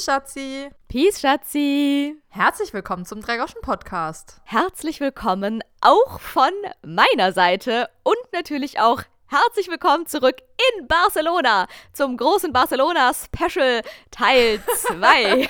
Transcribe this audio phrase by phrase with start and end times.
[0.00, 0.70] Peace, Schatzi.
[0.88, 2.16] Peace, Schatzi.
[2.30, 4.40] Herzlich willkommen zum Dreigoschen-Podcast.
[4.44, 10.38] Herzlich willkommen auch von meiner Seite und natürlich auch herzlich willkommen zurück
[10.76, 15.48] in Barcelona zum großen Barcelona Special Teil 2.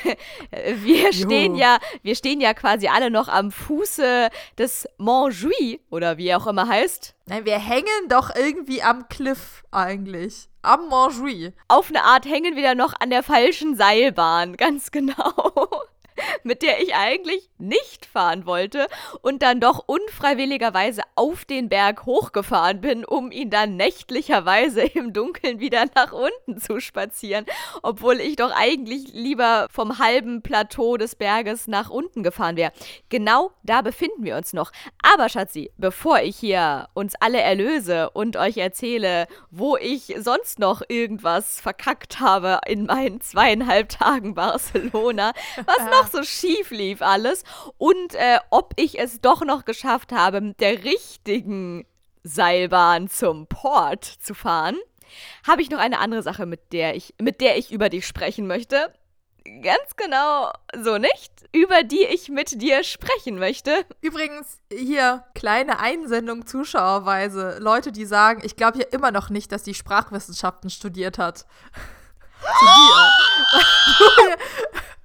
[0.85, 6.29] wir stehen ja, wir stehen ja quasi alle noch am Fuße des Montjuic oder wie
[6.29, 7.15] er auch immer heißt.
[7.27, 10.51] Nein, wir hängen doch irgendwie am Cliff eigentlich.
[10.61, 11.55] Am Montjuic.
[11.69, 15.85] Auf eine Art hängen wir da noch an der falschen Seilbahn, ganz genau.
[16.43, 18.87] mit der ich eigentlich nicht fahren wollte
[19.23, 25.61] und dann doch unfreiwilligerweise auf den Berg hochgefahren bin, um ihn dann nächtlicherweise im Dunkeln
[25.61, 27.47] wieder nach unten zu spazieren,
[27.83, 32.73] obwohl ich doch eigentlich lieber vom halben Plateau des Berges nach unten gefahren wäre.
[33.09, 34.73] Genau da befinden wir uns noch.
[35.03, 40.83] Aber Schatzi, bevor ich hier uns alle erlöse und euch erzähle, wo ich sonst noch
[40.89, 45.33] irgendwas verkackt habe in meinen zweieinhalb Tagen Barcelona,
[45.65, 47.45] was noch so schief lief alles
[47.79, 51.87] und äh, ob ich es doch noch geschafft habe, mit der richtigen
[52.23, 54.77] Seilbahn zum Port zu fahren,
[55.47, 58.47] habe ich noch eine andere Sache, mit der ich, mit der ich über dich sprechen
[58.47, 58.93] möchte.
[59.63, 60.51] Ganz genau
[60.83, 63.87] so nicht, über die ich mit dir sprechen möchte.
[64.03, 67.59] Übrigens, hier kleine Einsendung zuschauerweise.
[67.59, 71.39] Leute, die sagen, ich glaube ja immer noch nicht, dass die Sprachwissenschaften studiert hat.
[72.41, 74.37] Zu dir.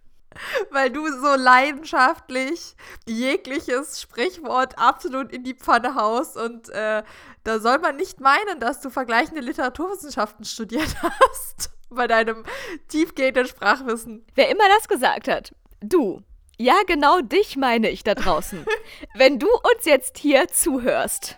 [0.71, 2.75] weil du so leidenschaftlich
[3.07, 7.03] jegliches Sprichwort absolut in die Pfanne haust und äh,
[7.43, 12.43] da soll man nicht meinen, dass du vergleichende Literaturwissenschaften studiert hast bei deinem
[12.87, 14.25] tiefgehenden Sprachwissen.
[14.35, 16.21] Wer immer das gesagt hat, du.
[16.57, 18.65] Ja, genau dich meine ich da draußen.
[19.13, 21.37] Wenn du uns jetzt hier zuhörst.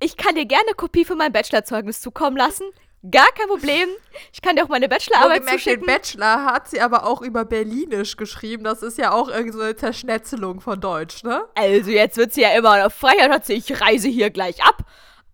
[0.00, 2.64] Ich kann dir gerne Kopie von meinem Bachelorzeugnis zukommen lassen.
[3.10, 3.88] Gar kein Problem.
[4.32, 5.86] Ich kann dir auch meine Bachelorarbeit gemerkt, zuschicken.
[5.86, 8.64] Den Bachelor hat sie aber auch über Berlinisch geschrieben.
[8.64, 11.44] Das ist ja auch irgendeine so Zerschnetzelung von Deutsch, ne?
[11.54, 14.84] Also jetzt wird sie ja immer auf Freiheit hat sie, ich reise hier gleich ab.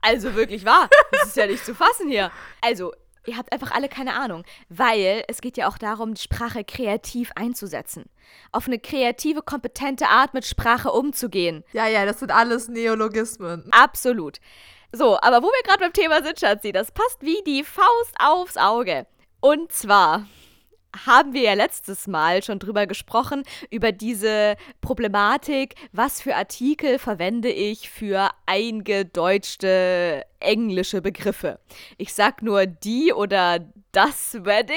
[0.00, 0.88] Also wirklich wahr.
[1.12, 2.32] Das ist ja nicht zu fassen hier.
[2.60, 2.92] Also,
[3.26, 4.44] ihr habt einfach alle keine Ahnung.
[4.68, 8.06] Weil es geht ja auch darum, die Sprache kreativ einzusetzen.
[8.50, 11.64] Auf eine kreative, kompetente Art mit Sprache umzugehen.
[11.72, 13.68] Ja, ja, das sind alles Neologismen.
[13.70, 14.38] Absolut.
[14.92, 18.56] So, aber wo wir gerade beim Thema sind, Schatzi, das passt wie die Faust aufs
[18.56, 19.06] Auge.
[19.40, 20.26] Und zwar
[21.06, 27.50] haben wir ja letztes Mal schon drüber gesprochen, über diese Problematik, was für Artikel verwende
[27.50, 31.60] ich für eingedeutschte englische Begriffe.
[31.96, 33.60] Ich sag nur die oder
[33.92, 34.76] das Wedding.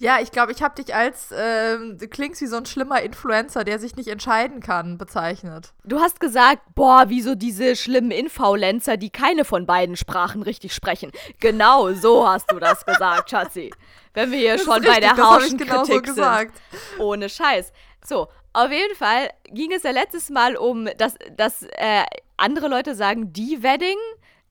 [0.00, 3.64] Ja, ich glaube, ich habe dich als, äh, du klingst wie so ein schlimmer Influencer,
[3.64, 5.72] der sich nicht entscheiden kann, bezeichnet.
[5.84, 11.10] Du hast gesagt, boah, wieso diese schlimmen Influencer, die keine von beiden Sprachen richtig sprechen.
[11.40, 13.72] Genau so hast du das gesagt, Schatzi.
[14.14, 16.52] Wenn wir hier das schon bei der harschen genau Kritik so sind.
[16.98, 17.72] Ohne Scheiß.
[18.06, 22.04] So, auf jeden Fall ging es ja letztes Mal um, dass, dass äh,
[22.36, 23.98] andere Leute sagen, die Wedding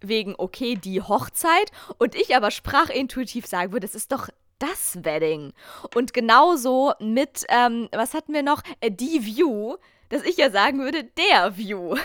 [0.02, 4.28] wegen, okay, die Hochzeit und ich aber sprachintuitiv sagen würde, das ist doch
[4.59, 5.53] das Wedding.
[5.95, 8.62] Und genauso mit, ähm, was hatten wir noch?
[8.81, 9.78] Äh, die View,
[10.09, 11.95] dass ich ja sagen würde, der View.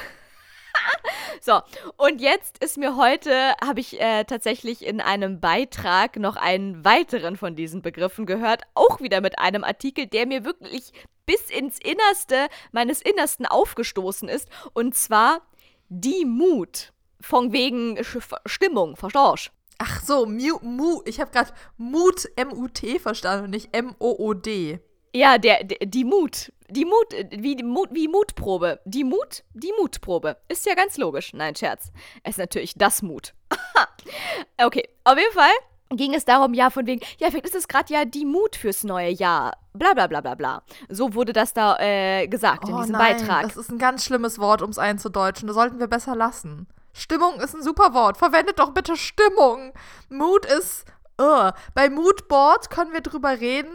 [1.40, 1.60] so,
[1.96, 7.36] und jetzt ist mir heute, habe ich äh, tatsächlich in einem Beitrag noch einen weiteren
[7.36, 10.92] von diesen Begriffen gehört, auch wieder mit einem Artikel, der mir wirklich
[11.26, 15.42] bis ins Innerste meines Innersten aufgestoßen ist, und zwar
[15.88, 16.92] die Mut.
[17.20, 17.98] Von wegen
[18.46, 24.80] Stimmung, verstehst Ach so, Mu, Mu ich habe gerade Mut, M-U-T verstanden und nicht M-O-O-D.
[25.14, 26.52] Ja, der, der, die Mut.
[26.70, 28.80] Die Mut, wie, die Mut, wie Mutprobe.
[28.86, 30.38] Die Mut, die Mutprobe.
[30.48, 31.34] Ist ja ganz logisch.
[31.34, 31.92] Nein, Scherz.
[32.22, 33.34] Es ist natürlich das Mut.
[34.58, 35.52] okay, auf jeden Fall
[35.96, 38.84] ging es darum, ja, von wegen, ja, vielleicht ist es gerade ja die Mut fürs
[38.84, 39.58] neue Jahr.
[39.74, 40.62] Bla bla bla bla bla.
[40.88, 43.42] So wurde das da äh, gesagt oh, in diesem nein, Beitrag.
[43.42, 45.46] Das ist ein ganz schlimmes Wort, um es einzudeutschen.
[45.46, 46.66] Das sollten wir besser lassen.
[46.92, 48.16] Stimmung ist ein super Wort.
[48.16, 49.72] Verwendet doch bitte Stimmung.
[50.08, 50.84] Mood ist.
[51.20, 51.50] Uh.
[51.74, 53.74] Bei Moodboard können wir drüber reden,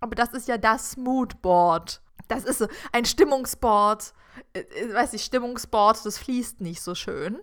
[0.00, 2.00] aber das ist ja das Moodboard.
[2.28, 4.12] Das ist ein Stimmungsboard.
[4.52, 7.38] Äh, äh, weiß ich, Stimmungsboard, das fließt nicht so schön.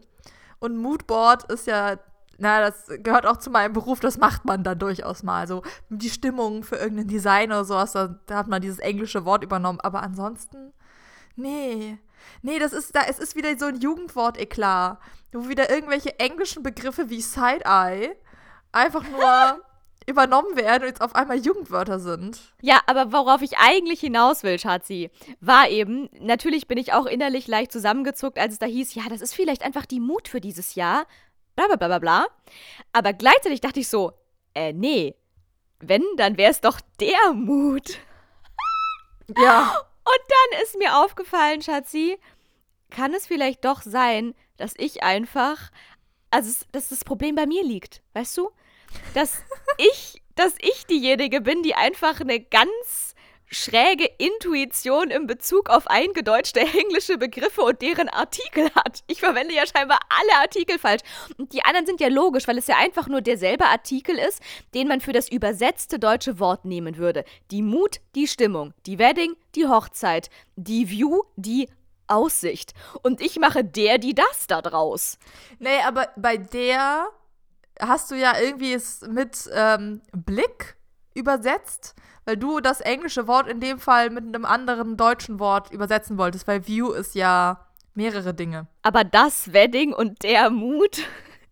[0.60, 1.98] Und Moodboard ist ja
[2.38, 5.48] na, das gehört auch zu meinem Beruf, das macht man dann durchaus mal.
[5.48, 9.44] So die Stimmung für irgendein Design oder sowas, da, da hat man dieses englische Wort
[9.44, 9.80] übernommen.
[9.82, 10.74] Aber ansonsten,
[11.36, 12.00] nee.
[12.42, 15.00] Nee, das ist, da, es ist wieder so ein Jugendwort-Eklat,
[15.32, 18.16] wo wieder irgendwelche englischen Begriffe wie Side-Eye
[18.72, 19.62] einfach nur
[20.08, 22.54] übernommen werden und jetzt auf einmal Jugendwörter sind.
[22.62, 25.10] Ja, aber worauf ich eigentlich hinaus will, Schatzi,
[25.40, 29.22] war eben, natürlich bin ich auch innerlich leicht zusammengezuckt, als es da hieß, ja, das
[29.22, 31.06] ist vielleicht einfach die Mut für dieses Jahr,
[31.56, 32.26] bla bla bla bla bla.
[32.92, 34.12] Aber gleichzeitig dachte ich so,
[34.54, 35.16] äh, nee,
[35.80, 37.98] wenn, dann wäre es doch der Mut.
[39.38, 39.78] Ja.
[40.06, 40.20] Und
[40.52, 42.18] dann ist mir aufgefallen, Schatzi,
[42.90, 45.72] kann es vielleicht doch sein, dass ich einfach,
[46.30, 48.52] also dass das Problem bei mir liegt, weißt du?
[49.14, 49.42] Dass
[49.78, 53.13] ich, dass ich diejenige bin, die einfach eine ganz
[53.54, 59.04] schräge Intuition in Bezug auf eingedeutschte englische Begriffe und deren Artikel hat.
[59.08, 61.02] Ich verwende ja scheinbar alle Artikel falsch.
[61.38, 64.42] Und die anderen sind ja logisch, weil es ja einfach nur derselbe Artikel ist,
[64.74, 67.24] den man für das übersetzte deutsche Wort nehmen würde.
[67.52, 71.70] Die Mut, die Stimmung, die Wedding, die Hochzeit, die View, die
[72.08, 72.74] Aussicht.
[73.02, 75.18] Und ich mache der, die das da draus.
[75.60, 77.08] Nee, aber bei der
[77.80, 80.76] hast du ja irgendwie es mit ähm, Blick
[81.14, 81.96] übersetzt
[82.26, 86.48] weil du das englische Wort in dem Fall mit einem anderen deutschen Wort übersetzen wolltest,
[86.48, 88.68] weil View ist ja mehrere Dinge.
[88.82, 91.02] Aber das Wedding und der Mut,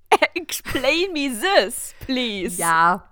[0.34, 2.60] explain me this, please.
[2.60, 3.08] Ja.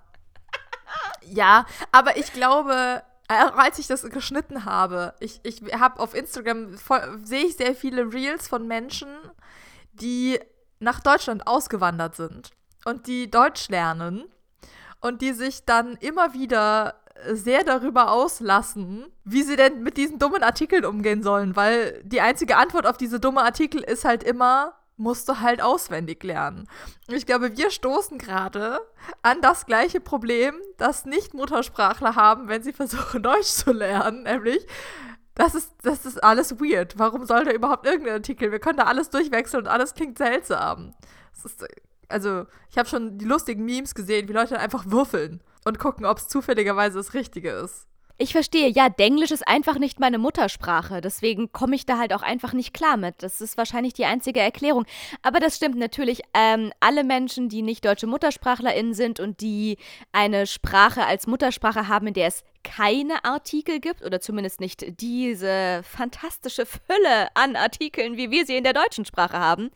[1.31, 6.75] Ja, aber ich glaube, äh, als ich das geschnitten habe, ich, ich habe auf Instagram,
[7.23, 9.09] sehe ich sehr viele Reels von Menschen,
[9.93, 10.39] die
[10.79, 12.51] nach Deutschland ausgewandert sind
[12.85, 14.23] und die Deutsch lernen
[15.01, 20.43] und die sich dann immer wieder sehr darüber auslassen, wie sie denn mit diesen dummen
[20.43, 25.29] Artikeln umgehen sollen, weil die einzige Antwort auf diese dumme Artikel ist halt immer, musst
[25.29, 26.67] du halt auswendig lernen.
[27.07, 28.79] Ich glaube, wir stoßen gerade
[29.21, 34.65] an das gleiche Problem, das Nicht-Muttersprachler haben, wenn sie versuchen, Deutsch zu lernen, nämlich,
[35.35, 36.99] das ist, das ist alles weird.
[36.99, 38.51] Warum soll da überhaupt irgendein Artikel?
[38.51, 40.93] Wir können da alles durchwechseln und alles klingt seltsam.
[41.45, 41.65] Ist,
[42.09, 46.17] also, ich habe schon die lustigen Memes gesehen, wie Leute einfach würfeln und gucken, ob
[46.17, 47.87] es zufälligerweise das Richtige ist.
[48.21, 50.99] Ich verstehe, ja, Denglisch ist einfach nicht meine Muttersprache.
[50.99, 53.15] Deswegen komme ich da halt auch einfach nicht klar mit.
[53.23, 54.85] Das ist wahrscheinlich die einzige Erklärung.
[55.21, 56.21] Aber das stimmt natürlich.
[56.33, 59.77] Ähm, alle Menschen, die nicht deutsche MuttersprachlerInnen sind und die
[60.11, 65.79] eine Sprache als Muttersprache haben, in der es keine Artikel gibt oder zumindest nicht diese
[65.83, 69.71] fantastische Fülle an Artikeln, wie wir sie in der deutschen Sprache haben,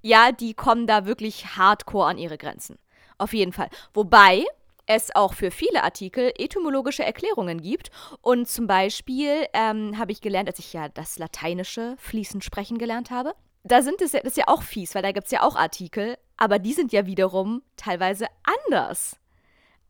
[0.00, 2.78] ja, die kommen da wirklich hardcore an ihre Grenzen.
[3.18, 3.68] Auf jeden Fall.
[3.92, 4.44] Wobei,
[4.90, 7.90] es auch für viele Artikel etymologische Erklärungen gibt.
[8.22, 13.10] Und zum Beispiel ähm, habe ich gelernt, als ich ja das Lateinische fließend sprechen gelernt
[13.10, 13.34] habe.
[13.62, 15.54] Da sind es ja, das ist ja auch fies, weil da gibt es ja auch
[15.54, 19.16] Artikel, aber die sind ja wiederum teilweise anders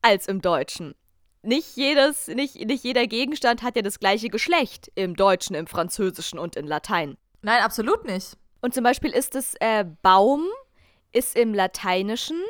[0.02, 0.94] als im Deutschen.
[1.42, 6.38] Nicht, jedes, nicht, nicht jeder Gegenstand hat ja das gleiche Geschlecht im Deutschen, im Französischen
[6.38, 7.16] und in Latein.
[7.40, 8.36] Nein, absolut nicht.
[8.60, 10.44] Und zum Beispiel ist es äh, Baum,
[11.12, 12.42] ist im Lateinischen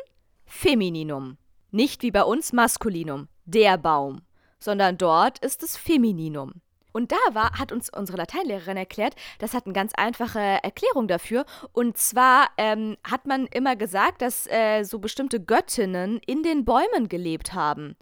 [0.46, 1.38] Femininum.
[1.70, 4.22] Nicht wie bei uns Maskulinum, der Baum,
[4.58, 6.60] sondern dort ist es Femininum.
[6.92, 11.44] Und da war, hat uns unsere Lateinlehrerin erklärt, das hat eine ganz einfache Erklärung dafür.
[11.72, 17.08] Und zwar ähm, hat man immer gesagt, dass äh, so bestimmte Göttinnen in den Bäumen
[17.08, 17.96] gelebt haben.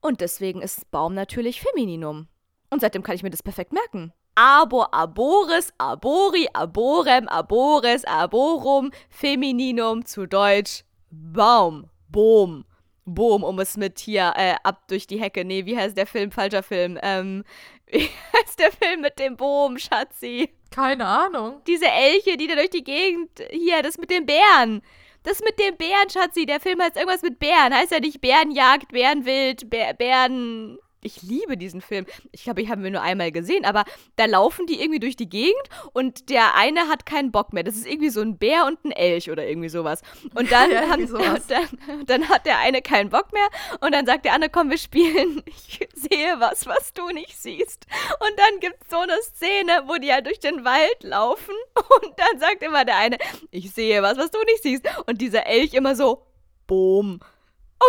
[0.00, 2.28] Und deswegen ist Baum natürlich Femininum.
[2.70, 4.12] Und seitdem kann ich mir das perfekt merken.
[4.34, 12.64] Arbor, arboris, arbori, arborem, arbores, arborum, Femininum, zu Deutsch Baum, Boom.
[13.04, 15.44] Boom, um es mit hier äh, ab durch die Hecke.
[15.44, 16.30] Nee, wie heißt der Film?
[16.30, 16.98] Falscher Film.
[17.02, 17.44] Ähm,
[17.86, 20.50] wie heißt der Film mit dem Boom, Schatzi?
[20.70, 21.60] Keine Ahnung.
[21.66, 23.30] Diese Elche, die da durch die Gegend.
[23.50, 24.82] Hier, das mit den Bären.
[25.22, 26.46] Das mit dem Bären, Schatzi.
[26.46, 27.74] Der Film heißt irgendwas mit Bären.
[27.74, 32.06] Heißt ja nicht Bärenjagd, Bärenwild, Bär, Bären ich liebe diesen Film.
[32.32, 33.84] Ich glaube, ich habe ihn nur einmal gesehen, aber
[34.16, 37.62] da laufen die irgendwie durch die Gegend und der eine hat keinen Bock mehr.
[37.62, 40.02] Das ist irgendwie so ein Bär und ein Elch oder irgendwie sowas.
[40.34, 41.06] Und dann, ja, haben,
[41.48, 43.48] dann, dann, hat der eine keinen Bock mehr
[43.80, 45.42] und dann sagt der andere, komm, wir spielen.
[45.66, 47.86] Ich sehe was, was du nicht siehst.
[48.20, 52.12] Und dann gibt es so eine Szene, wo die halt durch den Wald laufen und
[52.16, 53.18] dann sagt immer der eine,
[53.50, 54.84] ich sehe was, was du nicht siehst.
[55.06, 56.26] Und dieser Elch immer so,
[56.66, 57.20] Boom.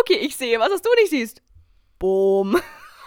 [0.00, 1.42] Okay, ich sehe was, was du nicht siehst.
[1.98, 2.60] Boom.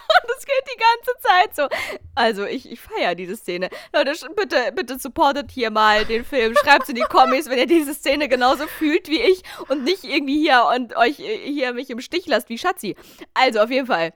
[0.10, 2.00] Und das geht die ganze Zeit so.
[2.16, 3.70] Also, ich, ich feiere diese Szene.
[3.94, 6.56] Leute, bitte, bitte supportet hier mal den Film.
[6.56, 10.40] Schreibt in die Kommis, wenn ihr diese Szene genauso fühlt wie ich und nicht irgendwie
[10.40, 12.96] hier und euch hier mich im Stich lasst wie Schatzi.
[13.34, 14.14] Also, auf jeden Fall.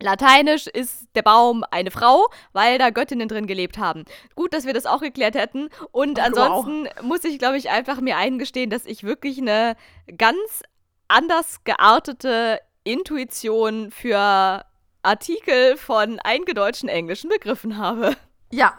[0.00, 4.04] Lateinisch ist der Baum eine Frau, weil da Göttinnen drin gelebt haben.
[4.34, 5.70] Gut, dass wir das auch geklärt hätten.
[5.90, 7.02] Und ansonsten wow.
[7.02, 9.74] muss ich, glaube ich, einfach mir eingestehen, dass ich wirklich eine
[10.18, 10.62] ganz
[11.08, 14.64] anders geartete Intuition für
[15.06, 18.16] Artikel von eingedeutschten englischen Begriffen habe.
[18.50, 18.74] Ja,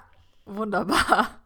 [0.47, 1.29] Wunderbar.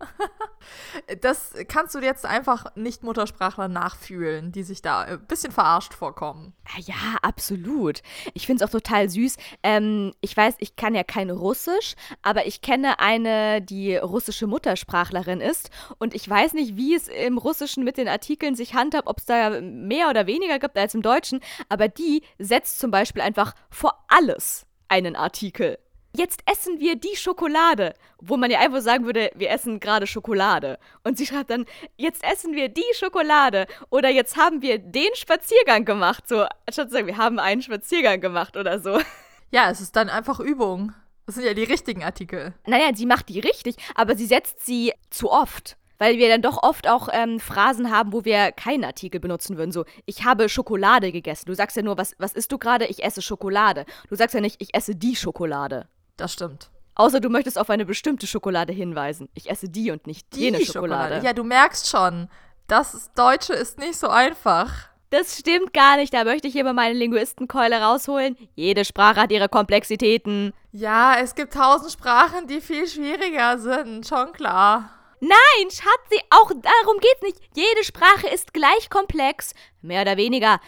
[1.21, 6.53] Das kannst du jetzt einfach Nicht-Muttersprachler nachfühlen, die sich da ein bisschen verarscht vorkommen.
[6.65, 8.03] Ah ja, absolut.
[8.35, 9.38] Ich finde es auch total süß.
[9.63, 15.41] Ähm, ich weiß, ich kann ja kein Russisch, aber ich kenne eine, die russische Muttersprachlerin
[15.41, 15.71] ist.
[15.97, 19.25] Und ich weiß nicht, wie es im Russischen mit den Artikeln sich handhabt, ob es
[19.25, 21.39] da mehr oder weniger gibt als im Deutschen.
[21.69, 25.77] Aber die setzt zum Beispiel einfach vor alles einen Artikel
[26.13, 27.93] jetzt essen wir die Schokolade.
[28.19, 30.77] Wo man ja einfach sagen würde, wir essen gerade Schokolade.
[31.03, 31.65] Und sie schreibt dann,
[31.98, 33.67] jetzt essen wir die Schokolade.
[33.89, 36.27] Oder jetzt haben wir den Spaziergang gemacht.
[36.27, 39.00] So, anstatt zu sagen, wir haben einen Spaziergang gemacht oder so.
[39.53, 40.93] Ja, es ist dann einfach Übung.
[41.25, 42.53] Das sind ja die richtigen Artikel.
[42.65, 46.63] Naja, sie macht die richtig, aber sie setzt sie zu oft weil wir dann doch
[46.63, 49.72] oft auch ähm, Phrasen haben, wo wir keinen Artikel benutzen würden.
[49.72, 51.46] So, ich habe Schokolade gegessen.
[51.46, 52.88] Du sagst ja nur, was, was isst du gerade?
[52.88, 53.86] Ich esse Schokolade.
[54.10, 55.88] Du sagst ja nicht, ich esse die Schokolade.
[56.17, 56.72] Das stimmt.
[56.96, 59.29] Außer du möchtest auf eine bestimmte Schokolade hinweisen.
[59.36, 61.03] Ich esse die und nicht die jene Schokolade.
[61.03, 61.25] Schokolade.
[61.27, 62.29] Ja, du merkst schon,
[62.65, 64.72] das Deutsche ist nicht so einfach.
[65.12, 66.15] Das stimmt gar nicht.
[66.15, 68.36] Da möchte ich hier mal meine Linguistenkeule rausholen.
[68.55, 70.51] Jede Sprache hat ihre Komplexitäten.
[70.72, 74.08] Ja, es gibt tausend Sprachen, die viel schwieriger sind.
[74.08, 74.89] Schon klar.
[75.23, 77.37] Nein, Schatzi, auch darum geht's nicht.
[77.55, 79.53] Jede Sprache ist gleich komplex.
[79.83, 80.59] Mehr oder weniger.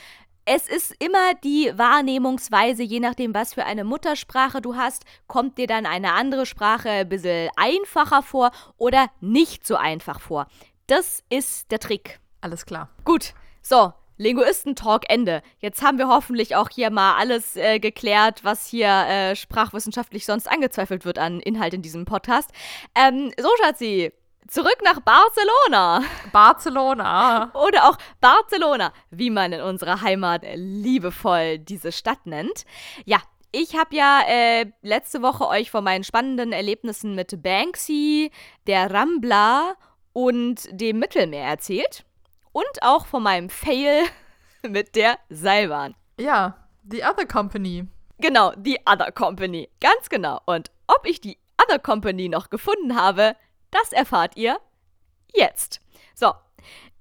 [0.46, 5.66] Es ist immer die Wahrnehmungsweise, je nachdem, was für eine Muttersprache du hast, kommt dir
[5.66, 10.46] dann eine andere Sprache ein bisschen einfacher vor oder nicht so einfach vor.
[10.86, 12.20] Das ist der Trick.
[12.40, 12.90] Alles klar.
[13.06, 13.34] Gut,
[13.64, 15.42] so, Linguisten-Talk Ende.
[15.58, 20.48] Jetzt haben wir hoffentlich auch hier mal alles äh, geklärt, was hier äh, sprachwissenschaftlich sonst
[20.48, 22.52] angezweifelt wird an Inhalt in diesem Podcast.
[22.94, 24.12] Ähm, so, Schatzi,
[24.48, 26.04] Zurück nach Barcelona.
[26.32, 27.52] Barcelona.
[27.54, 32.66] Oder auch Barcelona, wie man in unserer Heimat liebevoll diese Stadt nennt.
[33.06, 33.22] Ja,
[33.52, 38.32] ich habe ja äh, letzte Woche euch von meinen spannenden Erlebnissen mit Banksy,
[38.68, 39.76] der Rambla
[40.12, 42.04] und dem Mittelmeer erzählt.
[42.52, 44.04] Und auch von meinem Fail
[44.68, 45.96] mit der Seilbahn.
[46.20, 46.58] Ja,
[46.90, 47.88] The Other Company.
[48.20, 49.70] Genau, The Other Company.
[49.80, 50.42] Ganz genau.
[50.46, 53.36] Und ob ich die Other Company noch gefunden habe,
[53.74, 54.60] das erfahrt ihr
[55.34, 55.82] jetzt.
[56.16, 56.32] So,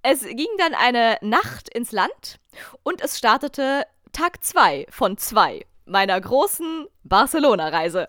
[0.02, 2.41] es ging dann eine Nacht ins Land
[2.83, 8.09] und es startete Tag 2 von 2 meiner großen Barcelona-Reise.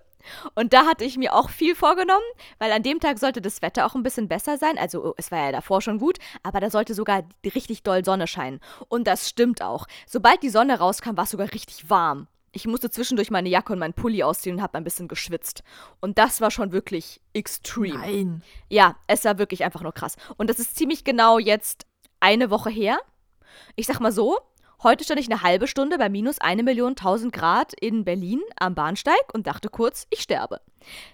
[0.55, 2.23] Und da hatte ich mir auch viel vorgenommen,
[2.57, 4.77] weil an dem Tag sollte das Wetter auch ein bisschen besser sein.
[4.77, 8.59] Also es war ja davor schon gut, aber da sollte sogar richtig doll Sonne scheinen.
[8.87, 9.85] Und das stimmt auch.
[10.07, 12.27] Sobald die Sonne rauskam, war es sogar richtig warm.
[12.55, 15.63] Ich musste zwischendurch meine Jacke und meinen Pulli ausziehen und habe ein bisschen geschwitzt.
[15.99, 17.99] Und das war schon wirklich extrem.
[17.99, 18.43] Nein.
[18.69, 20.15] Ja, es war wirklich einfach nur krass.
[20.37, 21.87] Und das ist ziemlich genau jetzt
[22.19, 22.99] eine Woche her.
[23.75, 24.39] Ich sag mal so,
[24.83, 28.75] heute stand ich eine halbe Stunde bei minus eine Million tausend Grad in Berlin am
[28.75, 30.61] Bahnsteig und dachte kurz, ich sterbe.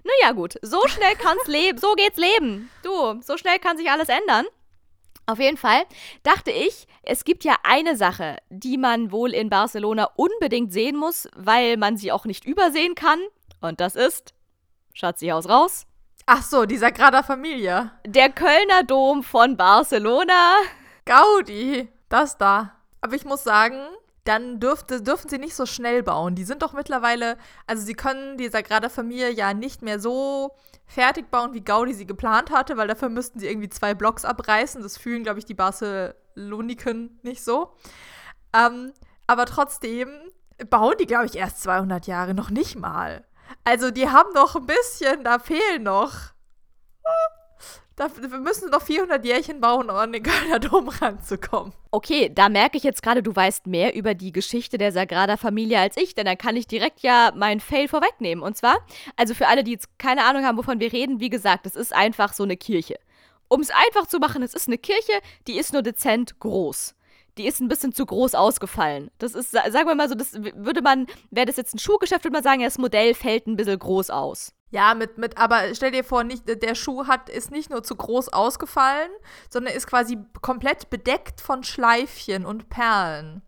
[0.04, 2.70] Naja, gut, so schnell kann's leben, so geht's leben.
[2.84, 4.46] Du, so schnell kann sich alles ändern.
[5.30, 5.84] Auf jeden Fall
[6.24, 11.30] dachte ich, es gibt ja eine Sache, die man wohl in Barcelona unbedingt sehen muss,
[11.36, 13.20] weil man sie auch nicht übersehen kann.
[13.62, 14.34] Und das ist,
[14.92, 15.86] Schatzihaus raus.
[16.26, 17.92] Ach so, die Sagrada Familia.
[18.08, 20.56] Der Kölner Dom von Barcelona.
[21.06, 22.74] Gaudi, das da.
[23.00, 23.80] Aber ich muss sagen,
[24.24, 26.34] dann dürfte, dürfen sie nicht so schnell bauen.
[26.34, 30.56] Die sind doch mittlerweile, also sie können die Sagrada Familia ja nicht mehr so
[30.90, 34.82] fertig bauen, wie Gaudi sie geplant hatte, weil dafür müssten sie irgendwie zwei Blocks abreißen.
[34.82, 37.76] Das fühlen, glaube ich, die Barceloniken nicht so.
[38.54, 38.92] Ähm,
[39.28, 40.10] aber trotzdem
[40.70, 43.24] bauen die, glaube ich, erst 200 Jahre, noch nicht mal.
[43.64, 46.34] Also die haben noch ein bisschen, da fehlen noch
[48.00, 51.74] wir müssen noch 400 Jährchen bauen, um an den Kölner Dom ranzukommen.
[51.92, 55.82] Okay, da merke ich jetzt gerade, du weißt mehr über die Geschichte der Sagrada Familia
[55.82, 58.44] als ich, denn dann kann ich direkt ja meinen Fail vorwegnehmen.
[58.44, 58.78] Und zwar,
[59.16, 61.94] also für alle, die jetzt keine Ahnung haben, wovon wir reden, wie gesagt, es ist
[61.94, 62.96] einfach so eine Kirche.
[63.48, 65.14] Um es einfach zu machen, es ist eine Kirche,
[65.48, 66.96] die ist nur dezent groß
[67.40, 69.10] die ist ein bisschen zu groß ausgefallen.
[69.18, 72.34] Das ist, sagen wir mal so, das würde man, wäre das jetzt ein Schuhgeschäft, würde
[72.34, 74.52] man sagen, das Modell fällt ein bisschen groß aus.
[74.72, 77.96] Ja, mit, mit, aber stell dir vor, nicht, der Schuh hat, ist nicht nur zu
[77.96, 79.10] groß ausgefallen,
[79.50, 83.42] sondern ist quasi komplett bedeckt von Schleifchen und Perlen.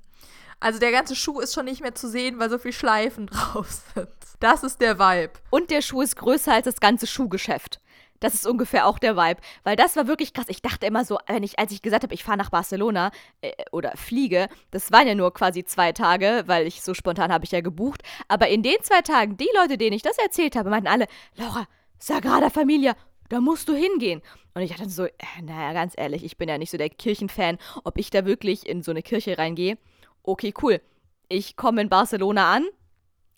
[0.61, 3.67] Also der ganze Schuh ist schon nicht mehr zu sehen, weil so viel Schleifen drauf
[3.93, 4.09] sind.
[4.39, 5.33] Das ist der Vibe.
[5.49, 7.81] Und der Schuh ist größer als das ganze Schuhgeschäft.
[8.21, 9.41] Das ist ungefähr auch der Vibe.
[9.63, 10.45] Weil das war wirklich krass.
[10.47, 13.11] Ich dachte immer so, wenn ich, als ich gesagt habe, ich fahre nach Barcelona
[13.41, 17.43] äh, oder fliege, das waren ja nur quasi zwei Tage, weil ich so spontan habe
[17.43, 18.03] ich ja gebucht.
[18.29, 21.67] Aber in den zwei Tagen, die Leute, denen ich das erzählt habe, meinten alle, Laura,
[21.99, 22.95] Sagrada Familia,
[23.29, 24.21] da musst du hingehen.
[24.53, 25.11] Und ich dachte so, äh,
[25.41, 28.83] naja, ganz ehrlich, ich bin ja nicht so der Kirchenfan, ob ich da wirklich in
[28.83, 29.77] so eine Kirche reingehe.
[30.23, 30.79] Okay, cool.
[31.27, 32.67] Ich komme in Barcelona an.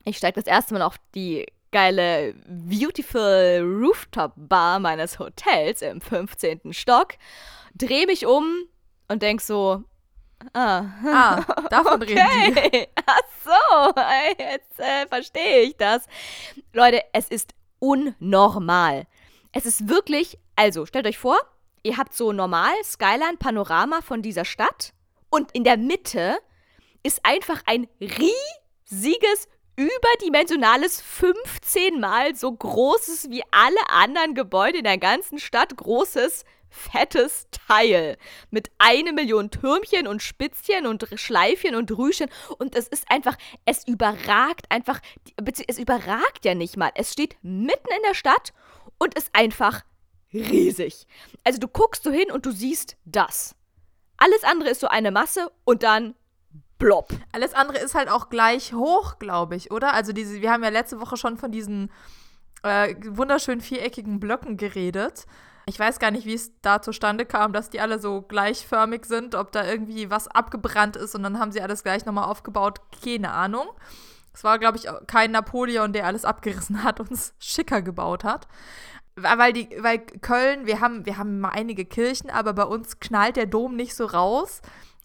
[0.04, 6.72] Ich steige das erste Mal auf die geile Beautiful Rooftop Bar meines Hotels im 15.
[6.72, 7.16] Stock,
[7.76, 8.46] drehe mich um
[9.10, 9.84] und denk so,
[10.54, 12.20] Ah, ah davon okay.
[12.20, 12.88] reden die.
[13.06, 13.94] Ach so,
[14.38, 16.06] jetzt äh, verstehe ich das.
[16.74, 19.08] Leute, es ist unnormal.
[19.54, 21.38] Es ist wirklich, also stellt euch vor,
[21.84, 24.94] ihr habt so normal Skyline-Panorama von dieser Stadt
[25.30, 26.38] und in der Mitte
[27.04, 34.98] ist einfach ein riesiges, überdimensionales, 15 mal so großes wie alle anderen Gebäude in der
[34.98, 38.18] ganzen Stadt großes fettes Teil
[38.50, 43.88] mit eine Million Türmchen und Spitzchen und Schleifchen und Rüschen und es ist einfach, es
[43.88, 45.00] überragt einfach,
[45.68, 46.92] es überragt ja nicht mal.
[46.96, 48.54] Es steht mitten in der Stadt
[48.98, 49.84] und ist einfach
[50.34, 51.06] riesig.
[51.44, 53.56] Also du guckst so hin und du siehst das.
[54.18, 56.16] Alles andere ist so eine Masse und dann
[56.84, 57.10] blob.
[57.32, 59.94] Alles andere ist halt auch gleich hoch, glaube ich, oder?
[59.94, 61.92] Also diese, wir haben ja letzte Woche schon von diesen
[62.64, 65.26] äh, wunderschönen viereckigen Blöcken geredet.
[65.66, 69.34] Ich weiß gar nicht, wie es da zustande kam, dass die alle so gleichförmig sind,
[69.34, 72.82] ob da irgendwie was abgebrannt ist und dann haben sie alles gleich nochmal aufgebaut.
[73.02, 73.68] Keine Ahnung.
[74.34, 78.50] Es war, glaube ich, kein Napoleon, der alles abgerissen hat und es schicker gebaut hat.
[79.16, 83.38] Weil, die, weil Köln, wir haben, wir haben mal einige Kirchen, aber bei uns knallt
[83.38, 84.62] der Dom nicht so raus,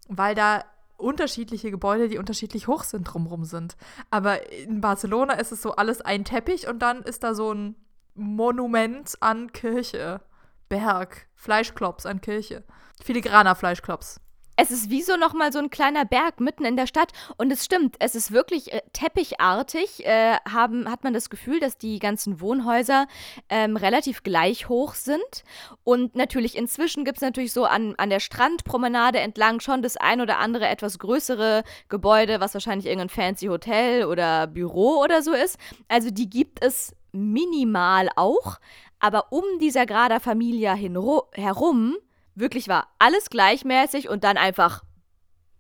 [0.09, 0.65] weil da
[0.99, 3.77] unterschiedliche Gebäude, die unterschiedlich hoch sind, drumherum sind.
[4.11, 7.77] Aber in Barcelona ist es so alles ein Teppich und dann ist da so ein
[8.15, 10.21] Monument an Kirche.
[10.69, 12.65] Berg, Fleischklops an Kirche.
[13.03, 14.21] Filigraner Fleischklops.
[14.61, 17.13] Es ist wie so nochmal so ein kleiner Berg mitten in der Stadt.
[17.37, 20.05] Und es stimmt, es ist wirklich äh, teppichartig.
[20.05, 23.07] Äh, haben, hat man das Gefühl, dass die ganzen Wohnhäuser
[23.51, 25.45] ähm, relativ gleich hoch sind.
[25.85, 30.21] Und natürlich inzwischen gibt es natürlich so an, an der Strandpromenade entlang schon das ein
[30.21, 35.57] oder andere etwas größere Gebäude, was wahrscheinlich irgendein fancy Hotel oder Büro oder so ist.
[35.87, 38.59] Also die gibt es minimal auch.
[38.99, 41.97] Aber um die Sagrada Familia herum
[42.39, 44.85] wirklich war alles gleichmäßig und dann einfach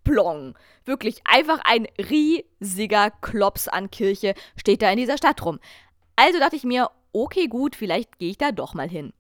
[0.04, 0.56] plong.
[0.84, 5.58] Wirklich einfach ein riesiger Klops an Kirche steht da in dieser Stadt rum.
[6.16, 9.12] Also dachte ich mir, okay, gut, vielleicht gehe ich da doch mal hin.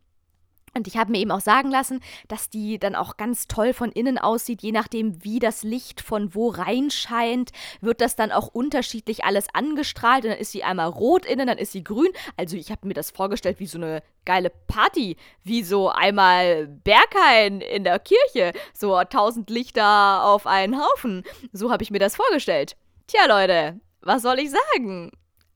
[0.74, 3.90] Und ich habe mir eben auch sagen lassen, dass die dann auch ganz toll von
[3.90, 7.50] innen aussieht, je nachdem, wie das Licht von wo reinscheint,
[7.80, 10.24] wird das dann auch unterschiedlich alles angestrahlt.
[10.24, 12.10] Und dann ist sie einmal rot innen, dann ist sie grün.
[12.36, 17.60] Also ich habe mir das vorgestellt wie so eine geile Party, wie so einmal Berghain
[17.60, 21.24] in der Kirche, so tausend Lichter auf einen Haufen.
[21.52, 22.76] So habe ich mir das vorgestellt.
[23.06, 25.10] Tja, Leute, was soll ich sagen?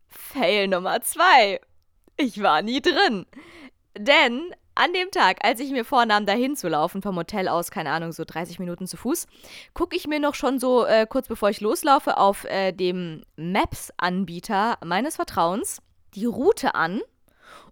[0.08, 1.60] Fail Nummer zwei.
[2.16, 3.26] Ich war nie drin.
[3.96, 7.90] Denn an dem Tag, als ich mir vornahm, dahin zu laufen, vom Hotel aus, keine
[7.90, 9.26] Ahnung, so 30 Minuten zu Fuß,
[9.74, 14.78] gucke ich mir noch schon so äh, kurz bevor ich loslaufe auf äh, dem Maps-Anbieter
[14.84, 15.82] meines Vertrauens
[16.14, 17.00] die Route an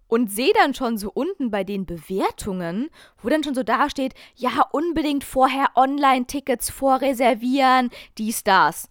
[0.07, 2.89] und sehe dann schon so unten bei den Bewertungen,
[3.21, 8.89] wo dann schon so dasteht, ja, unbedingt vorher Online-Tickets vorreservieren, dies, das.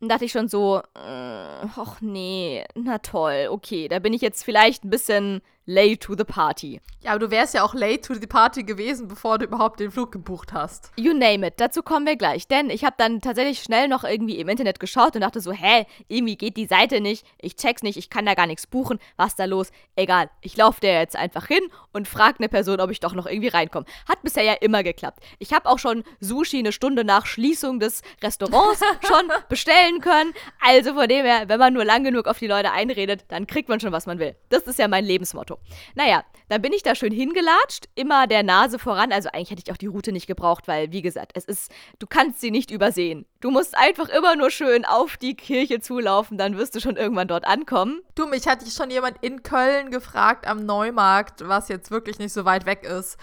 [0.00, 4.44] Dann dachte ich schon so, äh, ach nee, na toll, okay, da bin ich jetzt
[4.44, 6.80] vielleicht ein bisschen late to the party.
[7.02, 9.90] Ja, aber du wärst ja auch late to the party gewesen, bevor du überhaupt den
[9.90, 10.90] Flug gebucht hast.
[10.96, 11.54] You name it.
[11.58, 12.48] Dazu kommen wir gleich.
[12.48, 15.86] Denn ich habe dann tatsächlich schnell noch irgendwie im Internet geschaut und dachte so, hä,
[16.08, 17.26] irgendwie geht die Seite nicht.
[17.40, 18.98] Ich check's nicht, ich kann da gar nichts buchen.
[19.16, 19.70] Was da los?
[19.94, 20.30] Egal.
[20.40, 23.48] Ich laufe da jetzt einfach hin und frage eine Person, ob ich doch noch irgendwie
[23.48, 23.86] reinkomme.
[24.08, 25.20] Hat bisher ja immer geklappt.
[25.38, 30.32] Ich habe auch schon Sushi eine Stunde nach Schließung des Restaurants schon bestellen können.
[30.60, 33.68] Also von dem her, wenn man nur lang genug auf die Leute einredet, dann kriegt
[33.68, 34.36] man schon, was man will.
[34.48, 35.55] Das ist ja mein Lebensmotto.
[35.94, 39.12] Naja, dann bin ich da schön hingelatscht, immer der Nase voran.
[39.12, 42.06] Also eigentlich hätte ich auch die Route nicht gebraucht, weil, wie gesagt, es ist, du
[42.06, 43.26] kannst sie nicht übersehen.
[43.40, 47.28] Du musst einfach immer nur schön auf die Kirche zulaufen, dann wirst du schon irgendwann
[47.28, 48.00] dort ankommen.
[48.14, 52.44] Du, mich hatte schon jemand in Köln gefragt am Neumarkt, was jetzt wirklich nicht so
[52.44, 53.16] weit weg ist.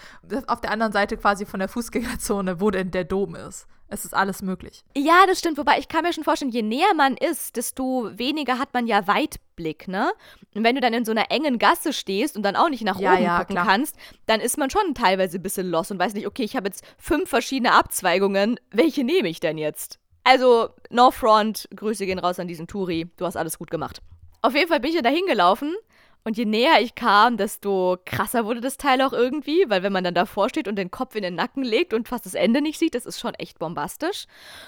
[0.46, 3.66] Auf der anderen Seite quasi von der Fußgängerzone, wo denn der Dom ist.
[3.88, 4.82] Es ist alles möglich.
[4.96, 5.58] Ja, das stimmt.
[5.58, 9.06] Wobei ich kann mir schon vorstellen, je näher man ist, desto weniger hat man ja
[9.06, 10.12] Weitblick, ne?
[10.54, 12.98] Und wenn du dann in so einer engen Gasse stehst und dann auch nicht nach
[12.98, 13.66] ja, oben ja, gucken klar.
[13.66, 16.68] kannst, dann ist man schon teilweise ein bisschen los und weiß nicht, okay, ich habe
[16.68, 18.58] jetzt fünf verschiedene Abzweigungen.
[18.70, 19.98] Welche nehme ich denn jetzt?
[20.24, 23.10] Also, no front, Grüße gehen raus an diesen Turi.
[23.18, 24.00] Du hast alles gut gemacht.
[24.40, 25.74] Auf jeden Fall bin ich ja da hingelaufen
[26.24, 30.04] und je näher ich kam, desto krasser wurde das Teil auch irgendwie, weil wenn man
[30.04, 32.78] dann davor steht und den Kopf in den Nacken legt und fast das Ende nicht
[32.78, 34.24] sieht, das ist schon echt bombastisch.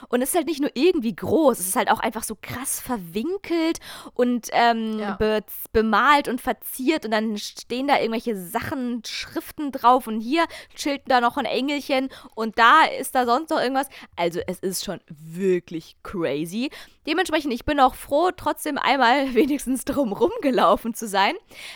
[0.09, 2.81] Und es ist halt nicht nur irgendwie groß, es ist halt auch einfach so krass
[2.81, 3.79] verwinkelt
[4.13, 5.17] und ähm, ja.
[5.17, 5.43] be
[5.73, 11.21] bemalt und verziert und dann stehen da irgendwelche Sachen, Schriften drauf und hier chillt da
[11.21, 13.89] noch ein Engelchen und da ist da sonst noch irgendwas.
[14.15, 16.71] Also es ist schon wirklich crazy.
[17.07, 21.35] Dementsprechend, ich bin auch froh, trotzdem einmal wenigstens drumrum gelaufen zu sein.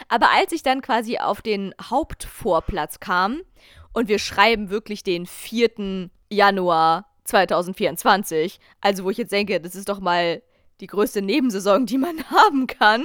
[0.08, 3.40] Aber als ich dann quasi auf den Hauptvorplatz kam
[3.92, 6.10] und wir schreiben wirklich den 4.
[6.30, 10.42] Januar 2024, also wo ich jetzt denke, das ist doch mal
[10.80, 13.04] die größte Nebensaison, die man haben kann.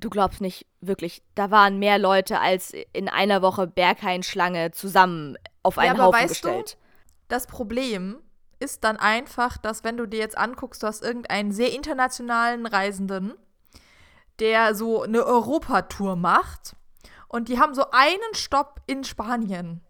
[0.00, 5.78] Du glaubst nicht, wirklich, da waren mehr Leute als in einer Woche Berghain-Schlange zusammen auf
[5.78, 6.72] einen ja, Haufen weißt gestellt.
[6.72, 6.84] Du,
[7.28, 8.16] das Problem
[8.64, 13.34] ist dann einfach, dass wenn du dir jetzt anguckst, du hast irgendeinen sehr internationalen Reisenden,
[14.40, 16.74] der so eine Europatour macht
[17.28, 19.80] und die haben so einen Stopp in Spanien.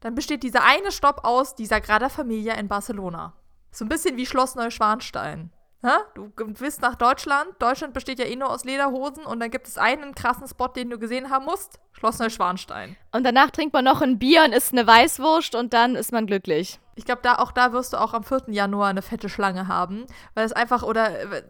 [0.00, 3.34] Dann besteht dieser eine Stopp aus dieser Grada Familia in Barcelona.
[3.70, 5.52] So ein bisschen wie Schloss Neuschwanstein.
[5.84, 6.00] Ha?
[6.14, 7.50] Du bist nach Deutschland.
[7.60, 10.90] Deutschland besteht ja eh nur aus Lederhosen und dann gibt es einen krassen Spot, den
[10.90, 11.78] du gesehen haben musst.
[11.92, 12.96] Schloss Neuschwanstein.
[13.12, 16.26] Und danach trinkt man noch ein Bier und isst eine Weißwurst und dann ist man
[16.26, 16.80] glücklich.
[16.98, 18.46] Ich glaube, da, auch da wirst du auch am 4.
[18.48, 20.04] Januar eine fette Schlange haben.
[20.34, 21.42] Weil es einfach, oder äh,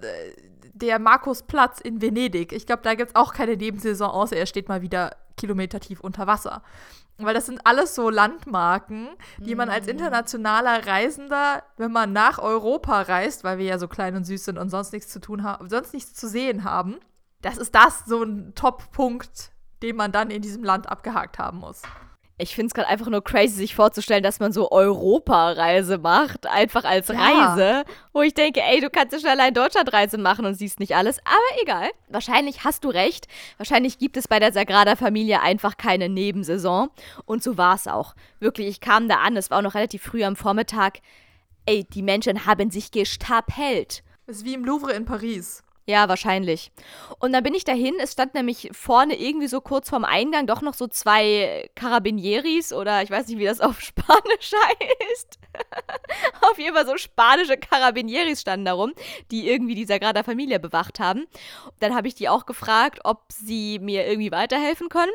[0.74, 2.52] der Markusplatz in Venedig.
[2.52, 6.26] Ich glaube, da gibt es auch keine Nebensaison, außer er steht mal wieder kilometertief unter
[6.26, 6.62] Wasser.
[7.16, 9.08] Weil das sind alles so Landmarken,
[9.38, 9.92] die man als mhm.
[9.92, 14.58] internationaler Reisender, wenn man nach Europa reist, weil wir ja so klein und süß sind
[14.58, 16.98] und sonst nichts zu tun haben, sonst nichts zu sehen haben,
[17.40, 19.50] das ist das so ein Top-Punkt,
[19.82, 21.80] den man dann in diesem Land abgehakt haben muss
[22.38, 26.85] ich finde es gerade einfach nur crazy, sich vorzustellen, dass man so Europareise macht, einfach
[26.85, 27.16] als ja.
[27.16, 30.94] Reise, wo ich denke, ey, du kannst ja schon allein Deutschlandreise machen und siehst nicht
[30.94, 31.90] alles, aber egal.
[32.09, 33.27] Wahrscheinlich hast du recht.
[33.57, 36.90] Wahrscheinlich gibt es bei der Sagrada Familie einfach keine Nebensaison
[37.24, 38.14] und so war es auch.
[38.38, 41.01] Wirklich, ich kam da an, es war auch noch relativ früh am Vormittag.
[41.66, 44.05] Ey, die Menschen haben sich gestapelt.
[44.27, 45.64] Das ist wie im Louvre in Paris.
[45.88, 46.70] Ja, wahrscheinlich.
[47.18, 47.94] Und dann bin ich dahin.
[47.98, 53.03] Es stand nämlich vorne irgendwie so kurz vorm Eingang doch noch so zwei Carabinieris oder
[53.03, 55.38] ich weiß nicht, wie das auf Spanisch heißt.
[56.42, 58.92] auf jeden Fall so spanische Carabinieris standen da rum,
[59.31, 61.24] die irgendwie die Sagrada Familia bewacht haben.
[61.81, 65.12] Dann habe ich die auch gefragt, ob sie mir irgendwie weiterhelfen können.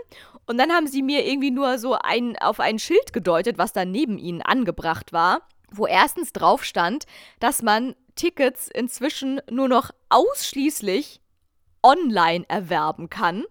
[0.47, 3.85] Und dann haben sie mir irgendwie nur so ein, auf ein Schild gedeutet, was da
[3.85, 7.05] neben ihnen angebracht war wo erstens drauf stand,
[7.39, 11.21] dass man Tickets inzwischen nur noch ausschließlich
[11.81, 13.43] online erwerben kann.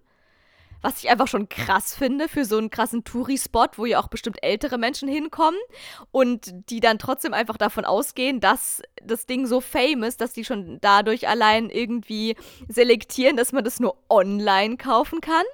[0.80, 4.42] Was ich einfach schon krass finde für so einen krassen Touri-Spot, wo ja auch bestimmt
[4.42, 5.60] ältere Menschen hinkommen
[6.10, 10.44] und die dann trotzdem einfach davon ausgehen, dass das Ding so fame ist, dass die
[10.44, 12.34] schon dadurch allein irgendwie
[12.66, 15.44] selektieren, dass man das nur online kaufen kann.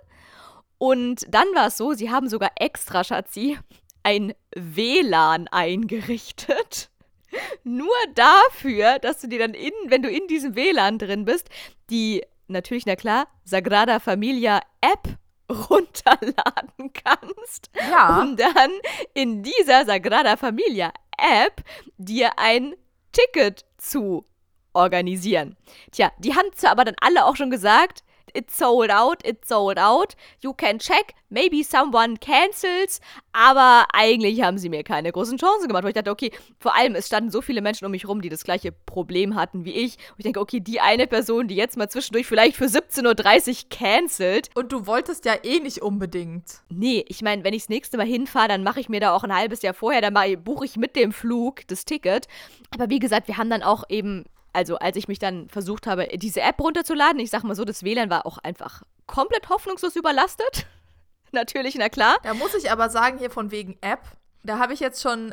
[0.78, 3.58] Und dann war es so, sie haben sogar extra, Schatzi,
[4.08, 6.88] ein WLAN eingerichtet.
[7.62, 11.50] Nur dafür, dass du dir dann in, wenn du in diesem WLAN drin bist,
[11.90, 15.18] die natürlich, na klar, Sagrada Familia App
[15.50, 17.70] runterladen kannst.
[17.90, 18.22] Ja.
[18.22, 18.70] Um dann
[19.12, 21.62] in dieser Sagrada Familia App
[21.98, 22.74] dir ein
[23.12, 24.24] Ticket zu
[24.72, 25.56] organisieren.
[25.92, 28.04] Tja, die haben zwar aber dann alle auch schon gesagt,
[28.38, 30.14] it's sold out, it's sold out.
[30.40, 33.00] You can check, maybe someone cancels.
[33.32, 35.84] Aber eigentlich haben sie mir keine großen Chancen gemacht.
[35.84, 38.28] Wo ich dachte, okay, vor allem, es standen so viele Menschen um mich rum, die
[38.28, 39.96] das gleiche Problem hatten wie ich.
[40.10, 43.68] Und ich denke, okay, die eine Person, die jetzt mal zwischendurch vielleicht für 17.30 Uhr
[43.70, 44.50] cancelt.
[44.54, 46.62] Und du wolltest ja eh nicht unbedingt.
[46.68, 49.24] Nee, ich meine, wenn ich das nächste Mal hinfahre, dann mache ich mir da auch
[49.24, 52.26] ein halbes Jahr vorher, dann buche ich mit dem Flug das Ticket.
[52.70, 54.24] Aber wie gesagt, wir haben dann auch eben
[54.58, 57.84] also als ich mich dann versucht habe, diese App runterzuladen, ich sag mal so, das
[57.84, 60.66] WLAN war auch einfach komplett hoffnungslos überlastet.
[61.32, 62.16] Natürlich, na klar.
[62.24, 64.00] Da muss ich aber sagen, hier von wegen App,
[64.42, 65.32] da habe ich jetzt schon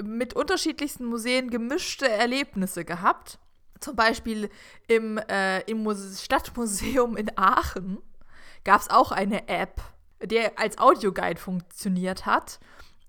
[0.00, 3.40] mit unterschiedlichsten Museen gemischte Erlebnisse gehabt.
[3.80, 4.48] Zum Beispiel
[4.86, 5.84] im, äh, im
[6.16, 7.98] Stadtmuseum in Aachen
[8.62, 9.80] gab es auch eine App,
[10.22, 12.60] die als Audioguide funktioniert hat.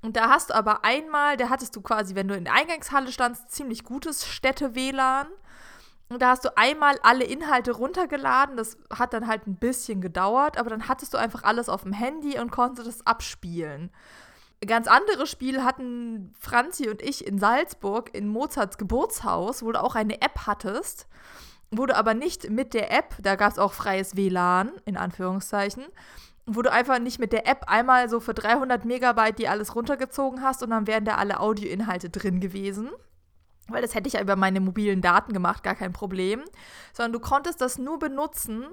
[0.01, 3.11] Und da hast du aber einmal, da hattest du quasi, wenn du in der Eingangshalle
[3.11, 5.27] standst, ziemlich gutes Städte-WLAN.
[6.13, 8.55] Und da hast du einmal alle Inhalte runtergeladen.
[8.55, 11.91] Das hat dann halt ein bisschen gedauert, aber dann hattest du einfach alles auf dem
[11.91, 13.89] Handy und konntest das abspielen.
[14.63, 19.95] Ganz andere Spiel hatten Franzi und ich in Salzburg in Mozarts Geburtshaus, wo du auch
[19.95, 21.07] eine App hattest,
[21.71, 25.83] wo du aber nicht mit der App, da gab es auch freies WLAN, in Anführungszeichen,
[26.45, 30.43] wo du einfach nicht mit der App einmal so für 300 Megabyte die alles runtergezogen
[30.43, 32.91] hast und dann wären da alle Audioinhalte drin gewesen.
[33.67, 36.43] Weil das hätte ich ja über meine mobilen Daten gemacht, gar kein Problem.
[36.93, 38.65] Sondern du konntest das nur benutzen,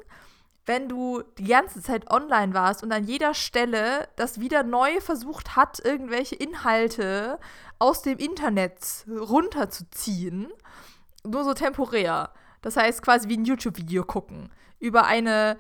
[0.66, 5.56] wenn du die ganze Zeit online warst und an jeder Stelle das wieder neu versucht
[5.56, 7.38] hat, irgendwelche Inhalte
[7.78, 10.48] aus dem Internet runterzuziehen.
[11.24, 12.32] Nur so temporär.
[12.62, 14.50] Das heißt quasi wie ein YouTube-Video gucken.
[14.78, 15.58] Über eine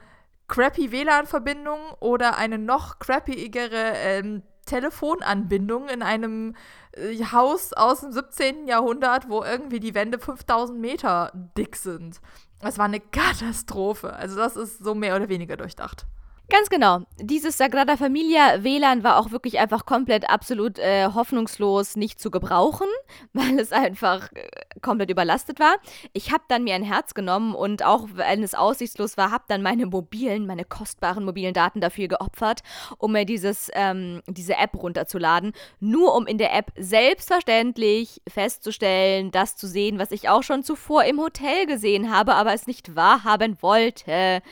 [0.48, 6.54] crappy WLAN-Verbindung oder eine noch crappigere ähm, Telefonanbindung in einem
[6.92, 8.66] äh, Haus aus dem 17.
[8.66, 12.20] Jahrhundert, wo irgendwie die Wände 5000 Meter dick sind.
[12.60, 14.12] Es war eine Katastrophe.
[14.12, 16.06] Also das ist so mehr oder weniger durchdacht.
[16.50, 17.02] Ganz genau.
[17.20, 22.88] Dieses Sagrada Familia WLAN war auch wirklich einfach komplett absolut äh, hoffnungslos nicht zu gebrauchen,
[23.32, 24.48] weil es einfach äh,
[24.82, 25.76] komplett überlastet war.
[26.12, 29.62] Ich habe dann mir ein Herz genommen und auch wenn es aussichtslos war, habe dann
[29.62, 32.62] meine mobilen, meine kostbaren mobilen Daten dafür geopfert,
[32.98, 39.54] um mir dieses, ähm, diese App runterzuladen, nur um in der App selbstverständlich festzustellen, das
[39.54, 43.56] zu sehen, was ich auch schon zuvor im Hotel gesehen habe, aber es nicht wahrhaben
[43.62, 44.42] wollte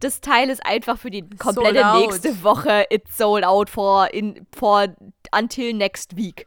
[0.00, 4.88] das Teil ist einfach für die komplette nächste Woche it's sold out for, in, for
[5.32, 6.46] until next week.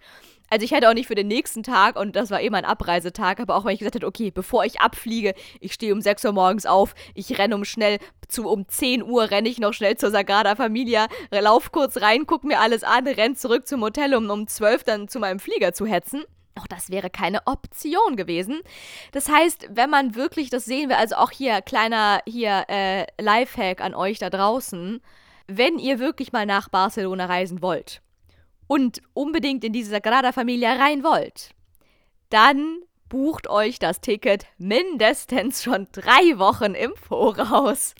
[0.49, 3.39] Also ich hätte auch nicht für den nächsten Tag, und das war eh mein Abreisetag,
[3.39, 6.31] aber auch wenn ich gesagt hätte, okay, bevor ich abfliege, ich stehe um 6 Uhr
[6.31, 10.11] morgens auf, ich renne um schnell, zu um 10 Uhr renne ich noch schnell zur
[10.11, 14.47] Sagrada Familia, lauf kurz rein, guck mir alles an, renn zurück zum Hotel, um um
[14.47, 16.23] 12 dann zu meinem Flieger zu hetzen.
[16.55, 18.61] Auch das wäre keine Option gewesen.
[19.11, 23.81] Das heißt, wenn man wirklich das sehen will, also auch hier kleiner hier äh, Lifehack
[23.81, 25.01] an euch da draußen,
[25.47, 28.01] wenn ihr wirklich mal nach Barcelona reisen wollt
[28.67, 31.51] und unbedingt in diese Sagrada Familia rein wollt,
[32.29, 37.93] dann bucht euch das Ticket mindestens schon drei Wochen im Voraus.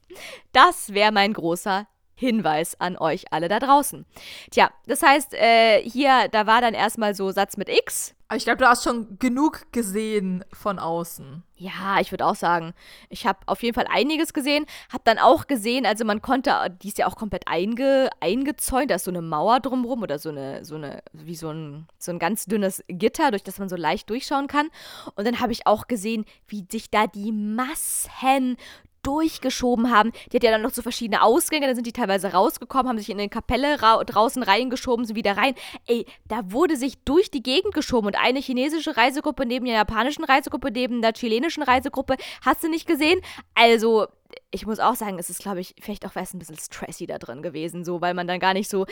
[0.52, 1.88] Das wäre mein großer
[2.24, 4.06] Hinweis an euch alle da draußen.
[4.52, 8.16] Tja, das heißt, äh, hier, da war dann erstmal so Satz mit X.
[8.36, 11.44] Ich glaube, du hast schon genug gesehen von außen.
[11.56, 12.74] Ja, ich würde auch sagen,
[13.10, 14.66] ich habe auf jeden Fall einiges gesehen.
[14.92, 18.96] Habe dann auch gesehen, also man konnte, die ist ja auch komplett einge, eingezäunt, da
[18.96, 22.20] ist so eine Mauer drumrum oder so eine, so eine, wie so ein, so ein
[22.20, 24.70] ganz dünnes Gitter, durch das man so leicht durchschauen kann.
[25.16, 28.58] Und dann habe ich auch gesehen, wie sich da die Massen
[29.04, 30.12] durchgeschoben haben.
[30.32, 33.10] Die hat ja dann noch so verschiedene Ausgänge, dann sind die teilweise rausgekommen, haben sich
[33.10, 35.56] in eine Kapelle ra draußen reingeschoben, sind wieder rein.
[35.86, 40.24] Ey, da wurde sich durch die Gegend geschoben und eine chinesische Reisegruppe neben der japanischen
[40.24, 43.20] Reisegruppe, neben der chilenischen Reisegruppe, hast du nicht gesehen?
[43.54, 44.08] Also,
[44.52, 47.42] ich muss auch sagen, es ist, glaube ich, vielleicht auch ein bisschen stressy da drin
[47.42, 48.86] gewesen, so, weil man dann gar nicht so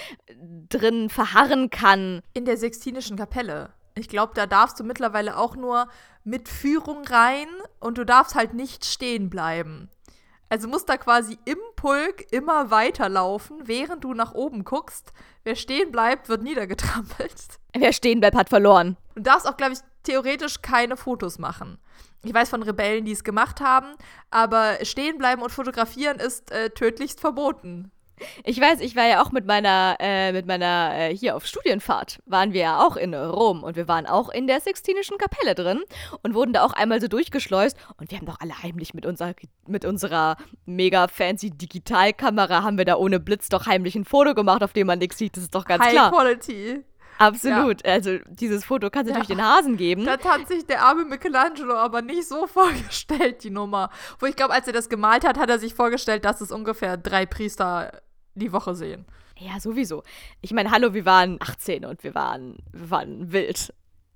[0.69, 2.21] drin verharren kann.
[2.33, 3.73] In der Sextinischen Kapelle.
[3.95, 5.87] Ich glaube, da darfst du mittlerweile auch nur
[6.23, 7.47] mit Führung rein
[7.79, 9.89] und du darfst halt nicht stehen bleiben.
[10.51, 15.13] Also musst da quasi im Pulk immer weiterlaufen, während du nach oben guckst.
[15.45, 17.57] Wer stehen bleibt, wird niedergetrampelt.
[17.73, 18.97] Wer stehen bleibt, hat verloren.
[19.15, 21.77] Du darfst auch, glaube ich, theoretisch keine Fotos machen.
[22.25, 23.95] Ich weiß von Rebellen, die es gemacht haben,
[24.29, 27.89] aber stehen bleiben und fotografieren ist äh, tödlichst verboten.
[28.43, 32.19] Ich weiß, ich war ja auch mit meiner, äh, mit meiner, äh, hier auf Studienfahrt,
[32.25, 35.81] waren wir ja auch in Rom und wir waren auch in der Sixtinischen Kapelle drin
[36.23, 39.33] und wurden da auch einmal so durchgeschleust und wir haben doch alle heimlich mit unserer,
[39.67, 44.63] mit unserer mega fancy Digitalkamera haben wir da ohne Blitz doch heimlich ein Foto gemacht,
[44.63, 46.11] auf dem man nichts sieht, das ist doch ganz High klar.
[46.11, 46.83] Quality.
[47.21, 47.85] Absolut.
[47.85, 47.93] Ja.
[47.93, 49.19] Also dieses Foto kannst du ja.
[49.19, 50.05] natürlich den Hasen geben.
[50.05, 53.89] Das hat sich der arme Michelangelo aber nicht so vorgestellt, die Nummer.
[54.19, 56.97] Wo ich glaube, als er das gemalt hat, hat er sich vorgestellt, dass es ungefähr
[56.97, 57.91] drei Priester
[58.35, 59.05] die Woche sehen.
[59.37, 60.03] Ja, sowieso.
[60.41, 63.73] Ich meine, hallo, wir waren 18 und wir waren, wir waren wild.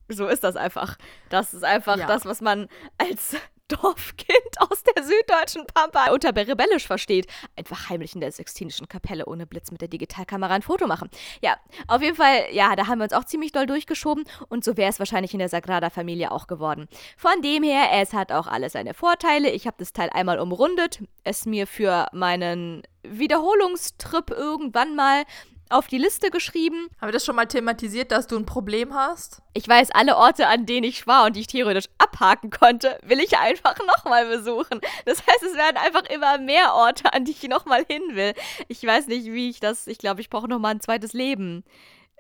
[0.08, 0.98] So ist das einfach.
[1.30, 2.06] Das ist einfach ja.
[2.06, 3.36] das, was man als
[3.68, 7.28] Dorfkind aus der süddeutschen Pampa unter rebellisch versteht.
[7.56, 11.10] Einfach heimlich in der Sextinischen Kapelle ohne Blitz mit der Digitalkamera ein Foto machen.
[11.42, 14.78] Ja, auf jeden Fall, ja, da haben wir uns auch ziemlich doll durchgeschoben und so
[14.78, 16.88] wäre es wahrscheinlich in der Sagrada Familie auch geworden.
[17.18, 19.50] Von dem her, es hat auch alles seine Vorteile.
[19.50, 25.24] Ich habe das Teil einmal umrundet, es mir für meinen Wiederholungstrip irgendwann mal
[25.70, 26.88] auf die Liste geschrieben.
[27.00, 29.42] Haben wir das schon mal thematisiert, dass du ein Problem hast?
[29.54, 33.20] Ich weiß, alle Orte, an denen ich war und die ich theoretisch abhaken konnte, will
[33.20, 34.82] ich einfach nochmal besuchen.
[35.06, 38.34] Das heißt, es werden einfach immer mehr Orte, an die ich nochmal hin will.
[38.68, 39.88] Ich weiß nicht, wie ich das.
[39.88, 41.64] Ich glaube, ich brauche nochmal ein zweites Leben.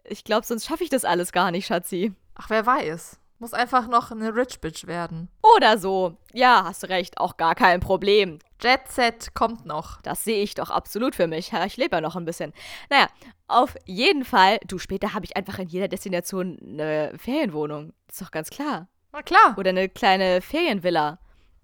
[0.03, 2.13] Ich glaube, sonst schaffe ich das alles gar nicht, Schatzi.
[2.35, 3.19] Ach, wer weiß.
[3.37, 5.29] Muss einfach noch eine Rich Bitch werden.
[5.55, 6.17] Oder so.
[6.33, 8.39] Ja, hast du recht, auch gar kein Problem.
[8.61, 10.01] Jet Set kommt noch.
[10.01, 11.51] Das sehe ich doch absolut für mich.
[11.51, 12.53] Ich lebe ja noch ein bisschen.
[12.89, 13.07] Naja,
[13.47, 17.93] auf jeden Fall, du, später habe ich einfach in jeder Destination eine Ferienwohnung.
[18.09, 18.87] Ist doch ganz klar.
[19.11, 19.55] Na klar.
[19.57, 21.19] Oder eine kleine Ferienvilla.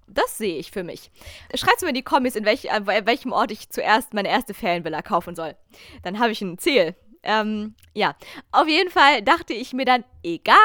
[0.08, 1.10] Das sehe ich für mich.
[1.56, 5.02] Schreibt mir in die Kommis, in welch, an welchem Ort ich zuerst meine erste Ferienvilla
[5.02, 5.56] kaufen soll.
[6.04, 6.96] Dann habe ich ein Ziel.
[7.24, 8.16] Ähm, ja,
[8.52, 10.56] auf jeden Fall dachte ich mir dann, egal,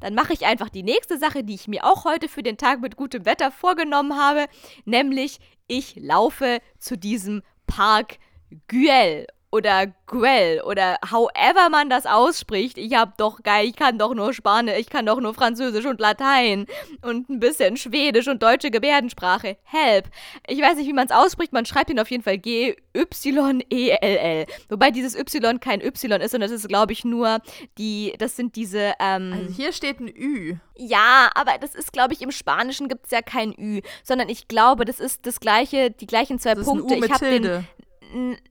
[0.00, 2.80] dann mache ich einfach die nächste Sache, die ich mir auch heute für den Tag
[2.80, 4.46] mit gutem Wetter vorgenommen habe,
[4.84, 8.18] nämlich ich laufe zu diesem Park
[8.68, 12.78] Güell oder Guel oder however man das ausspricht.
[12.78, 16.00] Ich hab doch geil, ich kann doch nur Spanisch, ich kann doch nur Französisch und
[16.00, 16.66] Latein
[17.02, 19.58] und ein bisschen Schwedisch und deutsche Gebärdensprache.
[19.64, 20.06] Help.
[20.48, 24.46] Ich weiß nicht, wie man es ausspricht, man schreibt ihn auf jeden Fall G-Y-E-L-L.
[24.70, 27.40] Wobei dieses Y kein Y ist, sondern das ist, glaube ich, nur
[27.78, 30.56] die, das sind diese, ähm, Also hier steht ein Ü.
[30.76, 34.48] ja, aber das ist, glaube ich, im Spanischen gibt es ja kein Ü, sondern ich
[34.48, 36.94] glaube, das ist das gleiche, die gleichen zwei Das ist ein Punkte.
[37.04, 37.66] Ich habe den,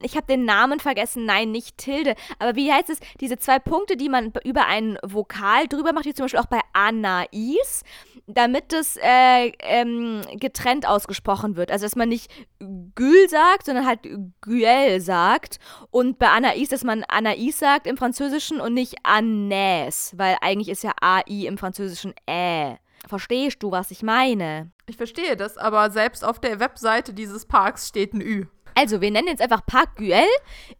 [0.00, 1.24] ich habe den Namen vergessen.
[1.24, 2.14] Nein, nicht Tilde.
[2.38, 2.98] Aber wie heißt es?
[3.20, 6.60] Diese zwei Punkte, die man über einen Vokal drüber macht, wie zum Beispiel auch bei
[6.72, 7.82] Anais,
[8.26, 11.70] damit es äh, ähm, getrennt ausgesprochen wird.
[11.70, 12.30] Also, dass man nicht
[12.94, 14.00] Gül sagt, sondern halt
[14.40, 15.58] Güel sagt.
[15.90, 20.84] Und bei Anais, dass man Anais sagt im Französischen und nicht Anais, weil eigentlich ist
[20.84, 22.78] ja AI im Französischen Ä.
[23.08, 24.70] Verstehst du, was ich meine?
[24.86, 28.46] Ich verstehe das, aber selbst auf der Webseite dieses Parks steht ein Ü.
[28.74, 30.28] Also, wir nennen jetzt einfach Park Güell.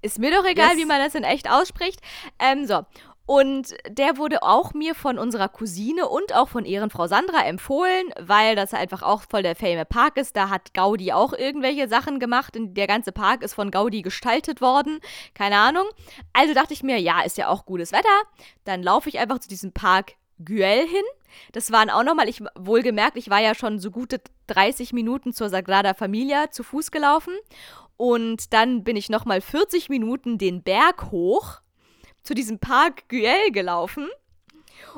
[0.03, 0.79] Ist mir doch egal, Yes.
[0.79, 2.01] wie man das in echt ausspricht.
[2.39, 2.83] Ähm, so.
[3.25, 8.57] Und der wurde auch mir von unserer Cousine und auch von Ehrenfrau Sandra empfohlen, weil
[8.57, 10.37] das einfach auch voll der fame Park ist.
[10.37, 12.57] Da hat Gaudi auch irgendwelche Sachen gemacht.
[12.57, 14.99] Und der ganze Park ist von Gaudi gestaltet worden.
[15.35, 15.87] Keine Ahnung.
[16.33, 18.09] Also dachte ich mir, ja, ist ja auch gutes Wetter.
[18.65, 21.05] Dann laufe ich einfach zu diesem Park Güell hin.
[21.53, 25.49] Das waren auch nochmal, ich wohlgemerkt, ich war ja schon so gute 30 Minuten zur
[25.49, 27.35] Sagrada Familia zu Fuß gelaufen.
[27.97, 31.61] Und dann bin ich nochmal 40 Minuten den Berg hoch
[32.23, 34.09] zu diesem Park Güell gelaufen.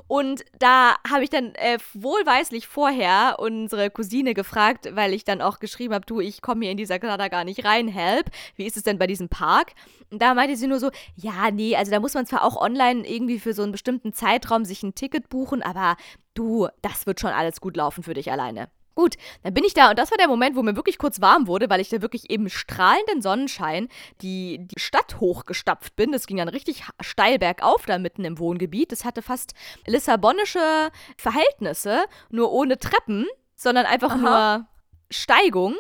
[0.07, 5.59] Und da habe ich dann äh, wohlweislich vorher unsere Cousine gefragt, weil ich dann auch
[5.59, 8.31] geschrieben habe, du, ich komme hier in dieser Sagrada gar nicht rein, help.
[8.57, 9.73] Wie ist es denn bei diesem Park?
[10.11, 13.09] Und da meinte sie nur so, ja, nee, also da muss man zwar auch online
[13.09, 15.97] irgendwie für so einen bestimmten Zeitraum sich ein Ticket buchen, aber
[16.35, 18.69] du, das wird schon alles gut laufen für dich alleine.
[18.95, 21.47] Gut, dann bin ich da und das war der Moment, wo mir wirklich kurz warm
[21.47, 23.89] wurde, weil ich da wirklich im strahlenden Sonnenschein
[24.23, 26.13] die, die Stadt hochgestapft bin.
[26.13, 28.93] Das ging dann richtig steil bergauf da mitten im Wohngebiet.
[28.93, 29.55] Das hatte fast
[29.87, 33.27] lissabonische Verhältnisse, nur ohne Treppen,
[33.57, 34.17] sondern einfach Aha.
[34.59, 34.67] nur
[35.11, 35.75] Steigung.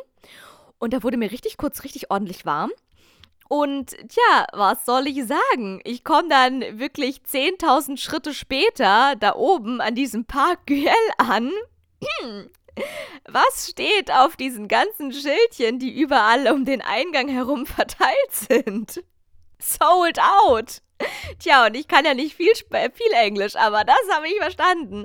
[0.79, 2.71] Und da wurde mir richtig kurz richtig ordentlich warm.
[3.49, 5.81] Und tja, was soll ich sagen?
[5.85, 11.53] Ich komme dann wirklich 10.000 Schritte später da oben an diesem Park Güell an.
[13.29, 19.05] Was steht auf diesen ganzen Schildchen, die überall um den Eingang herum verteilt sind?
[19.59, 20.83] Sold out.
[21.39, 25.05] Tja, und ich kann ja nicht viel, viel Englisch, aber das habe ich verstanden.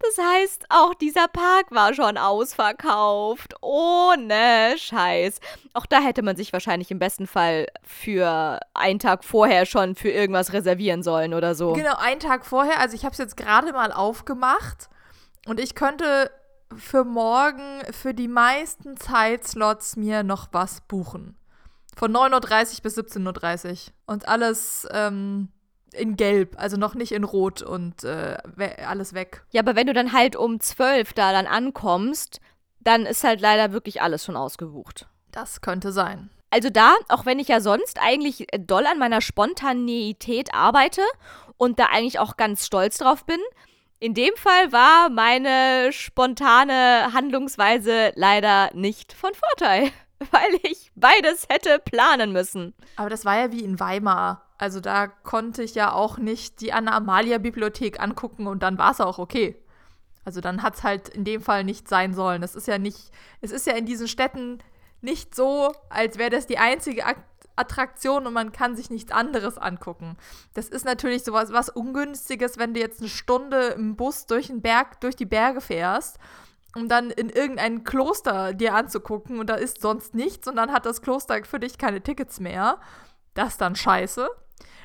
[0.00, 3.54] Das heißt, auch dieser Park war schon ausverkauft.
[3.60, 5.40] Ohne Scheiß.
[5.72, 10.10] Auch da hätte man sich wahrscheinlich im besten Fall für einen Tag vorher schon für
[10.10, 11.72] irgendwas reservieren sollen oder so.
[11.72, 12.78] Genau, einen Tag vorher.
[12.80, 14.88] Also ich habe es jetzt gerade mal aufgemacht
[15.46, 16.30] und ich könnte
[16.76, 21.36] für morgen für die meisten Zeitslots mir noch was buchen.
[21.96, 23.78] Von 9.30 Uhr bis 17.30 Uhr.
[24.06, 25.48] Und alles ähm,
[25.92, 29.44] in Gelb, also noch nicht in Rot und äh, we alles weg.
[29.50, 32.40] Ja, aber wenn du dann halt um 12 da dann ankommst,
[32.80, 35.08] dann ist halt leider wirklich alles schon ausgebucht.
[35.30, 36.30] Das könnte sein.
[36.50, 41.02] Also da, auch wenn ich ja sonst eigentlich doll an meiner Spontaneität arbeite
[41.56, 43.40] und da eigentlich auch ganz stolz drauf bin,
[44.00, 49.90] in dem Fall war meine spontane Handlungsweise leider nicht von Vorteil,
[50.30, 52.74] weil ich beides hätte planen müssen.
[52.96, 54.42] Aber das war ja wie in Weimar.
[54.58, 59.18] Also da konnte ich ja auch nicht die Anna-Amalia-Bibliothek angucken und dann war es auch
[59.18, 59.56] okay.
[60.24, 62.42] Also dann hat es halt in dem Fall nicht sein sollen.
[62.42, 64.58] Es ist ja nicht, es ist ja in diesen Städten
[65.00, 67.18] nicht so, als wäre das die einzige Ak
[67.56, 70.16] Attraktion und man kann sich nichts anderes angucken.
[70.54, 74.60] Das ist natürlich sowas was Ungünstiges, wenn du jetzt eine Stunde im Bus durch den
[74.60, 76.18] Berg, durch die Berge fährst,
[76.74, 80.86] um dann in irgendein Kloster dir anzugucken und da ist sonst nichts und dann hat
[80.86, 82.80] das Kloster für dich keine Tickets mehr.
[83.34, 84.28] Das ist dann scheiße.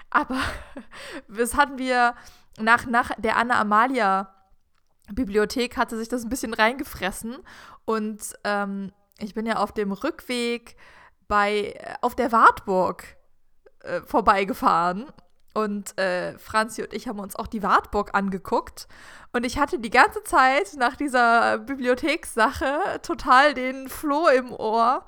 [0.10, 0.40] Aber
[1.28, 2.16] das hatten wir
[2.58, 4.34] nach, nach der Anna Amalia
[5.12, 7.38] Bibliothek hatte sich das ein bisschen reingefressen
[7.86, 10.76] und ähm, ich bin ja auf dem Rückweg
[11.30, 13.06] bei äh, auf der Wartburg
[13.84, 15.06] äh, vorbeigefahren.
[15.56, 18.88] Und äh, Franzi und ich haben uns auch die Wartburg angeguckt.
[19.32, 25.06] Und ich hatte die ganze Zeit nach dieser Bibliothekssache total den Floh im Ohr,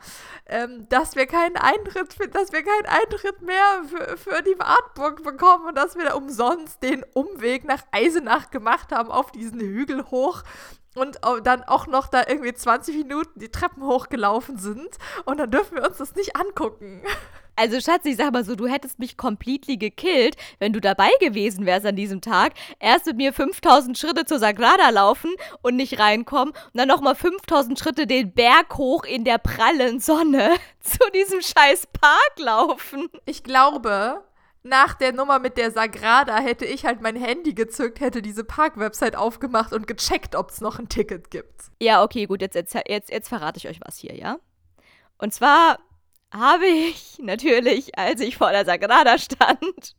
[0.47, 5.67] ähm, dass wir keinen Eintritt, dass wir keinen Eintritt mehr für, für die Wartburg bekommen
[5.67, 10.43] und dass wir da umsonst den Umweg nach Eisenach gemacht haben auf diesen Hügel hoch
[10.95, 14.89] und dann auch noch da irgendwie 20 Minuten die Treppen hochgelaufen sind
[15.25, 17.01] und dann dürfen wir uns das nicht angucken.
[17.57, 21.65] Also Schatz, ich sag mal so, du hättest mich completely gekillt, wenn du dabei gewesen
[21.65, 22.53] wärst an diesem Tag.
[22.79, 27.77] Erst mit mir 5000 Schritte zur Sagrada laufen und nicht reinkommen und dann nochmal 5000
[27.77, 33.09] Schritte den Berg hoch in der prallen Sonne zu diesem scheiß Park laufen.
[33.25, 34.23] Ich glaube,
[34.63, 39.15] nach der Nummer mit der Sagrada hätte ich halt mein Handy gezückt, hätte diese Park-Website
[39.15, 41.71] aufgemacht und gecheckt, ob es noch ein Ticket gibt.
[41.79, 44.37] Ja, okay, gut, jetzt, jetzt, jetzt, jetzt verrate ich euch was hier, ja?
[45.17, 45.79] Und zwar
[46.31, 49.95] habe ich natürlich, als ich vor der Sagrada stand,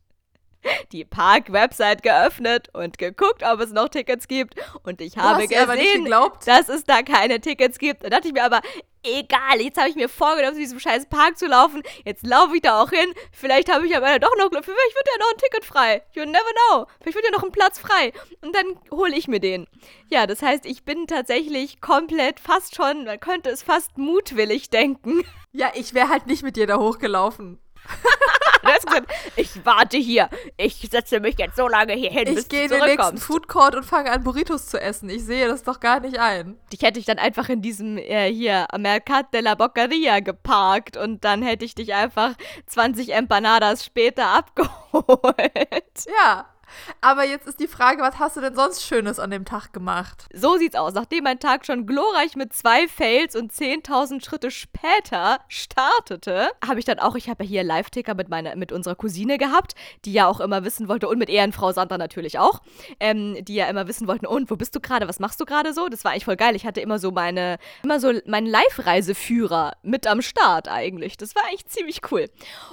[0.91, 4.55] die Park-Website geöffnet und geguckt, ob es noch Tickets gibt.
[4.83, 6.09] Und ich habe gesehen,
[6.45, 8.03] dass es da keine Tickets gibt.
[8.03, 8.61] Da dachte ich mir aber,
[9.03, 11.83] egal, jetzt habe ich mir vorgenommen, zu diesem scheiß Park zu laufen.
[12.05, 13.13] Jetzt laufe ich da auch hin.
[13.31, 16.03] Vielleicht habe ich aber doch noch, vielleicht wird ja noch ein Ticket frei.
[16.13, 16.39] You never
[16.69, 16.85] know.
[17.01, 18.13] Vielleicht wird ja noch ein Platz frei.
[18.41, 19.67] Und dann hole ich mir den.
[20.09, 25.23] Ja, das heißt, ich bin tatsächlich komplett fast schon, man könnte es fast mutwillig denken.
[25.51, 27.59] Ja, ich wäre halt nicht mit dir da hochgelaufen.
[28.63, 30.29] gesagt, ich warte hier.
[30.57, 32.69] Ich setze mich jetzt so lange hier hin, ich bis du zurückkommst.
[32.69, 35.09] Ich gehe in den nächsten Food Court und fange an, Burritos zu essen.
[35.09, 36.57] Ich sehe das doch gar nicht ein.
[36.71, 41.23] Dich hätte ich dann einfach in diesem, äh, hier, Mercat de la Boccheria geparkt und
[41.23, 42.33] dann hätte ich dich einfach
[42.67, 46.05] 20 Empanadas später abgeholt.
[46.19, 46.52] Ja,
[47.01, 50.25] aber jetzt ist die Frage, was hast du denn sonst Schönes an dem Tag gemacht?
[50.33, 50.93] So sieht's aus.
[50.93, 56.85] Nachdem mein Tag schon glorreich mit zwei Fails und 10.000 Schritte später startete, habe ich
[56.85, 60.39] dann auch, ich habe ja hier Live-Ticker mit, mit unserer Cousine gehabt, die ja auch
[60.39, 62.61] immer wissen wollte, und mit Ehrenfrau Sandra natürlich auch,
[62.99, 65.73] ähm, die ja immer wissen wollten, und wo bist du gerade, was machst du gerade
[65.73, 65.89] so?
[65.89, 66.55] Das war eigentlich voll geil.
[66.55, 71.17] Ich hatte immer so meine, immer so meinen Live-Reiseführer mit am Start eigentlich.
[71.17, 72.29] Das war eigentlich ziemlich cool.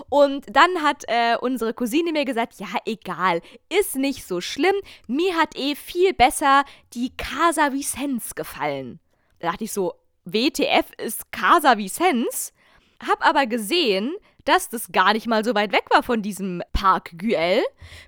[0.08, 4.74] Und dann hat äh, unsere Cousine mir gesagt, ja, egal, ist ist nicht so schlimm.
[5.06, 6.64] Mir hat eh viel besser
[6.94, 9.00] die Casa Vicens gefallen.
[9.40, 12.52] Da dachte ich so, WTF ist Casa Vicens?
[13.04, 14.14] Hab aber gesehen,
[14.44, 17.62] dass das gar nicht mal so weit weg war von diesem Park Güell.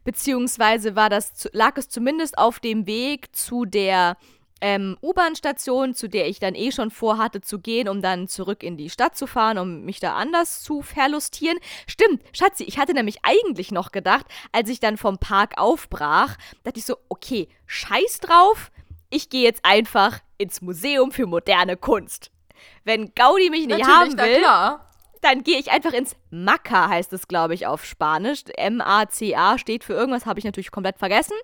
[0.04, 4.16] Beziehungsweise war das, lag es zumindest auf dem Weg zu der
[4.62, 8.76] ähm, U-Bahn-Station, zu der ich dann eh schon vorhatte zu gehen, um dann zurück in
[8.76, 11.58] die Stadt zu fahren, um mich da anders zu verlustieren.
[11.86, 16.78] Stimmt, Schatzi, ich hatte nämlich eigentlich noch gedacht, als ich dann vom Park aufbrach, dachte
[16.78, 18.70] ich so, okay, scheiß drauf,
[19.10, 22.30] ich gehe jetzt einfach ins Museum für moderne Kunst.
[22.84, 24.78] Wenn Gaudi mich nicht Natürlich, haben will,
[25.22, 28.42] dann gehe ich einfach ins Maca, heißt es, glaube ich, auf Spanisch.
[28.56, 31.36] M-A-C-A steht für irgendwas, habe ich natürlich komplett vergessen.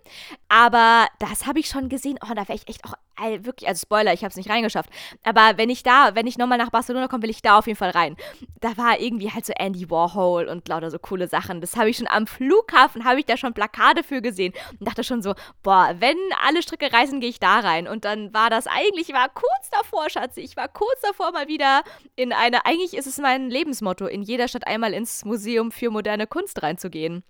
[0.49, 2.19] Aber das habe ich schon gesehen.
[2.23, 4.91] Oh, da wäre ich echt auch wirklich, also Spoiler, ich habe es nicht reingeschafft.
[5.25, 7.79] Aber wenn ich da, wenn ich nochmal nach Barcelona komme, will ich da auf jeden
[7.79, 8.17] Fall rein.
[8.61, 11.61] Da war irgendwie halt so Andy Warhol und lauter so coole Sachen.
[11.61, 15.05] Das habe ich schon am Flughafen, habe ich da schon Plakate für gesehen und dachte
[15.05, 16.17] schon so, boah, wenn
[16.47, 17.89] alle Stricke reisen, gehe ich da rein.
[17.89, 21.49] Und dann war das eigentlich, ich war kurz davor, Schatzi, ich war kurz davor mal
[21.49, 21.83] wieder
[22.17, 26.27] in eine, eigentlich ist es mein Lebensmotto, in jeder Stadt einmal ins Museum für moderne
[26.27, 27.25] Kunst reinzugehen.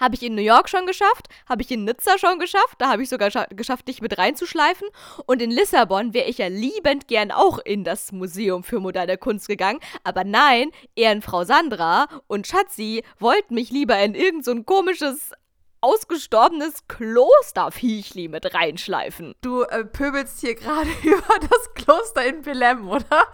[0.00, 3.02] Habe ich in New York schon geschafft, habe ich in Nizza schon geschafft, da habe
[3.02, 4.88] ich sogar geschafft, dich mit reinzuschleifen.
[5.26, 9.48] Und in Lissabon wäre ich ja liebend gern auch in das Museum für moderne Kunst
[9.48, 9.80] gegangen.
[10.04, 15.32] Aber nein, Ehrenfrau Sandra und Schatzi wollten mich lieber in irgend so komisches
[15.82, 19.34] ausgestorbenes Klosterviechli mit reinschleifen.
[19.40, 23.26] Du äh, pöbelst hier gerade über das Kloster in Belem, oder?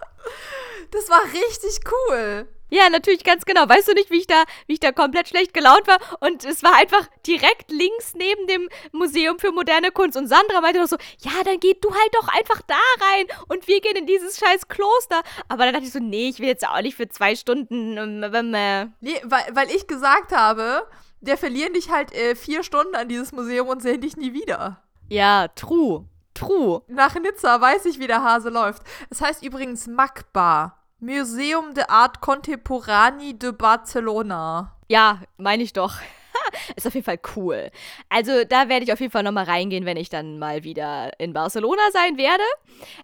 [0.91, 2.47] Das war richtig cool.
[2.69, 3.67] Ja, natürlich ganz genau.
[3.67, 5.97] Weißt du nicht, wie ich da, wie ich da komplett schlecht gelaunt war?
[6.19, 10.17] Und es war einfach direkt links neben dem Museum für moderne Kunst.
[10.17, 13.67] Und Sandra meinte doch so, ja, dann geh du halt doch einfach da rein und
[13.67, 15.21] wir gehen in dieses scheiß Kloster.
[15.47, 17.97] Aber dann dachte ich so, nee, ich will jetzt auch nicht für zwei Stunden.
[17.97, 18.85] Ähm, ähm äh.
[19.01, 20.87] Nee, weil, weil ich gesagt habe,
[21.21, 24.81] der verlieren dich halt äh, vier Stunden an dieses Museum und sehen dich nie wieder.
[25.09, 26.05] Ja, true.
[26.33, 26.83] True.
[26.87, 28.83] Nach Nizza weiß ich, wie der Hase läuft.
[29.09, 30.78] Es heißt übrigens Magbar.
[31.01, 34.75] Museum de Art Contemporani de Barcelona.
[34.89, 35.93] Ja, meine ich doch.
[36.75, 37.71] ist auf jeden Fall cool.
[38.09, 41.31] Also da werde ich auf jeden Fall nochmal reingehen, wenn ich dann mal wieder in
[41.31, 42.43] Barcelona sein werde.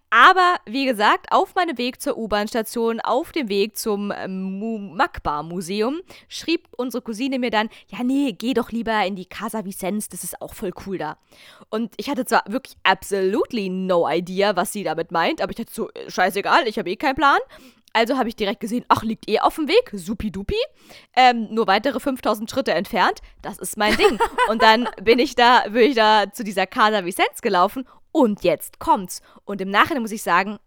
[0.09, 6.67] Aber wie gesagt, auf meinem Weg zur U-Bahn-Station, auf dem Weg zum ähm, Magbar-Museum, schrieb
[6.75, 10.41] unsere Cousine mir dann, ja nee, geh doch lieber in die Casa Vicens, das ist
[10.41, 11.17] auch voll cool da.
[11.69, 15.73] Und ich hatte zwar wirklich absolutely no idea, was sie damit meint, aber ich hatte
[15.73, 17.39] so, äh, scheißegal, ich habe eh keinen Plan.
[17.95, 20.57] Also habe ich direkt gesehen, ach, liegt eh auf dem Weg, supidupi.
[21.15, 24.19] Ähm, nur weitere 5000 Schritte entfernt, das ist mein Ding.
[24.49, 28.79] und dann bin ich da, bin ich da zu dieser Casa Vicens gelaufen und jetzt
[28.79, 29.21] kommt's.
[29.45, 30.59] Und im Nachhinein muss ich sagen,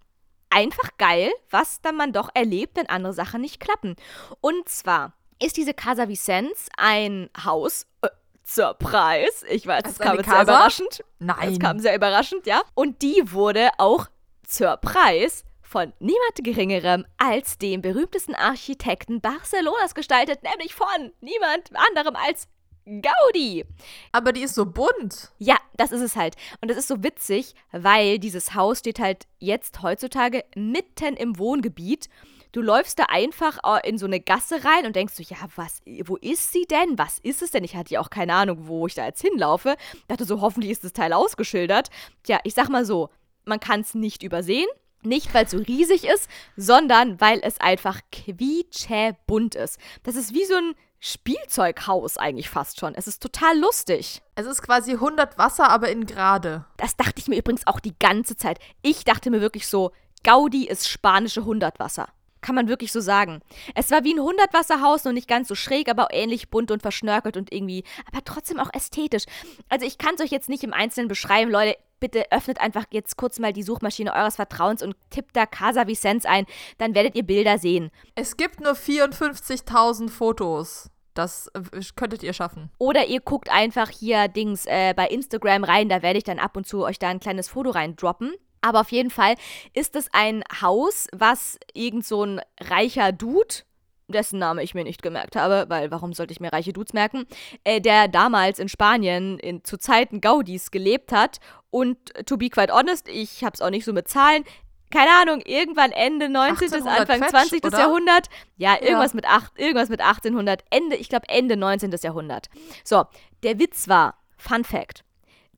[0.49, 3.97] einfach geil, was dann man doch erlebt, wenn andere Sachen nicht klappen.
[4.41, 8.09] Und zwar ist diese Casa Vicens ein Haus, äh,
[8.43, 9.47] Surprise.
[9.51, 11.05] Ich weiß, es kam jetzt sehr überraschend.
[11.19, 11.53] Nein.
[11.53, 12.63] Es kam sehr überraschend, ja.
[12.73, 14.07] Und die wurde auch
[14.47, 22.49] Surprise von niemand Geringerem als dem berühmtesten Architekten Barcelonas gestaltet, nämlich von niemand anderem als
[22.87, 23.67] Gaudi.
[24.11, 25.31] Aber die ist so bunt.
[25.39, 26.37] Ja, das ist es halt.
[26.63, 32.09] Und das ist so witzig, weil dieses Haus steht halt jetzt heutzutage mitten im Wohngebiet.
[32.53, 35.83] Du läufst da einfach äh, in so eine Gasse rein und denkst so, ja, was,
[36.07, 36.97] wo ist sie denn?
[36.97, 37.63] Was ist es denn?
[37.63, 39.77] Ich hatte ja auch keine Ahnung, wo ich da jetzt hinlaufe.
[40.09, 41.91] Dachte so, hoffentlich ist das Teil ausgeschildert.
[42.23, 43.11] Tja, ich sag mal so,
[43.45, 44.67] man kann es nicht übersehen.
[45.03, 49.79] Nicht, weil es so riesig ist, sondern weil es einfach quietschebunt ist.
[50.03, 52.95] Das ist wie so ein Spielzeughaus eigentlich fast schon.
[52.95, 54.23] Es ist total lustig.
[54.35, 56.65] Es ist quasi 100 Wasser, aber in gerade.
[56.77, 58.59] Das dachte ich mir übrigens auch die ganze Zeit.
[58.83, 59.93] Ich dachte mir wirklich so,
[60.25, 62.09] Gaudi ist spanische 100 Wasser.
[62.41, 63.41] Kann man wirklich so sagen.
[63.75, 67.37] Es war wie ein Hundertwasserhaus, nur nicht ganz so schräg, aber ähnlich bunt und verschnörkelt
[67.37, 69.25] und irgendwie, aber trotzdem auch ästhetisch.
[69.69, 71.77] Also ich kann es euch jetzt nicht im Einzelnen beschreiben, Leute.
[72.01, 76.25] Bitte öffnet einfach jetzt kurz mal die Suchmaschine eures Vertrauens und tippt da Casa Vicens
[76.25, 76.47] ein,
[76.79, 77.91] dann werdet ihr Bilder sehen.
[78.15, 80.91] Es gibt nur 54.000 Fotos.
[81.15, 82.71] Das äh, könntet ihr schaffen.
[82.79, 86.57] Oder ihr guckt einfach hier Dings äh, bei Instagram rein, da werde ich dann ab
[86.57, 88.35] und zu euch da ein kleines Foto reindroppen.
[88.61, 89.35] Aber auf jeden Fall
[89.73, 93.63] ist es ein Haus, was irgend so ein reicher Dude,
[94.09, 97.27] dessen Name ich mir nicht gemerkt habe, weil warum sollte ich mir reiche Dudes merken,
[97.65, 101.39] äh, der damals in Spanien in, zu Zeiten Gaudis gelebt hat.
[101.71, 104.45] Und to be quite honest, ich habe es auch nicht so mit Zahlen,
[104.91, 106.71] keine Ahnung, irgendwann Ende 19.
[106.71, 107.65] bis Anfang Quetsch, 20.
[107.65, 107.79] Oder?
[107.79, 108.29] Jahrhundert.
[108.57, 109.17] Ja, irgendwas, ja.
[109.17, 110.65] Mit acht, irgendwas mit 1800.
[110.71, 111.95] Ende, ich glaube Ende 19.
[112.03, 112.49] Jahrhundert.
[112.85, 113.05] So,
[113.43, 115.05] der Witz war, Fun Fact,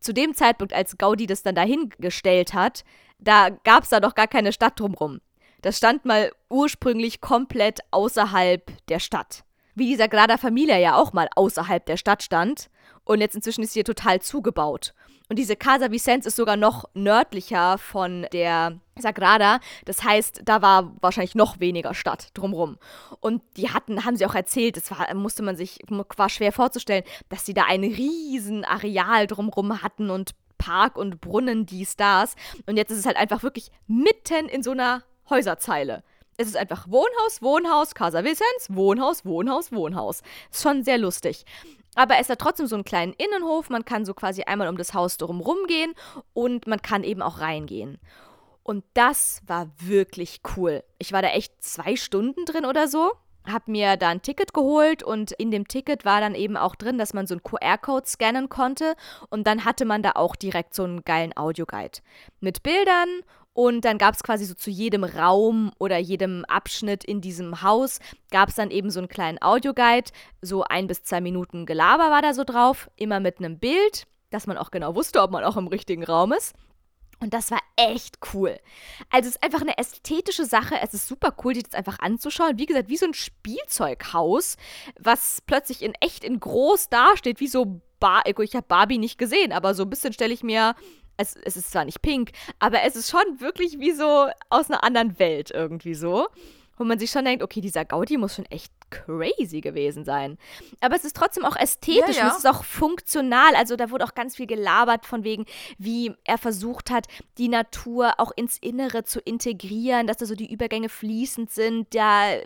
[0.01, 2.84] zu dem Zeitpunkt, als Gaudi das dann dahingestellt hat,
[3.18, 5.20] da gab es da doch gar keine Stadt drumrum.
[5.62, 9.44] Das stand mal ursprünglich komplett außerhalb der Stadt.
[9.74, 12.70] Wie die Sagrada Familia ja auch mal außerhalb der Stadt stand.
[13.04, 14.94] Und jetzt inzwischen ist sie hier total zugebaut.
[15.30, 19.61] Und diese Casa Vicens ist sogar noch nördlicher von der Sagrada.
[19.84, 22.78] Das heißt, da war wahrscheinlich noch weniger Stadt drumrum.
[23.20, 27.04] Und die hatten, haben sie auch erzählt, das war, musste man sich, war schwer vorzustellen,
[27.28, 32.34] dass sie da ein riesen Areal drumrum hatten und Park und Brunnen, dies, das.
[32.66, 36.03] Und jetzt ist es halt einfach wirklich mitten in so einer Häuserzeile.
[36.37, 40.22] Es ist einfach Wohnhaus, Wohnhaus, Casa Vicens, Wohnhaus, Wohnhaus, Wohnhaus.
[40.51, 41.45] Ist schon sehr lustig.
[41.95, 43.68] Aber es hat trotzdem so einen kleinen Innenhof.
[43.68, 45.93] Man kann so quasi einmal um das Haus drumherum gehen
[46.33, 47.99] und man kann eben auch reingehen.
[48.62, 50.85] Und das war wirklich cool.
[50.99, 53.12] Ich war da echt zwei Stunden drin oder so.
[53.45, 56.99] Hab mir da ein Ticket geholt und in dem Ticket war dann eben auch drin,
[56.99, 58.95] dass man so einen QR-Code scannen konnte
[59.31, 62.01] und dann hatte man da auch direkt so einen geilen Audioguide
[62.41, 63.22] mit Bildern
[63.53, 67.98] und dann gab es quasi so zu jedem Raum oder jedem Abschnitt in diesem Haus,
[68.30, 70.11] gab es dann eben so einen kleinen Audioguide.
[70.40, 74.46] So ein bis zwei Minuten Gelaber war da so drauf, immer mit einem Bild, dass
[74.46, 76.55] man auch genau wusste, ob man auch im richtigen Raum ist.
[77.22, 78.57] Und das war echt cool.
[79.11, 80.76] Also es ist einfach eine ästhetische Sache.
[80.82, 82.57] Es ist super cool, sich das einfach anzuschauen.
[82.57, 84.57] Wie gesagt, wie so ein Spielzeughaus,
[84.98, 89.53] was plötzlich in echt in groß dasteht, wie so Bar ich habe Barbie nicht gesehen,
[89.53, 90.74] aber so ein bisschen stelle ich mir
[91.20, 94.82] es, es ist zwar nicht pink, aber es ist schon wirklich wie so aus einer
[94.82, 96.28] anderen Welt irgendwie so.
[96.76, 100.38] Wo man sich schon denkt, okay, dieser Gaudi muss schon echt crazy gewesen sein.
[100.80, 102.24] Aber es ist trotzdem auch ästhetisch ja, ja.
[102.24, 103.55] und es ist auch funktional.
[103.55, 105.47] Also da wurde auch ganz viel gelabert von wegen,
[105.78, 107.07] wie er versucht hat,
[107.38, 111.95] die Natur auch ins Innere zu integrieren, dass da so die Übergänge fließend sind.
[111.95, 112.36] Da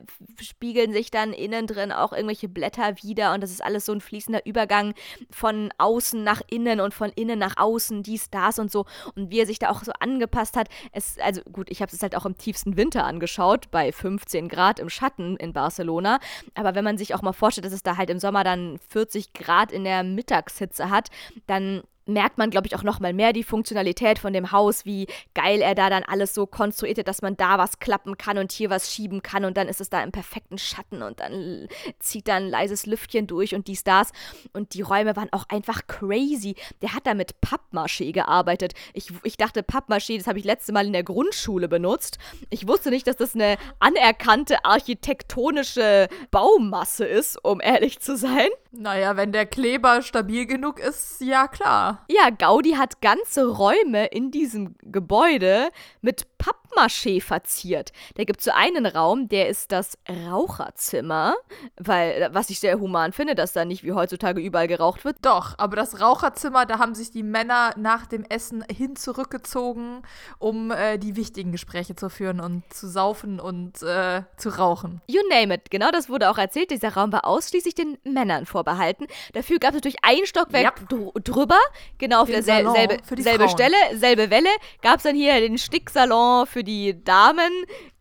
[0.41, 4.01] spiegeln sich dann innen drin auch irgendwelche Blätter wieder und das ist alles so ein
[4.01, 4.95] fließender Übergang
[5.31, 8.87] von außen nach innen und von innen nach außen, dies, das und so.
[9.15, 10.69] Und wie er sich da auch so angepasst hat.
[10.93, 14.79] Es, also gut, ich habe es halt auch im tiefsten Winter angeschaut, bei 15 Grad
[14.79, 16.19] im Schatten in Barcelona.
[16.55, 19.33] Aber wenn man sich auch mal vorstellt, dass es da halt im Sommer dann 40
[19.33, 21.09] Grad in der Mittagshitze hat,
[21.47, 25.07] dann merkt man, glaube ich, auch noch mal mehr die Funktionalität von dem Haus, wie
[25.35, 28.53] geil er da dann alles so konstruiert hat, dass man da was klappen kann und
[28.53, 32.29] hier was schieben kann und dann ist es da im perfekten Schatten und dann zieht
[32.29, 34.13] da ein leises Lüftchen durch und dies, das.
[34.53, 36.55] Und die Räume waren auch einfach crazy.
[36.83, 38.75] Der hat da mit Pappmaché gearbeitet.
[38.93, 42.19] Ich, ich dachte, Pappmaché, das habe ich letzte Mal in der Grundschule benutzt.
[42.51, 48.49] Ich wusste nicht, dass das eine anerkannte architektonische Baumasse ist, um ehrlich zu sein.
[48.73, 51.94] Naja, wenn der Kleber stabil genug ist, ja klar.
[52.09, 55.71] Ja, Gaudi hat ganze Räume in diesem Gebäude
[56.01, 56.39] mit
[56.75, 57.93] Pappmaché verziert.
[58.17, 61.35] Da gibt es so einen Raum, der ist das Raucherzimmer,
[61.77, 65.17] weil, was ich sehr human finde, dass da nicht wie heutzutage überall geraucht wird.
[65.23, 70.03] Doch, aber das Raucherzimmer, da haben sich die Männer nach dem Essen hin zurückgezogen,
[70.39, 75.01] um äh, die wichtigen Gespräche zu führen und zu saufen und äh, zu rauchen.
[75.09, 75.71] You name it.
[75.71, 76.71] Genau das wurde auch erzählt.
[76.71, 79.07] Dieser Raum war ausschließlich den Männern vorbehalten.
[79.33, 80.89] Dafür gab es natürlich ein Stockwerk yep.
[80.89, 81.59] dr drüber,
[81.99, 84.49] genau auf derselben selbe, selbe Stelle, selbe Welle,
[84.83, 87.53] gab es dann hier den Sticksalon für für die Damen,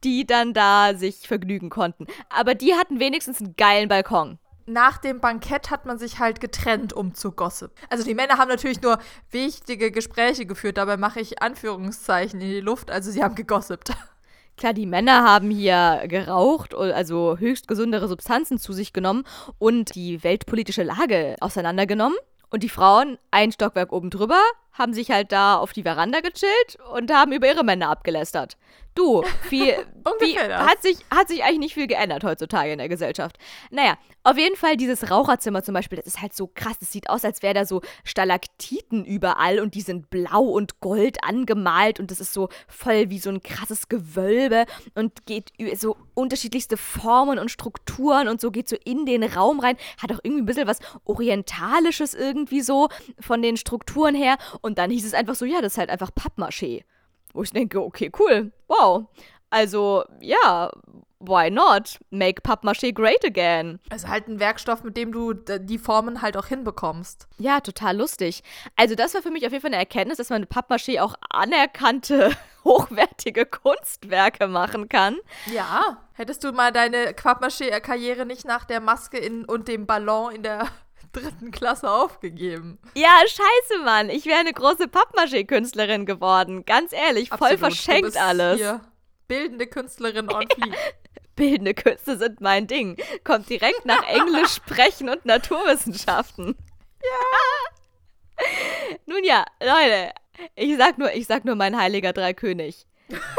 [0.03, 2.07] die dann da sich vergnügen konnten.
[2.29, 4.39] Aber die hatten wenigstens einen geilen Balkon.
[4.65, 7.71] Nach dem Bankett hat man sich halt getrennt, um zu gossip.
[7.89, 8.99] Also die Männer haben natürlich nur
[9.31, 13.91] wichtige Gespräche geführt, dabei mache ich Anführungszeichen in die Luft, also sie haben gegossipt.
[14.57, 19.25] Klar, die Männer haben hier geraucht, also höchst gesundere Substanzen zu sich genommen
[19.57, 22.17] und die weltpolitische Lage auseinandergenommen.
[22.49, 24.39] Und die Frauen, ein Stockwerk oben drüber,
[24.73, 28.57] haben sich halt da auf die Veranda gechillt und haben über ihre Männer abgelästert.
[28.95, 29.73] Du, viel,
[30.19, 33.37] wie, hat, sich, hat sich eigentlich nicht viel geändert heutzutage in der Gesellschaft.
[33.71, 36.77] Naja, auf jeden Fall dieses Raucherzimmer zum Beispiel, das ist halt so krass.
[36.79, 41.23] Das sieht aus, als wäre da so Stalaktiten überall und die sind blau und gold
[41.23, 44.65] angemalt und das ist so voll wie so ein krasses Gewölbe
[44.95, 49.75] und geht so unterschiedlichste Formen und Strukturen und so geht so in den Raum rein.
[50.01, 54.37] Hat auch irgendwie ein bisschen was Orientalisches irgendwie so von den Strukturen her.
[54.63, 56.85] Und dann hieß es einfach so, ja, das ist halt einfach Pappmaché.
[57.33, 59.05] Wo ich denke, okay, cool, wow.
[59.49, 60.71] Also, ja,
[61.19, 61.99] why not?
[62.11, 63.79] Make Pappmaché great again.
[63.89, 67.27] Also halt ein Werkstoff, mit dem du die Formen halt auch hinbekommst.
[67.37, 68.41] Ja, total lustig.
[68.77, 71.15] Also das war für mich auf jeden Fall eine Erkenntnis, dass man mit Pappmaché auch
[71.29, 72.31] anerkannte,
[72.63, 75.17] hochwertige Kunstwerke machen kann.
[75.53, 75.97] Ja.
[76.13, 80.67] Hättest du mal deine Pappmaché-Karriere nicht nach der Maske in, und dem Ballon in der
[81.13, 82.79] dritten Klasse aufgegeben.
[82.95, 84.09] Ja, scheiße, Mann.
[84.09, 86.65] Ich wäre eine große Pappmaché-Künstlerin geworden.
[86.65, 87.59] Ganz ehrlich, voll Absolut.
[87.59, 88.57] verschenkt alles.
[88.59, 88.81] Hier
[89.27, 90.75] bildende Künstlerin on fleek.
[91.35, 92.97] Bildende Künste sind mein Ding.
[93.23, 96.55] Kommt direkt nach Englisch sprechen und Naturwissenschaften.
[97.01, 98.45] Ja.
[99.05, 100.13] Nun ja, Leute,
[100.55, 102.85] ich sag nur, ich sag nur mein heiliger Dreikönig.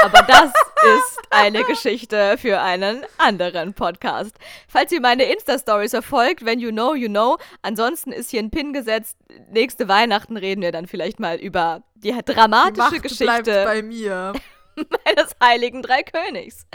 [0.02, 4.36] Aber das ist eine Geschichte für einen anderen Podcast.
[4.68, 7.38] Falls ihr meine Insta-Stories verfolgt, wenn you know, you know.
[7.62, 9.16] Ansonsten ist hier ein Pin gesetzt.
[9.50, 13.24] Nächste Weihnachten reden wir dann vielleicht mal über die dramatische Macht Geschichte.
[13.24, 14.32] Bleibt bei mir.
[15.04, 16.66] meines heiligen Dreikönigs.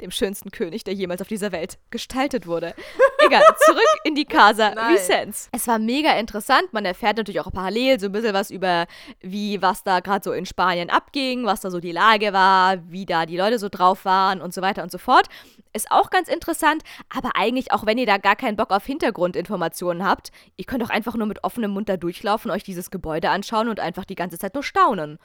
[0.00, 2.74] Dem schönsten König, der jemals auf dieser Welt gestaltet wurde.
[3.18, 5.48] Egal, zurück in die Casa Vicens.
[5.52, 6.72] Es war mega interessant.
[6.72, 8.86] Man erfährt natürlich auch parallel so ein bisschen was über,
[9.20, 13.06] wie was da gerade so in Spanien abging, was da so die Lage war, wie
[13.06, 15.26] da die Leute so drauf waren und so weiter und so fort.
[15.72, 20.04] Ist auch ganz interessant, aber eigentlich, auch wenn ihr da gar keinen Bock auf Hintergrundinformationen
[20.04, 23.68] habt, ihr könnt auch einfach nur mit offenem Mund da durchlaufen, euch dieses Gebäude anschauen
[23.68, 25.18] und einfach die ganze Zeit nur staunen.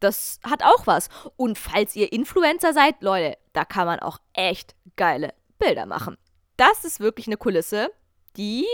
[0.00, 1.08] Das hat auch was.
[1.36, 6.16] Und falls ihr Influencer seid, Leute, da kann man auch echt geile Bilder machen.
[6.56, 7.90] Das ist wirklich eine Kulisse,
[8.36, 8.66] die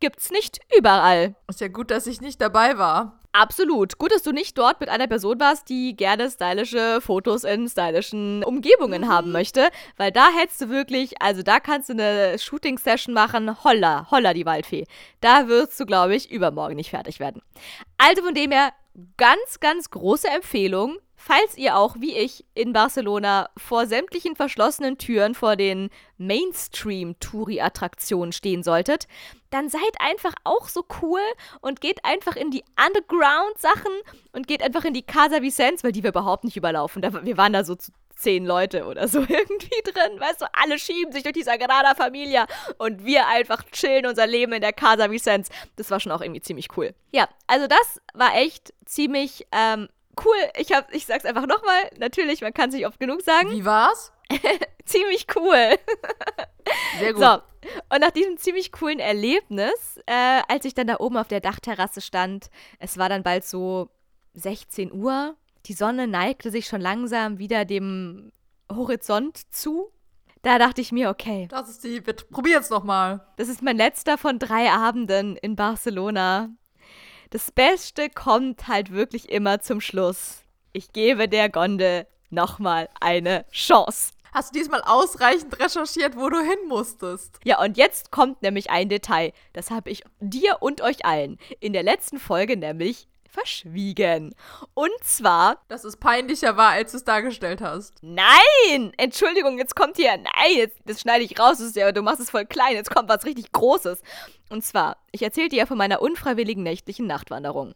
[0.00, 1.34] gibt's nicht überall.
[1.48, 3.18] Ist ja gut, dass ich nicht dabei war.
[3.32, 3.98] Absolut.
[3.98, 8.42] Gut, dass du nicht dort mit einer Person warst, die gerne stylische Fotos in stylischen
[8.42, 9.08] Umgebungen mhm.
[9.08, 9.68] haben möchte.
[9.96, 13.62] Weil da hättest du wirklich, also da kannst du eine Shooting-Session machen.
[13.62, 14.86] Holla, holla die Waldfee.
[15.20, 17.42] Da wirst du, glaube ich, übermorgen nicht fertig werden.
[17.98, 18.72] Also von dem her,
[19.16, 25.34] ganz, ganz große Empfehlung, falls ihr auch wie ich in Barcelona vor sämtlichen verschlossenen Türen
[25.34, 29.08] vor den Mainstream-Touri-Attraktionen stehen solltet,
[29.50, 31.20] dann seid einfach auch so cool
[31.60, 33.92] und geht einfach in die Underground-Sachen
[34.32, 37.02] und geht einfach in die Casa Vicens, weil die wir überhaupt nicht überlaufen.
[37.02, 40.18] wir waren da so zu zehn Leute oder so irgendwie drin.
[40.18, 42.46] Weißt du, alle schieben sich durch die Sagrada Familia
[42.78, 45.48] und wir einfach chillen unser Leben in der Casa Vicens.
[45.76, 46.94] Das war schon auch irgendwie ziemlich cool.
[47.12, 49.88] Ja, also das war echt ziemlich ähm,
[50.24, 50.36] cool.
[50.56, 51.90] Ich, hab, ich sag's einfach nochmal.
[51.98, 53.50] Natürlich, man kann es nicht oft genug sagen.
[53.50, 54.12] Wie war's?
[54.84, 55.76] ziemlich cool.
[56.98, 57.22] Sehr gut.
[57.22, 57.38] So,
[57.90, 62.00] und nach diesem ziemlich coolen Erlebnis, äh, als ich dann da oben auf der Dachterrasse
[62.00, 63.88] stand, es war dann bald so
[64.34, 65.36] 16 Uhr,
[65.66, 68.32] die Sonne neigte sich schon langsam wieder dem
[68.70, 69.90] Horizont zu.
[70.42, 71.48] Da dachte ich mir, okay.
[71.50, 73.26] Das ist die, wir probieren es nochmal.
[73.36, 76.50] Das ist mein letzter von drei Abenden in Barcelona.
[77.30, 80.42] Das Beste kommt halt wirklich immer zum Schluss.
[80.72, 84.12] Ich gebe der Gondel nochmal eine Chance.
[84.32, 87.38] Hast du diesmal ausreichend recherchiert, wo du hin musstest?
[87.44, 89.32] Ja, und jetzt kommt nämlich ein Detail.
[89.52, 94.34] Das habe ich dir und euch allen in der letzten Folge nämlich verschwiegen.
[94.74, 95.62] Und zwar.
[95.68, 97.94] Dass es peinlicher war, als du es dargestellt hast.
[98.02, 98.92] Nein!
[98.96, 100.16] Entschuldigung, jetzt kommt hier.
[100.16, 101.60] Nein, jetzt, das schneide ich raus.
[101.60, 102.74] Ist ja, du machst es voll klein.
[102.74, 104.02] Jetzt kommt was richtig Großes.
[104.50, 107.74] Und zwar, ich erzählte dir von meiner unfreiwilligen nächtlichen Nachtwanderung.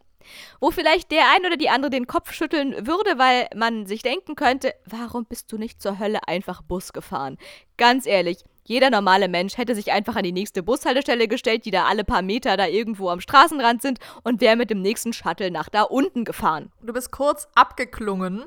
[0.61, 4.37] Wo vielleicht der ein oder die andere den Kopf schütteln würde, weil man sich denken
[4.37, 7.39] könnte, warum bist du nicht zur Hölle einfach Bus gefahren?
[7.77, 11.85] Ganz ehrlich, jeder normale Mensch hätte sich einfach an die nächste Bushaltestelle gestellt, die da
[11.85, 15.69] alle paar Meter da irgendwo am Straßenrand sind und wäre mit dem nächsten Shuttle nach
[15.69, 16.71] da unten gefahren.
[16.83, 18.45] Du bist kurz abgeklungen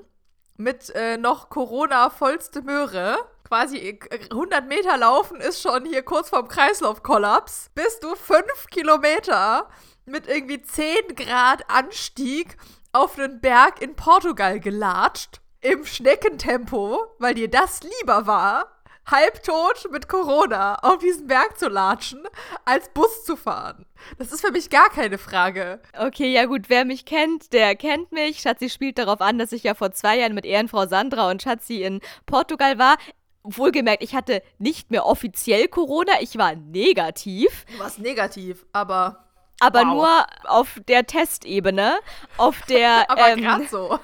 [0.57, 3.17] mit äh, noch Corona vollste Möhre.
[3.47, 3.99] Quasi
[4.31, 7.71] 100 äh, Meter laufen ist schon hier kurz vorm Kreislaufkollaps.
[7.75, 9.69] Bist du fünf Kilometer
[10.05, 12.57] mit irgendwie 10 Grad Anstieg
[12.93, 18.74] auf einen Berg in Portugal gelatscht im Schneckentempo, weil dir das lieber war,
[19.09, 22.23] halbtot mit Corona auf diesen Berg zu latschen,
[22.65, 23.85] als Bus zu fahren.
[24.17, 25.79] Das ist für mich gar keine Frage.
[25.97, 28.39] Okay, ja gut, wer mich kennt, der kennt mich.
[28.39, 31.83] Schatzi spielt darauf an, dass ich ja vor zwei Jahren mit Ehrenfrau Sandra und Schatzi
[31.83, 32.97] in Portugal war.
[33.43, 37.65] Wohlgemerkt, ich hatte nicht mehr offiziell Corona, ich war negativ.
[37.71, 39.21] Du warst negativ, aber.
[39.61, 39.85] Aber Wow.
[39.87, 41.99] nur auf der Testebene,
[42.37, 43.99] auf der Aber ähm, gerade so.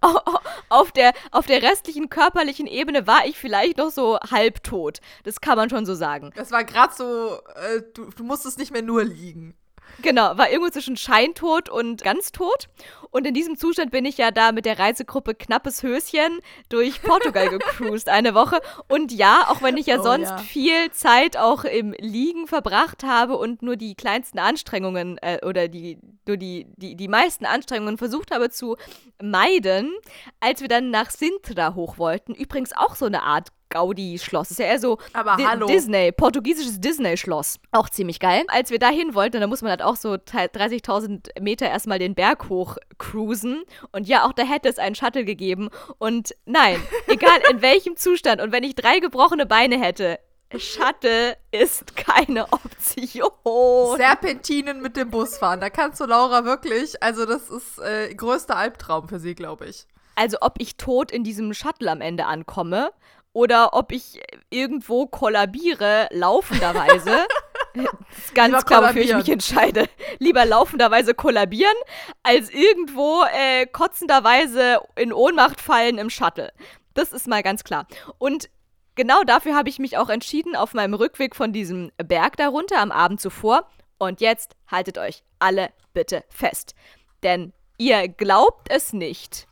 [0.00, 0.40] auf
[0.92, 5.00] der auf der restlichen körperlichen Ebene war ich vielleicht noch so halbtot.
[5.24, 6.30] Das kann man schon so sagen.
[6.36, 9.54] Das war gerade so, äh, du, du musstest nicht mehr nur liegen.
[10.02, 12.68] Genau, war irgendwo zwischen scheintot und ganz tot.
[13.14, 17.48] Und in diesem Zustand bin ich ja da mit der Reisegruppe Knappes Höschen durch Portugal
[17.50, 18.60] gecruised eine Woche.
[18.88, 20.38] Und ja, auch wenn ich ja Oh sonst ja.
[20.38, 26.00] viel Zeit auch im Liegen verbracht habe und nur die kleinsten Anstrengungen äh, oder die,
[26.26, 28.76] nur die, die, die meisten Anstrengungen versucht habe zu
[29.22, 29.94] meiden,
[30.40, 32.34] als wir dann nach Sintra hoch wollten.
[32.34, 34.50] Übrigens auch so eine Art Gaudi-Schloss.
[34.50, 35.66] Ist ja eher so Aber Di- hallo.
[35.66, 37.58] Disney, portugiesisches Disney-Schloss.
[37.72, 38.44] Auch ziemlich geil.
[38.48, 42.48] Als wir dahin wollten, da muss man halt auch so 30.000 Meter erstmal den Berg
[42.48, 43.62] hoch cruisen.
[43.92, 45.70] Und ja, auch da hätte es einen Shuttle gegeben.
[45.98, 50.18] Und nein, egal in welchem Zustand und wenn ich drei gebrochene Beine hätte,
[50.56, 53.96] Shuttle ist keine Option.
[53.96, 55.60] Serpentinen mit dem Bus fahren.
[55.60, 59.86] Da kannst du Laura wirklich, also das ist äh, größter Albtraum für sie, glaube ich.
[60.16, 62.92] Also ob ich tot in diesem Shuttle am Ende ankomme
[63.34, 67.26] oder ob ich irgendwo kollabiere, laufenderweise.
[67.76, 67.86] Das
[68.26, 69.88] ist ganz klar, wofür ich mich entscheide.
[70.20, 71.74] Lieber laufenderweise kollabieren,
[72.22, 76.52] als irgendwo äh, kotzenderweise in Ohnmacht fallen im Shuttle.
[76.94, 77.88] Das ist mal ganz klar.
[78.18, 78.48] Und
[78.94, 82.92] genau dafür habe ich mich auch entschieden auf meinem Rückweg von diesem Berg darunter am
[82.92, 83.68] Abend zuvor.
[83.98, 86.76] Und jetzt haltet euch alle bitte fest.
[87.24, 89.48] Denn ihr glaubt es nicht,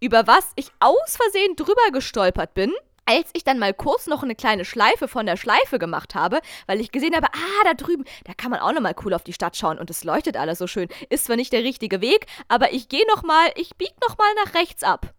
[0.00, 2.72] über was ich aus Versehen drüber gestolpert bin,
[3.10, 6.38] als ich dann mal kurz noch eine kleine Schleife von der Schleife gemacht habe,
[6.68, 9.24] weil ich gesehen habe, ah, da drüben, da kann man auch noch mal cool auf
[9.24, 10.86] die Stadt schauen und es leuchtet alles so schön.
[11.08, 14.32] Ist zwar nicht der richtige Weg, aber ich gehe noch mal, ich bieg noch mal
[14.44, 15.12] nach rechts ab.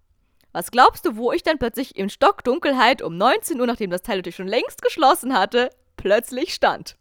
[0.53, 4.17] Was glaubst du, wo ich dann plötzlich in Stockdunkelheit um 19 Uhr, nachdem das Teil
[4.17, 6.95] natürlich schon längst geschlossen hatte, plötzlich stand?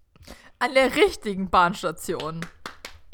[0.59, 2.41] An der richtigen Bahnstation.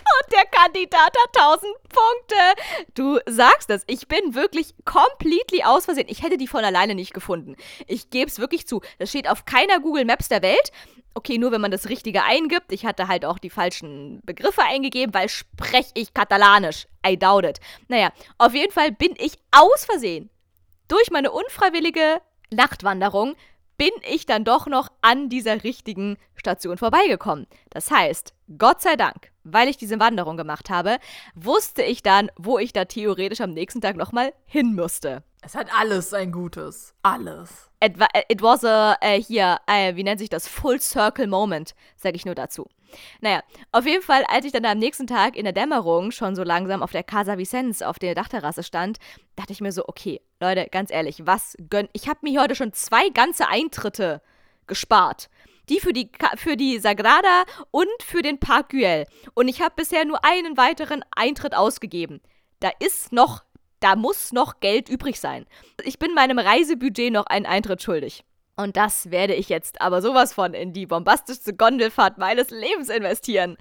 [0.06, 2.62] Und der Kandidat hat 1000 Punkte.
[2.94, 6.08] Du sagst es, ich bin wirklich completely aus Versehen.
[6.08, 7.56] Ich hätte die von alleine nicht gefunden.
[7.86, 8.80] Ich gebe es wirklich zu.
[8.98, 10.70] Das steht auf keiner Google Maps der Welt.
[11.14, 12.72] Okay, nur wenn man das Richtige eingibt.
[12.72, 16.86] Ich hatte halt auch die falschen Begriffe eingegeben, weil spreche ich Katalanisch.
[17.06, 17.58] I doubt it.
[17.88, 20.30] Naja, auf jeden Fall bin ich aus Versehen
[20.88, 23.34] durch meine unfreiwillige Nachtwanderung
[23.76, 27.46] bin ich dann doch noch an dieser richtigen Station vorbeigekommen.
[27.70, 30.98] Das heißt, Gott sei Dank, weil ich diese Wanderung gemacht habe,
[31.34, 35.22] wusste ich dann, wo ich da theoretisch am nächsten Tag nochmal hin müsste.
[35.42, 36.94] Es hat alles sein Gutes.
[37.02, 37.70] Alles.
[37.82, 40.48] It, wa- it was a, äh, hier, äh, wie nennt sich das?
[40.48, 42.66] Full Circle Moment, sage ich nur dazu.
[43.20, 46.42] Naja, auf jeden Fall, als ich dann am nächsten Tag in der Dämmerung schon so
[46.42, 48.98] langsam auf der Casa Vicens auf der Dachterrasse stand,
[49.36, 51.88] dachte ich mir so, okay, Leute, ganz ehrlich, was gönn.
[51.92, 54.20] Ich habe mir heute schon zwei ganze Eintritte
[54.66, 55.30] gespart.
[55.68, 59.06] Die für die, für die Sagrada und für den Park Güell.
[59.34, 62.20] Und ich habe bisher nur einen weiteren Eintritt ausgegeben.
[62.60, 63.42] Da ist noch,
[63.80, 65.46] da muss noch Geld übrig sein.
[65.82, 68.22] Ich bin meinem Reisebudget noch einen Eintritt schuldig.
[68.56, 73.56] Und das werde ich jetzt aber sowas von in die bombastischste Gondelfahrt meines Lebens investieren.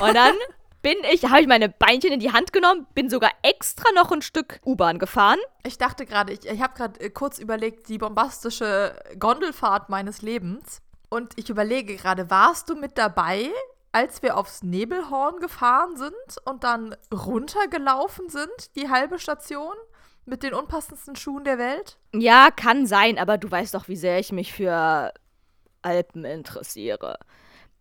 [0.00, 0.34] Und dann
[0.82, 4.22] bin ich, habe ich meine Beinchen in die Hand genommen, bin sogar extra noch ein
[4.22, 5.38] Stück U-Bahn gefahren.
[5.64, 10.82] Ich dachte gerade, ich, ich habe gerade äh, kurz überlegt, die bombastische Gondelfahrt meines Lebens.
[11.08, 13.50] Und ich überlege gerade, warst du mit dabei,
[13.92, 16.12] als wir aufs Nebelhorn gefahren sind
[16.44, 19.74] und dann runtergelaufen sind, die halbe Station,
[20.26, 21.98] mit den unpassendsten Schuhen der Welt?
[22.12, 25.12] Ja, kann sein, aber du weißt doch, wie sehr ich mich für
[25.82, 27.18] Alpen interessiere.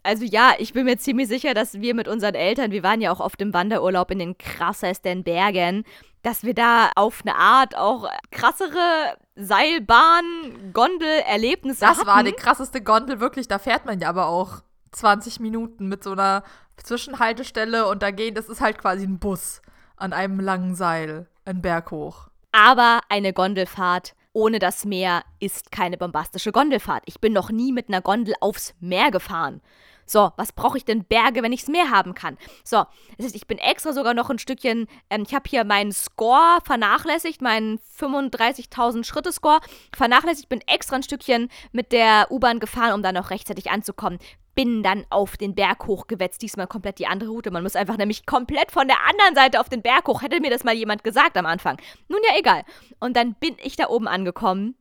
[0.06, 3.12] Also ja, ich bin mir ziemlich sicher, dass wir mit unseren Eltern, wir waren ja
[3.12, 5.84] auch oft im Wanderurlaub in den krassesten Bergen,
[6.22, 12.08] dass wir da auf eine Art auch krassere Seilbahn, Gondel-Erlebnisse Das hatten.
[12.08, 13.47] war die krasseste Gondel, wirklich.
[13.47, 16.43] Da fährt man ja aber auch 20 Minuten mit so einer
[16.78, 19.64] Zwischenhaltestelle und da gehen, das ist halt quasi ein Bus
[19.97, 22.28] an einem langen Seil, einen Berg hoch.
[22.51, 27.03] Aber eine Gondelfahrt ohne das Meer ist keine bombastische Gondelfahrt.
[27.06, 29.62] Ich bin noch nie mit einer Gondel aufs Meer gefahren.
[30.06, 32.38] So, was brauche ich denn Berge, wenn ich das Meer haben kann?
[32.64, 32.84] So,
[33.18, 36.60] das heißt, ich bin extra sogar noch ein Stückchen, ähm, ich habe hier meinen Score
[36.64, 39.60] vernachlässigt, meinen 35.000 Schritte-Score
[39.95, 44.20] vernachlässigt, bin extra ein Stückchen mit der U-Bahn gefahren, um dann noch rechtzeitig anzukommen.
[44.56, 46.41] bin dann auf den Berg hochgewetzt.
[46.41, 47.51] Diesmal komplett die andere Route.
[47.51, 50.22] Man muss einfach nämlich komplett von der anderen Seite auf den Berg hoch.
[50.22, 51.78] Hätte mir das mal jemand gesagt am Anfang.
[52.08, 52.64] Nun ja, egal.
[53.01, 54.76] Und dann bin ich da oben angekommen.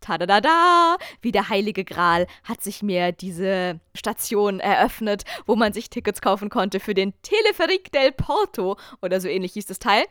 [0.00, 0.96] Tadadada!
[1.20, 6.50] Wie der Heilige Gral hat sich mir diese Station eröffnet, wo man sich Tickets kaufen
[6.50, 10.04] konnte für den Teleferic del Porto oder so ähnlich hieß das Teil.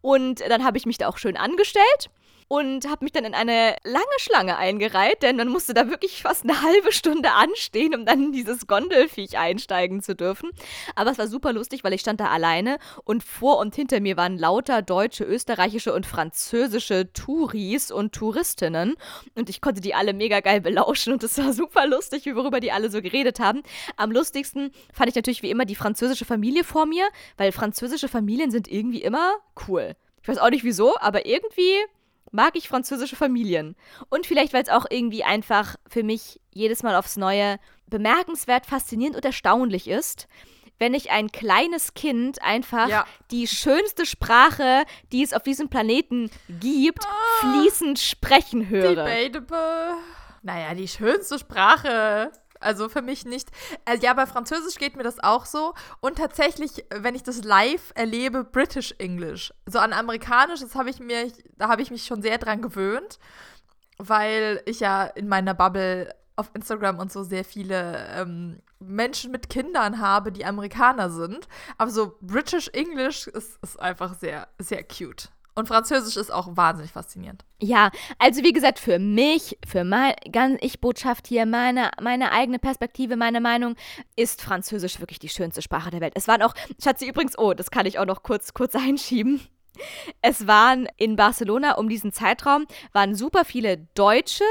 [0.00, 2.10] Und dann habe ich mich da auch schön angestellt
[2.52, 6.42] und habe mich dann in eine lange Schlange eingereiht, denn man musste da wirklich fast
[6.42, 10.50] eine halbe Stunde anstehen, um dann in dieses Gondelfiech einsteigen zu dürfen.
[10.96, 14.16] Aber es war super lustig, weil ich stand da alleine und vor und hinter mir
[14.16, 18.96] waren lauter deutsche, österreichische und französische Touris und Touristinnen
[19.36, 22.72] und ich konnte die alle mega geil belauschen und es war super lustig, worüber die
[22.72, 23.62] alle so geredet haben.
[23.96, 28.50] Am lustigsten fand ich natürlich wie immer die französische Familie vor mir, weil französische Familien
[28.50, 29.34] sind irgendwie immer
[29.68, 29.94] cool.
[30.20, 31.76] Ich weiß auch nicht wieso, aber irgendwie
[32.30, 33.76] mag ich französische Familien.
[34.08, 39.16] Und vielleicht, weil es auch irgendwie einfach für mich jedes Mal aufs Neue bemerkenswert, faszinierend
[39.16, 40.28] und erstaunlich ist,
[40.78, 43.06] wenn ich ein kleines Kind einfach ja.
[43.30, 48.94] die schönste Sprache, die es auf diesem Planeten gibt, ah, fließend sprechen höre.
[48.94, 49.96] Debatable.
[50.42, 52.32] Naja, die schönste Sprache.
[52.60, 53.48] Also für mich nicht.
[53.86, 55.74] Äh, ja, bei Französisch geht mir das auch so.
[56.00, 59.52] Und tatsächlich, wenn ich das live erlebe, British English.
[59.66, 63.18] So an Amerikanisch, das habe ich mir, da habe ich mich schon sehr dran gewöhnt,
[63.98, 69.50] weil ich ja in meiner Bubble auf Instagram und so sehr viele ähm, Menschen mit
[69.50, 71.48] Kindern habe, die Amerikaner sind.
[71.78, 75.30] Aber so British English ist, ist einfach sehr, sehr cute.
[75.60, 77.44] Und Französisch ist auch wahnsinnig faszinierend.
[77.60, 83.14] Ja, also wie gesagt, für mich, für meine ganz Ich-Botschaft hier, meine, meine eigene Perspektive,
[83.16, 83.76] meine Meinung,
[84.16, 86.14] ist Französisch wirklich die schönste Sprache der Welt.
[86.16, 89.42] Es waren auch, Schatzi, übrigens, oh, das kann ich auch noch kurz, kurz einschieben.
[90.22, 94.44] Es waren in Barcelona um diesen Zeitraum, waren super viele deutsche,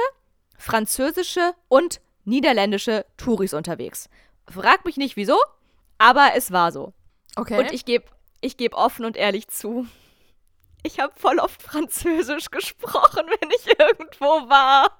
[0.59, 4.11] französische und niederländische Touris unterwegs.
[4.47, 5.39] Frag mich nicht wieso,
[5.97, 6.93] aber es war so.
[7.35, 7.57] Okay.
[7.57, 8.05] Und ich gebe
[8.41, 9.87] ich geb offen und ehrlich zu,
[10.83, 14.99] ich habe voll oft Französisch gesprochen, wenn ich irgendwo war.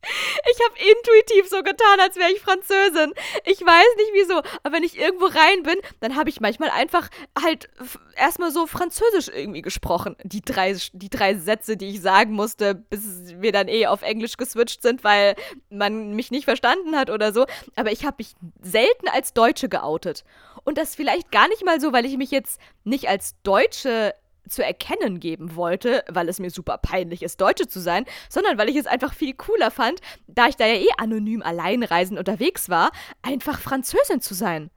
[0.00, 3.12] Ich habe intuitiv so getan, als wäre ich Französin.
[3.44, 7.08] Ich weiß nicht wieso, aber wenn ich irgendwo rein bin, dann habe ich manchmal einfach
[7.40, 7.68] halt
[8.16, 10.16] erstmal so Französisch irgendwie gesprochen.
[10.22, 14.36] Die drei, die drei Sätze, die ich sagen musste, bis wir dann eh auf Englisch
[14.36, 15.34] geswitcht sind, weil
[15.68, 17.46] man mich nicht verstanden hat oder so.
[17.74, 20.24] Aber ich habe mich selten als Deutsche geoutet.
[20.62, 24.14] Und das vielleicht gar nicht mal so, weil ich mich jetzt nicht als Deutsche
[24.48, 28.68] zu erkennen geben wollte, weil es mir super peinlich ist, Deutsche zu sein, sondern weil
[28.68, 32.90] ich es einfach viel cooler fand, da ich da ja eh anonym alleinreisend unterwegs war,
[33.22, 34.70] einfach Französin zu sein.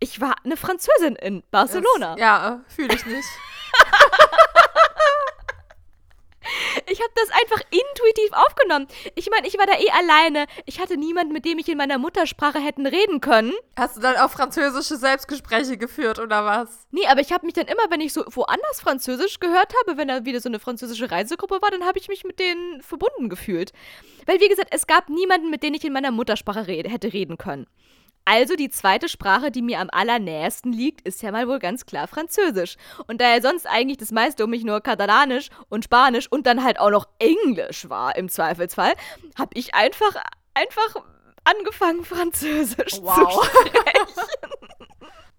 [0.00, 2.12] Ich war eine Französin in Barcelona.
[2.12, 3.28] Das, ja, fühle ich nicht.
[6.90, 8.86] Ich habe das einfach intuitiv aufgenommen.
[9.14, 10.46] Ich meine, ich war da eh alleine.
[10.66, 13.52] Ich hatte niemanden, mit dem ich in meiner Muttersprache hätten reden können.
[13.76, 16.86] Hast du dann auch französische Selbstgespräche geführt oder was?
[16.90, 20.08] Nee, aber ich habe mich dann immer, wenn ich so woanders Französisch gehört habe, wenn
[20.08, 23.72] da wieder so eine französische Reisegruppe war, dann habe ich mich mit denen verbunden gefühlt.
[24.26, 27.36] Weil, wie gesagt, es gab niemanden, mit dem ich in meiner Muttersprache rede, hätte reden
[27.36, 27.66] können.
[28.26, 32.08] Also die zweite Sprache, die mir am allernächsten liegt, ist ja mal wohl ganz klar
[32.08, 32.76] Französisch.
[33.06, 36.64] Und da ja sonst eigentlich das meiste um mich nur Katalanisch und Spanisch und dann
[36.64, 38.94] halt auch noch Englisch war im Zweifelsfall,
[39.38, 40.16] habe ich einfach,
[40.54, 41.02] einfach
[41.44, 43.16] angefangen, Französisch wow.
[43.16, 44.28] zu sprechen.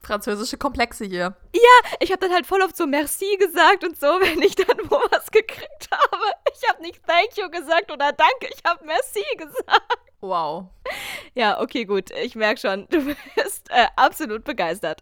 [0.05, 1.36] Französische Komplexe hier.
[1.53, 4.77] Ja, ich habe dann halt voll oft so Merci gesagt und so, wenn ich dann
[4.89, 6.23] wo was gekriegt habe.
[6.55, 10.01] Ich habe nicht Thank you gesagt oder Danke, ich habe Merci gesagt.
[10.26, 10.65] Wow.
[11.34, 12.09] Ja, okay, gut.
[12.23, 13.03] Ich merke schon, du
[13.36, 15.01] bist äh, absolut begeistert.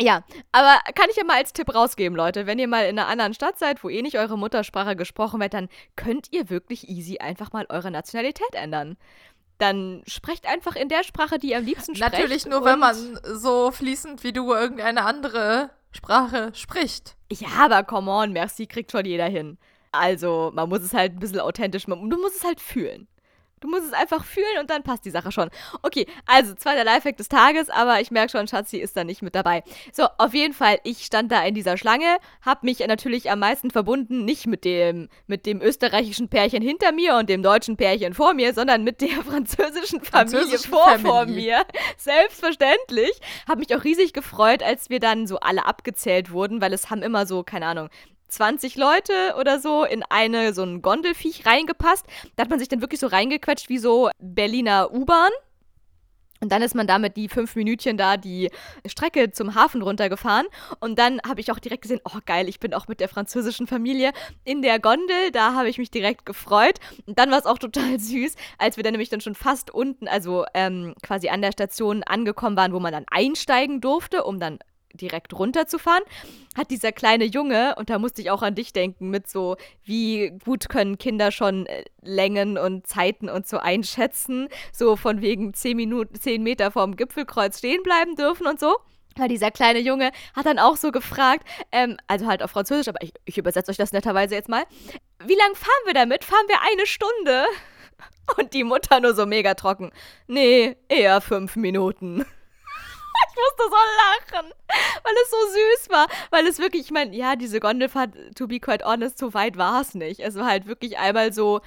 [0.00, 2.46] Ja, aber kann ich ja mal als Tipp rausgeben, Leute.
[2.46, 5.54] Wenn ihr mal in einer anderen Stadt seid, wo eh nicht eure Muttersprache gesprochen wird,
[5.54, 8.96] dann könnt ihr wirklich easy einfach mal eure Nationalität ändern.
[9.58, 12.12] Dann sprecht einfach in der Sprache, die ihr am liebsten sprecht.
[12.12, 17.16] Natürlich nur, wenn man so fließend wie du irgendeine andere Sprache spricht.
[17.30, 19.58] Ja, aber come on, merci kriegt schon jeder hin.
[19.92, 23.06] Also, man muss es halt ein bisschen authentisch, du musst es halt fühlen.
[23.60, 25.48] Du musst es einfach fühlen und dann passt die Sache schon.
[25.82, 29.34] Okay, also zweiter Lifehack des Tages, aber ich merke schon, Schatzi ist da nicht mit
[29.34, 29.62] dabei.
[29.92, 33.70] So, auf jeden Fall, ich stand da in dieser Schlange, habe mich natürlich am meisten
[33.70, 38.34] verbunden, nicht mit dem, mit dem österreichischen Pärchen hinter mir und dem deutschen Pärchen vor
[38.34, 41.08] mir, sondern mit der französischen Familie französischen vor, Family.
[41.08, 41.64] vor mir.
[41.96, 43.12] Selbstverständlich.
[43.48, 47.02] Habe mich auch riesig gefreut, als wir dann so alle abgezählt wurden, weil es haben
[47.02, 47.88] immer so, keine Ahnung,
[48.34, 52.04] 20 Leute oder so in eine so ein Gondelfiech reingepasst.
[52.36, 55.30] Da hat man sich dann wirklich so reingequetscht wie so Berliner U-Bahn.
[56.40, 58.50] Und dann ist man damit die fünf Minütchen da die
[58.84, 60.46] Strecke zum Hafen runtergefahren.
[60.78, 63.66] Und dann habe ich auch direkt gesehen, oh geil, ich bin auch mit der französischen
[63.66, 64.12] Familie
[64.44, 65.30] in der Gondel.
[65.32, 66.80] Da habe ich mich direkt gefreut.
[67.06, 70.06] Und dann war es auch total süß, als wir dann nämlich dann schon fast unten,
[70.06, 74.58] also ähm, quasi an der Station angekommen waren, wo man dann einsteigen durfte, um dann
[74.94, 76.02] direkt runterzufahren,
[76.56, 80.32] hat dieser kleine Junge, und da musste ich auch an dich denken, mit so, wie
[80.44, 85.76] gut können Kinder schon äh, Längen und Zeiten und so einschätzen, so von wegen zehn
[85.76, 88.76] Minuten, zehn Meter vorm Gipfelkreuz stehen bleiben dürfen und so.
[89.16, 93.00] Weil dieser kleine Junge hat dann auch so gefragt, ähm, also halt auf Französisch, aber
[93.02, 94.64] ich, ich übersetze euch das netterweise jetzt mal.
[95.24, 96.24] Wie lang fahren wir damit?
[96.24, 97.44] Fahren wir eine Stunde?
[98.38, 99.92] Und die Mutter nur so mega trocken.
[100.26, 102.24] Nee, eher fünf Minuten.
[103.34, 104.52] Ich musste so lachen,
[105.02, 106.06] weil es so süß war.
[106.30, 109.80] Weil es wirklich, ich meine, ja, diese Gondelfahrt, to be quite honest, so weit war
[109.80, 110.20] es nicht.
[110.20, 111.60] Es war halt wirklich einmal so,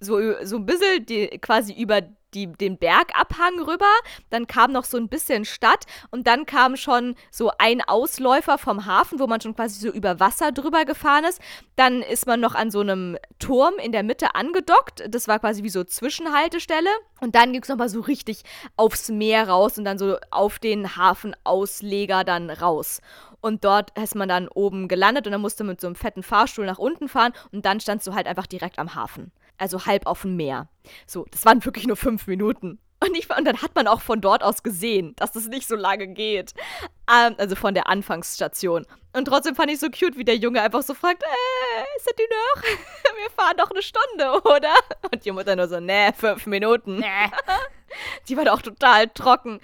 [0.00, 2.02] so, so ein bisschen die, quasi über
[2.36, 3.90] die, den Bergabhang rüber,
[4.30, 8.86] dann kam noch so ein bisschen Stadt und dann kam schon so ein Ausläufer vom
[8.86, 11.40] Hafen, wo man schon quasi so über Wasser drüber gefahren ist.
[11.74, 15.04] Dann ist man noch an so einem Turm in der Mitte angedockt.
[15.08, 16.90] Das war quasi wie so Zwischenhaltestelle.
[17.20, 18.42] Und dann ging es nochmal so richtig
[18.76, 23.00] aufs Meer raus und dann so auf den Hafenausleger dann raus.
[23.40, 26.22] Und dort ist man dann oben gelandet und dann musste man mit so einem fetten
[26.22, 30.06] Fahrstuhl nach unten fahren und dann standst du halt einfach direkt am Hafen also halb
[30.06, 30.68] auf dem Meer.
[31.06, 32.78] So, das waren wirklich nur fünf Minuten.
[32.98, 35.76] Und, ich, und dann hat man auch von dort aus gesehen, dass das nicht so
[35.76, 36.54] lange geht.
[37.12, 38.86] Ähm, also von der Anfangsstation.
[39.12, 42.14] Und trotzdem fand ich so cute, wie der Junge einfach so fragt, äh, ist das
[42.16, 42.62] die noch?
[43.16, 44.74] Wir fahren doch eine Stunde, oder?
[45.12, 46.98] Und die Mutter nur so, nee, fünf Minuten.
[46.98, 47.30] Nee.
[48.28, 49.60] Die war doch total trocken.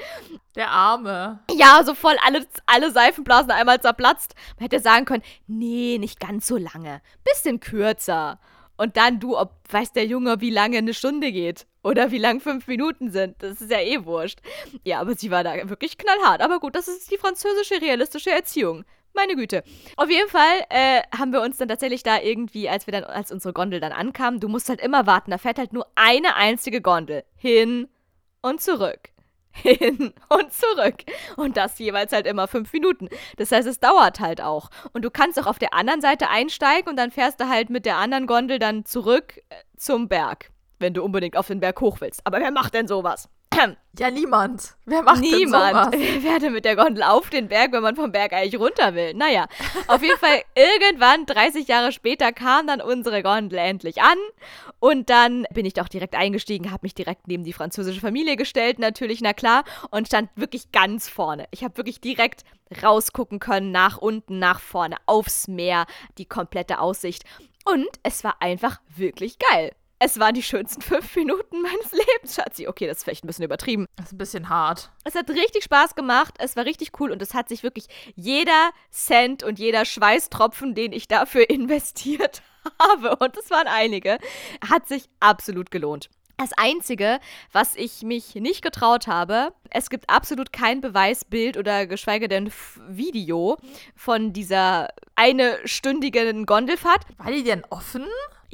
[0.55, 1.40] Der Arme.
[1.51, 4.34] Ja, so voll alle, alle Seifenblasen einmal zerplatzt.
[4.59, 7.03] Man hätte sagen können, nee, nicht ganz so lange.
[7.24, 8.38] Bisschen kürzer.
[8.83, 12.41] Und dann du, ob weiß der Junge, wie lange eine Stunde geht oder wie lang
[12.41, 13.37] fünf Minuten sind.
[13.39, 14.41] Das ist ja eh wurscht.
[14.83, 16.41] Ja, aber sie war da wirklich knallhart.
[16.41, 18.85] Aber gut, das ist die französische realistische Erziehung.
[19.14, 19.62] Meine Güte.
[19.97, 23.30] Auf jeden Fall äh, haben wir uns dann tatsächlich da irgendwie, als wir dann, als
[23.30, 25.30] unsere Gondel dann ankam, du musst halt immer warten.
[25.30, 27.22] Da fährt halt nur eine einzige Gondel.
[27.37, 27.87] Hin
[28.41, 29.12] und zurück
[29.53, 31.05] hin und zurück.
[31.36, 33.09] Und das jeweils halt immer fünf Minuten.
[33.36, 34.70] Das heißt, es dauert halt auch.
[34.92, 37.86] Und du kannst auch auf der anderen Seite einsteigen und dann fährst du halt mit
[37.86, 42.00] der anderen Gondel dann zurück äh, zum Berg, wenn du unbedingt auf den Berg hoch
[42.00, 42.20] willst.
[42.24, 43.28] Aber wer macht denn sowas?
[43.98, 44.74] Ja, niemand.
[44.86, 45.92] Wer macht niemand.
[45.92, 46.22] denn sowas?
[46.22, 49.12] Wer werde mit der Gondel auf den Berg, wenn man vom Berg eigentlich runter will?
[49.12, 49.46] Naja,
[49.86, 54.16] auf jeden Fall irgendwann, 30 Jahre später, kam dann unsere Gondel endlich an.
[54.78, 58.78] Und dann bin ich doch direkt eingestiegen, habe mich direkt neben die französische Familie gestellt,
[58.78, 61.46] natürlich, na klar, und stand wirklich ganz vorne.
[61.50, 62.44] Ich habe wirklich direkt
[62.82, 65.84] rausgucken können, nach unten, nach vorne, aufs Meer,
[66.16, 67.24] die komplette Aussicht.
[67.66, 69.72] Und es war einfach wirklich geil.
[70.05, 72.66] Es waren die schönsten fünf Minuten meines Lebens, Schatzi.
[72.66, 73.86] Okay, das ist vielleicht ein bisschen übertrieben.
[73.94, 74.90] Das ist ein bisschen hart.
[75.05, 76.34] Es hat richtig Spaß gemacht.
[76.38, 77.86] Es war richtig cool und es hat sich wirklich
[78.16, 82.42] jeder Cent und jeder Schweißtropfen, den ich dafür investiert
[82.80, 84.18] habe, und es waren einige,
[84.68, 86.11] hat sich absolut gelohnt.
[86.36, 87.20] Das Einzige,
[87.53, 92.50] was ich mich nicht getraut habe, es gibt absolut kein Beweisbild oder geschweige denn
[92.88, 93.57] Video
[93.94, 97.05] von dieser eine stündigen Gondelfahrt.
[97.18, 98.05] War die denn offen?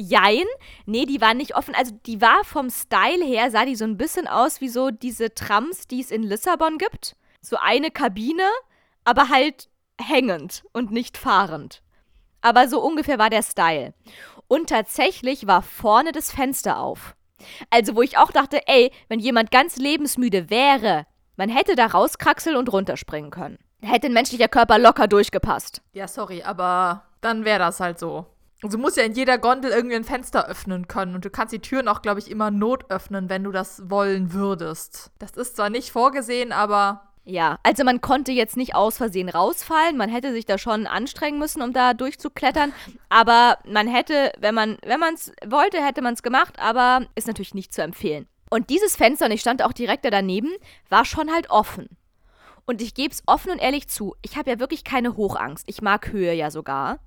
[0.00, 0.44] Jein.
[0.86, 1.74] Nee, die war nicht offen.
[1.74, 5.34] Also die war vom Style her, sah die so ein bisschen aus wie so diese
[5.34, 7.16] Trams, die es in Lissabon gibt.
[7.40, 8.48] So eine Kabine,
[9.04, 9.68] aber halt
[10.00, 11.82] hängend und nicht fahrend.
[12.40, 13.92] Aber so ungefähr war der Style.
[14.46, 17.16] Und tatsächlich war vorne das Fenster auf.
[17.70, 22.56] Also wo ich auch dachte, ey, wenn jemand ganz lebensmüde wäre, man hätte da rauskraxeln
[22.56, 23.58] und runterspringen können.
[23.80, 25.82] Hätte ein menschlicher Körper locker durchgepasst.
[25.92, 28.26] Ja, sorry, aber dann wäre das halt so.
[28.62, 31.52] Also du musst ja in jeder Gondel irgendwie ein Fenster öffnen können und du kannst
[31.52, 35.12] die Türen auch, glaube ich, immer not öffnen, wenn du das wollen würdest.
[35.18, 39.98] Das ist zwar nicht vorgesehen, aber ja, also man konnte jetzt nicht aus Versehen rausfallen.
[39.98, 42.72] Man hätte sich da schon anstrengen müssen, um da durchzuklettern.
[43.10, 46.58] Aber man hätte, wenn man wenn man es wollte, hätte man es gemacht.
[46.58, 48.26] Aber ist natürlich nicht zu empfehlen.
[48.48, 50.50] Und dieses Fenster, und ich stand auch direkt da daneben,
[50.88, 51.90] war schon halt offen.
[52.64, 55.64] Und ich gebe es offen und ehrlich zu, ich habe ja wirklich keine Hochangst.
[55.68, 56.98] Ich mag Höhe ja sogar.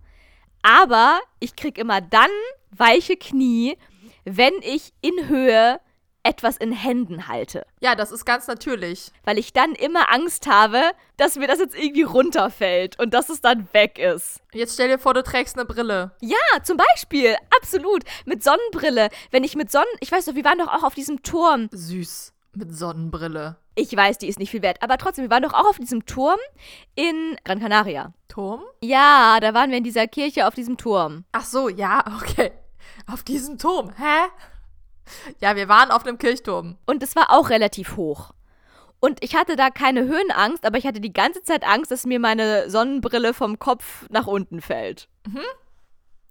[0.62, 2.30] Aber ich kriege immer dann
[2.72, 3.78] weiche Knie,
[4.24, 5.80] wenn ich in Höhe
[6.24, 7.66] etwas in Händen halte.
[7.80, 9.12] Ja, das ist ganz natürlich.
[9.24, 10.82] Weil ich dann immer Angst habe,
[11.18, 14.40] dass mir das jetzt irgendwie runterfällt und dass es dann weg ist.
[14.54, 16.12] Jetzt stell dir vor, du trägst eine Brille.
[16.22, 17.36] Ja, zum Beispiel.
[17.60, 18.04] Absolut.
[18.26, 19.10] Mit Sonnenbrille.
[19.32, 19.88] Wenn ich mit Sonnen.
[20.00, 21.70] Ich weiß doch, wir waren doch auch auf diesem Turm.
[21.72, 22.34] Süß.
[22.54, 23.58] Mit Sonnenbrille.
[23.82, 24.84] Ich weiß, die ist nicht viel wert.
[24.84, 26.38] Aber trotzdem, wir waren doch auch auf diesem Turm
[26.94, 28.14] in Gran Canaria.
[28.28, 28.62] Turm?
[28.84, 31.26] Ja, da waren wir in dieser Kirche auf diesem Turm.
[31.32, 32.52] Ach so, ja, okay.
[33.12, 33.92] Auf diesem Turm.
[33.98, 34.30] Hä?
[35.40, 36.78] Ja, wir waren auf einem Kirchturm.
[36.86, 38.34] Und es war auch relativ hoch.
[39.00, 42.20] Und ich hatte da keine Höhenangst, aber ich hatte die ganze Zeit Angst, dass mir
[42.20, 45.10] meine Sonnenbrille vom Kopf nach unten fällt.
[45.26, 45.42] Mhm.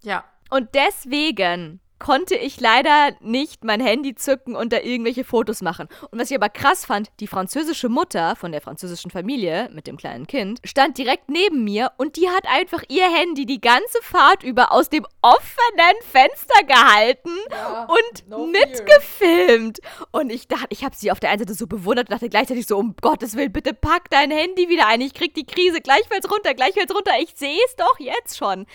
[0.03, 0.23] Ja.
[0.49, 5.87] Und deswegen konnte ich leider nicht mein Handy zücken und da irgendwelche Fotos machen.
[6.09, 9.97] Und was ich aber krass fand, die französische Mutter von der französischen Familie mit dem
[9.97, 14.41] kleinen Kind stand direkt neben mir und die hat einfach ihr Handy die ganze Fahrt
[14.41, 19.79] über aus dem offenen Fenster gehalten Ja, und no mitgefilmt.
[20.09, 22.65] Und ich dachte, ich habe sie auf der einen Seite so bewundert und dachte gleichzeitig
[22.65, 25.01] so, um Gottes Willen, bitte pack dein Handy wieder ein.
[25.01, 25.81] Ich krieg die Krise.
[25.81, 27.11] Gleich fällt's runter, gleich fällt's runter.
[27.21, 28.65] Ich sehe es doch jetzt schon.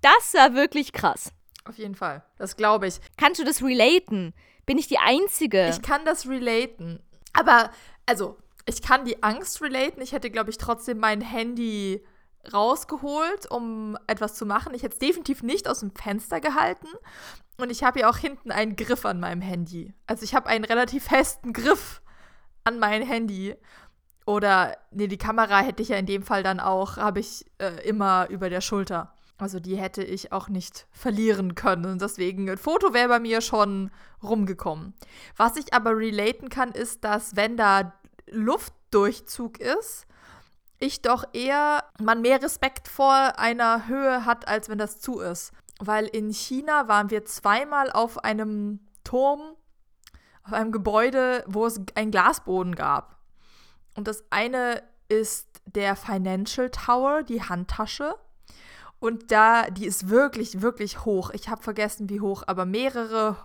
[0.00, 1.34] Das war wirklich krass.
[1.70, 2.24] Auf jeden Fall.
[2.36, 3.00] Das glaube ich.
[3.16, 4.34] Kannst du das relaten?
[4.66, 5.68] Bin ich die Einzige?
[5.68, 7.00] Ich kann das relaten.
[7.32, 7.70] Aber,
[8.06, 10.02] also, ich kann die Angst relaten.
[10.02, 12.04] Ich hätte, glaube ich, trotzdem mein Handy
[12.52, 14.74] rausgeholt, um etwas zu machen.
[14.74, 16.88] Ich hätte es definitiv nicht aus dem Fenster gehalten.
[17.56, 19.94] Und ich habe ja auch hinten einen Griff an meinem Handy.
[20.08, 22.02] Also ich habe einen relativ festen Griff
[22.64, 23.54] an mein Handy.
[24.26, 27.86] Oder, nee, die Kamera hätte ich ja in dem Fall dann auch, habe ich äh,
[27.88, 29.14] immer über der Schulter.
[29.40, 31.86] Also die hätte ich auch nicht verlieren können.
[31.86, 33.90] Und deswegen, ein Foto wäre bei mir schon
[34.22, 34.94] rumgekommen.
[35.36, 37.92] Was ich aber relaten kann, ist, dass wenn da
[38.30, 40.06] Luftdurchzug ist,
[40.78, 45.52] ich doch eher man mehr Respekt vor einer Höhe hat, als wenn das zu ist.
[45.78, 49.40] Weil in China waren wir zweimal auf einem Turm,
[50.44, 53.16] auf einem Gebäude, wo es einen Glasboden gab.
[53.96, 58.14] Und das eine ist der Financial Tower, die Handtasche.
[59.00, 61.30] Und da, die ist wirklich, wirklich hoch.
[61.30, 63.36] Ich habe vergessen, wie hoch, aber mehrere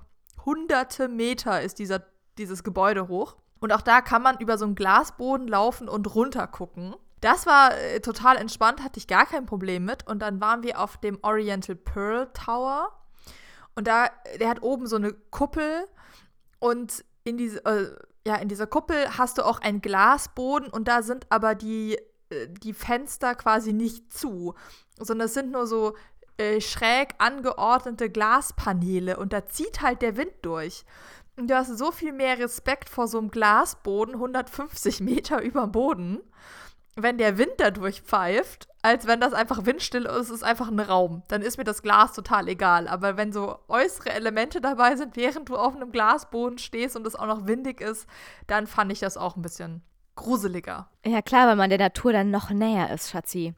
[0.46, 2.04] hunderte Meter ist dieser,
[2.38, 3.38] dieses Gebäude hoch.
[3.60, 6.94] Und auch da kann man über so einen Glasboden laufen und runter gucken.
[7.22, 10.06] Das war äh, total entspannt, hatte ich gar kein Problem mit.
[10.06, 12.92] Und dann waren wir auf dem Oriental Pearl Tower.
[13.76, 15.86] Und da, der hat oben so eine Kuppel.
[16.60, 17.96] Und in, diese, äh,
[18.28, 20.70] ja, in dieser Kuppel hast du auch einen Glasboden.
[20.70, 21.98] Und da sind aber die,
[22.48, 24.56] die Fenster quasi nicht zu.
[24.98, 25.96] Sondern es sind nur so
[26.38, 29.18] äh, schräg angeordnete Glaspaneele.
[29.18, 30.86] Und da zieht halt der Wind durch.
[31.38, 35.72] Und du hast so viel mehr Respekt vor so einem Glasboden, 150 Meter über dem
[35.72, 36.22] Boden
[36.96, 41.24] wenn der Wind da durchpfeift, als wenn das einfach windstill ist, ist einfach ein Raum.
[41.28, 42.88] Dann ist mir das Glas total egal.
[42.88, 47.16] Aber wenn so äußere Elemente dabei sind, während du auf einem Glasboden stehst und es
[47.16, 48.08] auch noch windig ist,
[48.48, 49.84] dann fand ich das auch ein bisschen
[50.16, 50.90] gruseliger.
[51.06, 53.54] Ja, klar, weil man der Natur dann noch näher ist, Schatzi.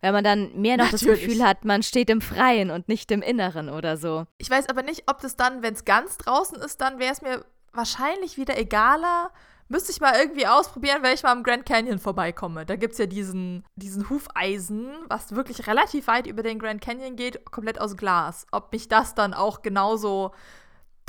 [0.00, 1.20] Weil man dann mehr noch Natürlich.
[1.20, 4.26] das Gefühl hat, man steht im Freien und nicht im Inneren oder so.
[4.38, 7.20] Ich weiß aber nicht, ob das dann, wenn es ganz draußen ist, dann wäre es
[7.20, 9.30] mir wahrscheinlich wieder egaler.
[9.68, 12.66] Müsste ich mal irgendwie ausprobieren, wenn ich mal am Grand Canyon vorbeikomme.
[12.66, 17.14] Da gibt es ja diesen, diesen Hufeisen, was wirklich relativ weit über den Grand Canyon
[17.14, 18.46] geht, komplett aus Glas.
[18.50, 20.32] Ob mich das dann auch genauso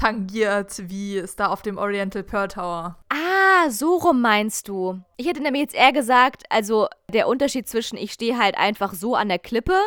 [0.02, 2.98] tangiert, wie es da auf dem Oriental Pearl Tower.
[3.10, 5.00] Ah, so rum meinst du.
[5.18, 9.16] Ich hätte nämlich jetzt eher gesagt, also der Unterschied zwischen ich stehe halt einfach so
[9.16, 9.80] an der Klippe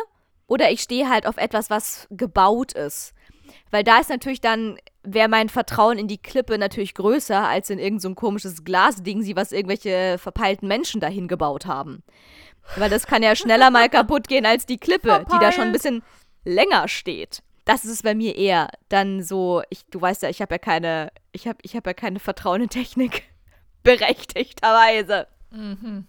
[0.47, 3.13] oder ich stehe halt auf etwas, was gebaut ist.
[3.71, 7.79] Weil da ist natürlich dann, wäre mein Vertrauen in die Klippe natürlich größer als in
[7.79, 12.03] irgendein so komisches Glasding, sie was irgendwelche verpeilten Menschen dahin gebaut haben.
[12.77, 15.71] Weil das kann ja schneller mal kaputt gehen als die Klippe, die da schon ein
[15.73, 16.03] bisschen
[16.45, 17.43] länger steht.
[17.65, 20.59] Das ist es bei mir eher dann so, ich, du weißt ja, ich habe ja
[20.59, 23.23] keine, ich habe ich hab ja keine Vertrauen in Technik.
[23.83, 25.27] Berechtigterweise.
[25.51, 26.07] Mhm.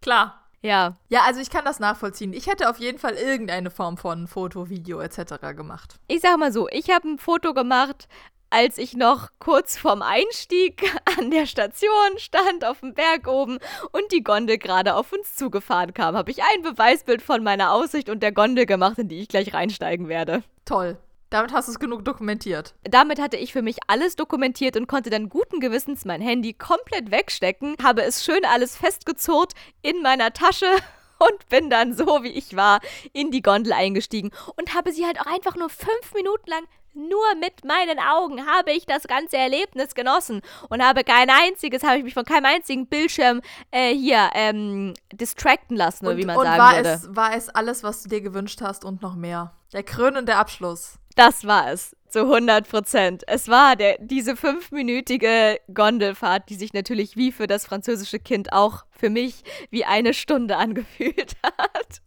[0.00, 0.44] Klar.
[0.60, 0.96] Ja.
[1.08, 2.32] Ja, also ich kann das nachvollziehen.
[2.32, 5.34] Ich hätte auf jeden Fall irgendeine Form von Foto, Video etc.
[5.56, 5.96] gemacht.
[6.08, 8.08] Ich sag mal so, ich habe ein Foto gemacht,
[8.50, 10.82] als ich noch kurz vorm Einstieg
[11.18, 13.58] an der Station stand, auf dem Berg oben
[13.92, 18.08] und die Gondel gerade auf uns zugefahren kam, habe ich ein Beweisbild von meiner Aussicht
[18.08, 20.42] und der Gondel gemacht, in die ich gleich reinsteigen werde.
[20.68, 20.98] Toll.
[21.30, 22.74] Damit hast du es genug dokumentiert.
[22.84, 27.10] Damit hatte ich für mich alles dokumentiert und konnte dann guten Gewissens mein Handy komplett
[27.10, 30.66] wegstecken, habe es schön alles festgezurrt in meiner Tasche
[31.18, 32.80] und bin dann so wie ich war
[33.14, 36.64] in die Gondel eingestiegen und habe sie halt auch einfach nur fünf Minuten lang
[36.94, 41.98] nur mit meinen Augen habe ich das ganze Erlebnis genossen und habe kein einziges, habe
[41.98, 43.40] ich mich von keinem einzigen Bildschirm
[43.70, 46.88] äh, hier ähm, distracten lassen, und, wie man und sagen war würde.
[46.88, 49.52] Es, war es alles, was du dir gewünscht hast und noch mehr?
[49.72, 50.98] Der krönende Abschluss.
[51.14, 51.94] Das war es.
[52.08, 53.22] Zu 100 Prozent.
[53.26, 58.86] Es war der, diese fünfminütige Gondelfahrt, die sich natürlich wie für das französische Kind auch
[58.90, 62.00] für mich wie eine Stunde angefühlt hat.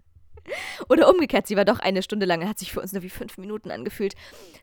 [0.90, 3.38] Oder umgekehrt, sie war doch eine Stunde lang, hat sich für uns nur wie fünf
[3.38, 4.16] Minuten angefühlt.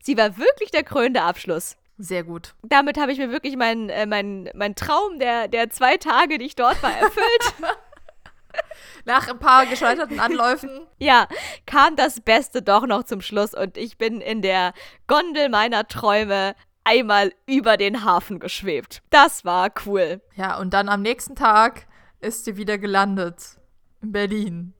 [0.03, 1.77] Sie war wirklich der krönende Abschluss.
[1.99, 2.55] Sehr gut.
[2.63, 6.47] Damit habe ich mir wirklich meinen äh, mein, mein Traum der, der zwei Tage, die
[6.47, 7.55] ich dort war, erfüllt.
[9.05, 10.87] Nach ein paar gescheiterten Anläufen.
[10.99, 11.29] ja,
[11.67, 14.73] kam das Beste doch noch zum Schluss und ich bin in der
[15.07, 19.03] Gondel meiner Träume einmal über den Hafen geschwebt.
[19.11, 20.21] Das war cool.
[20.37, 21.87] Ja, und dann am nächsten Tag
[22.21, 23.59] ist sie wieder gelandet.
[24.01, 24.75] In Berlin.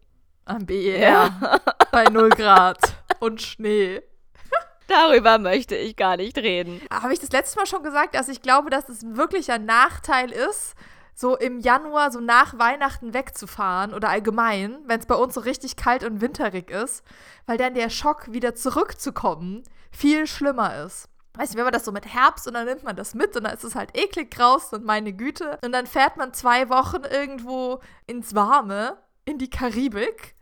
[0.45, 0.99] Am BER.
[0.99, 1.61] Ja.
[1.93, 2.79] bei 0 Grad
[3.21, 4.03] und Schnee.
[4.89, 6.81] Darüber möchte ich gar nicht reden.
[6.91, 10.31] Habe ich das letzte Mal schon gesagt, dass ich glaube, dass es wirklich ein Nachteil
[10.31, 10.75] ist,
[11.19, 15.75] so im Januar, so nach Weihnachten wegzufahren oder allgemein, wenn es bei uns so richtig
[15.75, 17.03] kalt und winterig ist,
[17.45, 21.09] weil dann der Schock, wieder zurückzukommen, viel schlimmer ist.
[21.35, 23.43] Weißt du, wenn man das so mit Herbst und dann nimmt man das mit und
[23.45, 25.59] dann ist es halt eklig draußen und meine Güte.
[25.65, 30.37] Und dann fährt man zwei Wochen irgendwo ins Warme, in die Karibik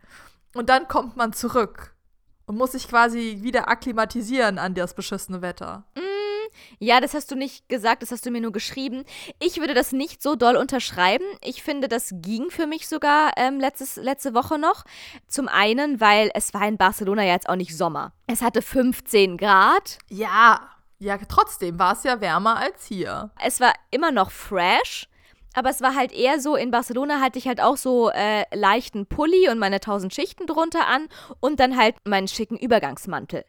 [0.52, 1.94] und dann kommt man zurück
[2.44, 5.84] und muss sich quasi wieder akklimatisieren an das beschissene Wetter.
[5.94, 6.15] Mm,
[6.78, 9.04] ja, das hast du nicht gesagt, das hast du mir nur geschrieben.
[9.40, 11.24] Ich würde das nicht so doll unterschreiben.
[11.42, 14.84] Ich finde, das ging für mich sogar ähm, letztes, letzte Woche noch.
[15.26, 18.12] Zum einen, weil es war in Barcelona ja jetzt auch nicht Sommer.
[18.26, 19.98] Es hatte 15 Grad.
[20.08, 20.60] Ja,
[20.98, 23.30] ja, trotzdem war es ja wärmer als hier.
[23.42, 25.08] Es war immer noch fresh.
[25.56, 29.06] Aber es war halt eher so, in Barcelona hatte ich halt auch so äh, leichten
[29.06, 31.08] Pulli und meine tausend Schichten drunter an
[31.40, 33.42] und dann halt meinen schicken Übergangsmantel.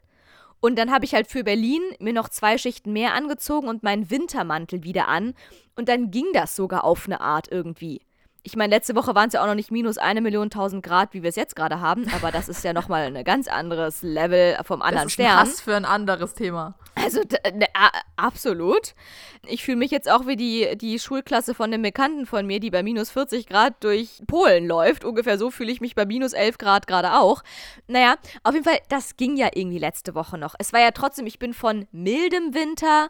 [0.59, 4.09] Und dann habe ich halt für Berlin mir noch zwei Schichten mehr angezogen und meinen
[4.09, 5.33] Wintermantel wieder an.
[5.75, 8.01] Und dann ging das sogar auf eine Art irgendwie
[8.47, 11.13] ich meine, letzte Woche waren es ja auch noch nicht minus eine Million tausend Grad,
[11.13, 14.57] wie wir es jetzt gerade haben, aber das ist ja nochmal ein ganz anderes Level
[14.63, 15.39] vom anderen Stern.
[15.39, 16.75] Das ist für ein anderes Thema.
[16.95, 17.19] Also,
[17.53, 17.67] ne,
[18.15, 18.95] absolut.
[19.45, 22.69] Ich fühle mich jetzt auch wie die, die Schulklasse von einem Bekannten von mir, die
[22.69, 25.03] bei minus 40 Grad durch Polen läuft.
[25.03, 27.43] Ungefähr so fühle ich mich bei minus 11 Grad gerade auch.
[27.87, 30.55] Naja, auf jeden Fall, das ging ja irgendwie letzte Woche noch.
[30.57, 33.09] Es war ja trotzdem, ich bin von mildem Winter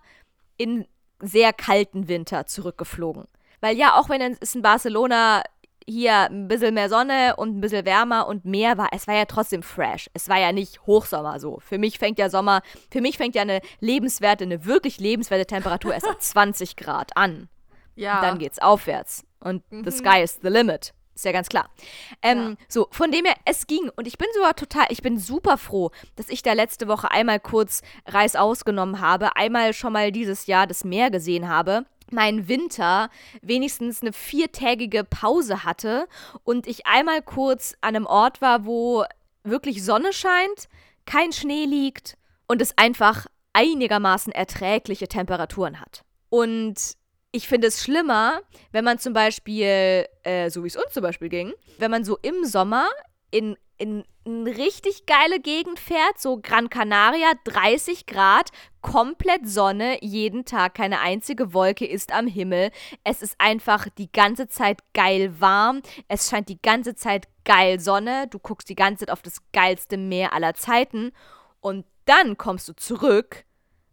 [0.58, 0.88] in
[1.22, 3.28] sehr kalten Winter zurückgeflogen.
[3.62, 5.42] Weil ja, auch wenn es in Barcelona
[5.90, 9.26] hier ein bisschen mehr Sonne und ein bisschen wärmer und mehr war, es war ja
[9.26, 10.10] trotzdem fresh.
[10.14, 11.60] Es war ja nicht Hochsommer so.
[11.60, 12.62] Für mich fängt ja Sommer,
[12.92, 17.48] für mich fängt ja eine lebenswerte, eine wirklich lebenswerte Temperatur erst ab 20 Grad an.
[17.96, 18.18] Ja.
[18.18, 19.26] Und dann geht's aufwärts.
[19.40, 19.86] Und mhm.
[19.86, 20.94] the sky is the limit.
[21.16, 21.70] Ist ja ganz klar.
[22.22, 22.66] Ähm, ja.
[22.68, 23.90] So, von dem her, es ging.
[23.96, 27.40] Und ich bin sogar total, ich bin super froh, dass ich da letzte Woche einmal
[27.40, 33.10] kurz Reis ausgenommen habe, einmal schon mal dieses Jahr das Meer gesehen habe mein Winter
[33.42, 36.08] wenigstens eine viertägige Pause hatte
[36.44, 39.06] und ich einmal kurz an einem Ort war, wo
[39.44, 40.68] wirklich Sonne scheint,
[41.06, 42.18] kein Schnee liegt
[42.48, 46.04] und es einfach einigermaßen erträgliche Temperaturen hat.
[46.30, 46.76] Und
[47.32, 51.30] ich finde es schlimmer, wenn man zum Beispiel, äh, so wie es uns zum Beispiel
[51.30, 52.88] ging, wenn man so im Sommer
[53.32, 58.52] in in eine richtig geile Gegend fährt, so Gran Canaria, 30 Grad,
[58.82, 62.72] komplett Sonne, jeden Tag, keine einzige Wolke ist am Himmel.
[63.04, 68.28] Es ist einfach die ganze Zeit geil warm, es scheint die ganze Zeit geil Sonne,
[68.28, 71.12] du guckst die ganze Zeit auf das geilste Meer aller Zeiten
[71.62, 73.46] und dann kommst du zurück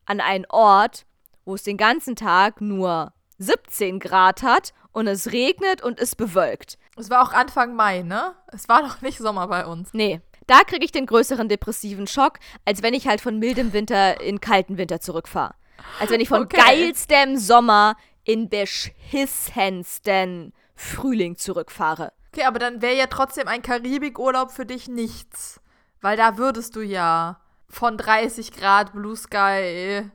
[0.05, 1.07] an einen Ort,
[1.45, 6.79] wo es den ganzen Tag nur 17 Grad hat und es regnet und es bewölkt.
[6.97, 8.35] Es war auch Anfang Mai, ne?
[8.53, 9.91] Es war noch nicht Sommer bei uns.
[9.93, 10.21] Nee.
[10.47, 14.41] Da kriege ich den größeren depressiven Schock, als wenn ich halt von mildem Winter in
[14.41, 15.55] kalten Winter zurückfahre.
[16.01, 16.57] Als wenn ich von okay.
[16.57, 22.13] geilstem Sommer in beschissensten Frühling zurückfahre.
[22.33, 25.61] Okay, aber dann wäre ja trotzdem ein Karibikurlaub für dich nichts.
[26.01, 30.11] Weil da würdest du ja von 30 Grad Blue Sky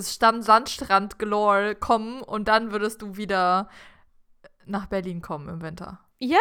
[0.00, 3.68] Stand Sandstrand galore kommen und dann würdest du wieder
[4.68, 6.00] nach Berlin kommen im Winter.
[6.18, 6.38] Ja,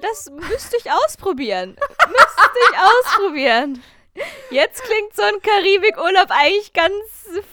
[0.00, 1.70] das müsste ich ausprobieren.
[2.08, 3.82] müsste ich ausprobieren.
[4.50, 6.92] Jetzt klingt so ein Karibikurlaub eigentlich ganz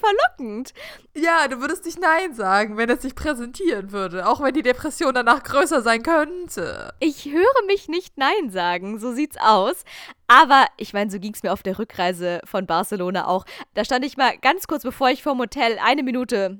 [0.02, 0.74] verlockend.
[1.16, 5.14] Ja, du würdest nicht Nein sagen, wenn es sich präsentieren würde, auch wenn die Depression
[5.14, 6.94] danach größer sein könnte.
[7.00, 9.86] Ich höre mich nicht Nein sagen, so sieht's aus.
[10.28, 13.46] Aber ich meine, so ging es mir auf der Rückreise von Barcelona auch.
[13.74, 16.60] Da stand ich mal ganz kurz, bevor ich vom Hotel eine Minute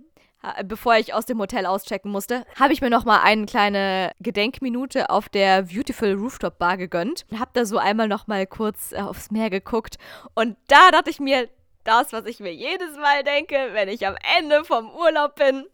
[0.64, 5.10] bevor ich aus dem Hotel auschecken musste, habe ich mir noch mal eine kleine Gedenkminute
[5.10, 8.98] auf der Beautiful Rooftop Bar gegönnt und habe da so einmal noch mal kurz äh,
[8.98, 9.98] aufs Meer geguckt
[10.36, 11.50] und da dachte ich mir,
[11.84, 15.66] das, was ich mir jedes Mal denke, wenn ich am Ende vom Urlaub bin,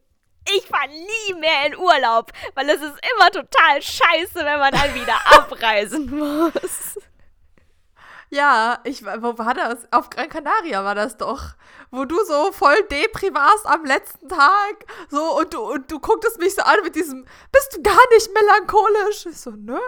[0.56, 4.94] ich fahre nie mehr in Urlaub, weil es ist immer total scheiße, wenn man dann
[4.94, 6.98] wieder abreisen muss.
[8.36, 9.88] Ja, ich, wo war das?
[9.92, 11.56] Auf Gran Canaria war das doch.
[11.90, 13.32] Wo du so voll Depri
[13.64, 14.86] am letzten Tag.
[15.10, 18.30] So, und du, und du gucktest mich so an mit diesem, bist du gar nicht
[18.34, 19.26] melancholisch?
[19.28, 19.80] Ich so, nö,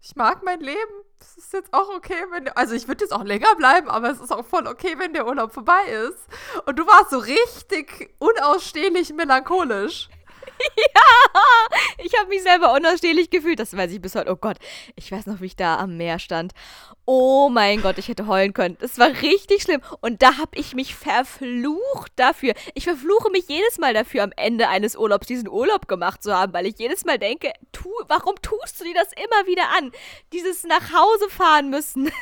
[0.00, 0.94] ich mag mein Leben.
[1.20, 4.18] Es ist jetzt auch okay, wenn, also ich würde jetzt auch länger bleiben, aber es
[4.18, 6.26] ist auch voll okay, wenn der Urlaub vorbei ist.
[6.64, 10.08] Und du warst so richtig unausstehlich melancholisch.
[12.02, 13.58] Ich habe mich selber unausstehlich gefühlt.
[13.58, 14.30] Das weiß ich bis heute.
[14.32, 14.56] Oh Gott,
[14.96, 16.52] ich weiß noch, wie ich da am Meer stand.
[17.04, 18.76] Oh mein Gott, ich hätte heulen können.
[18.80, 19.80] Das war richtig schlimm.
[20.00, 22.54] Und da habe ich mich verflucht dafür.
[22.74, 26.52] Ich verfluche mich jedes Mal dafür, am Ende eines Urlaubs diesen Urlaub gemacht zu haben,
[26.52, 29.92] weil ich jedes Mal denke, tu, warum tust du dir das immer wieder an?
[30.32, 32.04] Dieses nach Hause fahren müssen.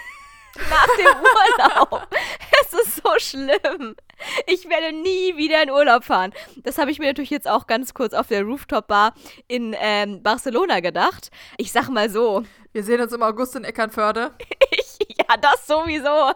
[0.70, 2.08] nach dem Urlaub.
[2.62, 3.94] es ist so schlimm.
[4.46, 6.32] Ich werde nie wieder in Urlaub fahren.
[6.62, 9.14] Das habe ich mir natürlich jetzt auch ganz kurz auf der Rooftop-Bar
[9.46, 11.30] in ähm, Barcelona gedacht.
[11.56, 12.44] Ich sag mal so.
[12.72, 14.32] Wir sehen uns im August in Eckernförde.
[14.70, 16.32] Ich, ja, das sowieso.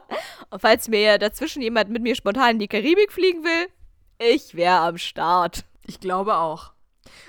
[0.51, 3.69] Und falls mir dazwischen jemand mit mir spontan in die Karibik fliegen will,
[4.19, 5.65] ich wäre am Start.
[5.87, 6.73] Ich glaube auch.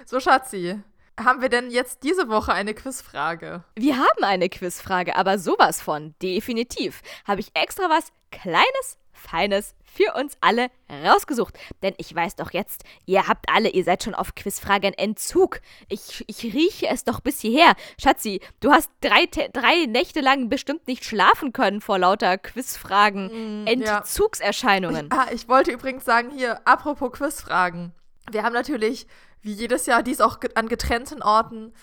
[0.05, 0.79] So, Schatzi,
[1.19, 3.63] haben wir denn jetzt diese Woche eine Quizfrage?
[3.75, 7.01] Wir haben eine Quizfrage, aber sowas von, definitiv.
[7.25, 11.57] Habe ich extra was Kleines, Feines für uns alle rausgesucht.
[11.81, 15.61] Denn ich weiß doch jetzt, ihr habt alle, ihr seid schon auf Quizfragen Entzug.
[15.87, 17.75] Ich, ich rieche es doch bis hierher.
[18.01, 23.67] Schatzi, du hast drei, drei Nächte lang bestimmt nicht schlafen können vor lauter Quizfragen, mm,
[23.67, 25.09] Entzugserscheinungen.
[25.11, 25.23] Ja.
[25.23, 27.93] Ich, ah, ich wollte übrigens sagen, hier, apropos Quizfragen.
[28.31, 29.07] Wir haben natürlich,
[29.41, 31.73] wie jedes Jahr, dies auch an getrennten Orten,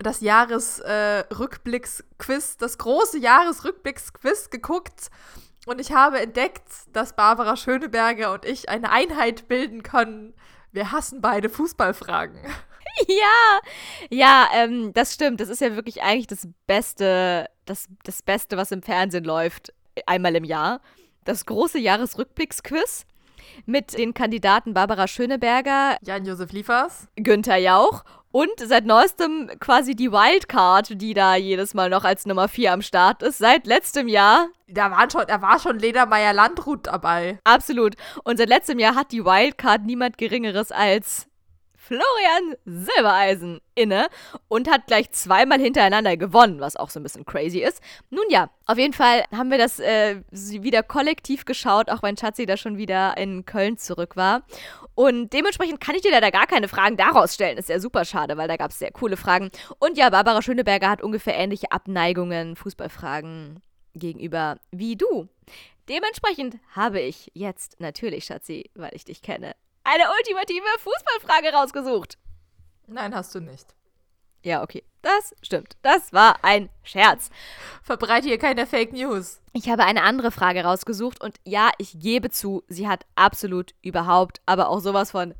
[0.00, 5.10] das Jahresrückblicksquiz, äh, das große Jahresrückblicksquiz geguckt.
[5.66, 6.62] Und ich habe entdeckt,
[6.92, 10.34] dass Barbara Schöneberger und ich eine Einheit bilden können.
[10.72, 12.40] Wir hassen beide Fußballfragen.
[13.08, 13.60] Ja,
[14.08, 15.40] ja, ähm, das stimmt.
[15.40, 19.74] Das ist ja wirklich eigentlich das Beste, das, das Beste, was im Fernsehen läuft,
[20.06, 20.80] einmal im Jahr.
[21.24, 23.04] Das große Jahresrückblicksquiz
[23.66, 28.04] mit den Kandidaten Barbara Schöneberger, Jan-Josef Liefers, Günther Jauch
[28.34, 32.82] und seit neuestem quasi die Wildcard, die da jedes Mal noch als Nummer 4 am
[32.82, 34.48] Start ist, seit letztem Jahr.
[34.66, 37.38] Da, waren schon, da war schon Ledermeier Landrut dabei.
[37.44, 37.94] Absolut.
[38.24, 41.28] Und seit letztem Jahr hat die Wildcard niemand Geringeres als
[41.86, 44.06] Florian Silbereisen inne
[44.48, 47.82] und hat gleich zweimal hintereinander gewonnen, was auch so ein bisschen crazy ist.
[48.08, 52.46] Nun ja, auf jeden Fall haben wir das äh, wieder kollektiv geschaut, auch wenn Schatzi
[52.46, 54.44] da schon wieder in Köln zurück war.
[54.94, 57.58] Und dementsprechend kann ich dir leider gar keine Fragen daraus stellen.
[57.58, 59.50] Ist ja super schade, weil da gab es sehr coole Fragen.
[59.78, 63.60] Und ja, Barbara Schöneberger hat ungefähr ähnliche Abneigungen, Fußballfragen
[63.94, 65.28] gegenüber wie du.
[65.88, 69.54] Dementsprechend habe ich jetzt natürlich, Schatzi, weil ich dich kenne,
[69.84, 72.18] eine ultimative Fußballfrage rausgesucht.
[72.86, 73.74] Nein, hast du nicht.
[74.42, 74.84] Ja, okay.
[75.02, 75.76] Das stimmt.
[75.82, 77.28] Das war ein Scherz.
[77.82, 79.40] Verbreite hier keine Fake News.
[79.52, 84.40] Ich habe eine andere Frage rausgesucht und ja, ich gebe zu, sie hat absolut überhaupt,
[84.46, 85.34] aber auch sowas von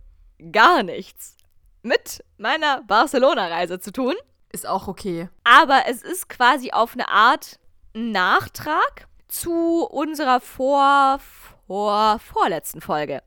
[0.52, 1.36] gar nichts
[1.82, 4.14] mit meiner Barcelona-Reise zu tun.
[4.52, 5.28] Ist auch okay.
[5.44, 7.58] Aber es ist quasi auf eine Art
[7.94, 11.18] Nachtrag zu unserer vor,
[11.66, 13.22] vor, vorletzten Folge.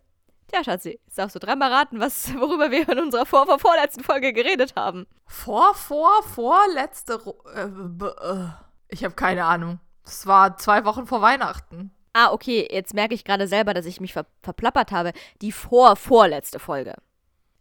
[0.47, 4.03] Tja, Schatzi, jetzt darfst du dreimal raten, was, worüber wir in unserer vor, vor, vorletzten
[4.03, 5.05] Folge geredet haben.
[5.25, 7.19] Vor, vor, vorletzte.
[7.53, 8.47] Äh, äh,
[8.87, 9.79] ich habe keine Ahnung.
[10.05, 11.91] Das war zwei Wochen vor Weihnachten.
[12.13, 15.11] Ah, okay, jetzt merke ich gerade selber, dass ich mich ver verplappert habe.
[15.41, 16.95] Die vor, vorletzte Folge.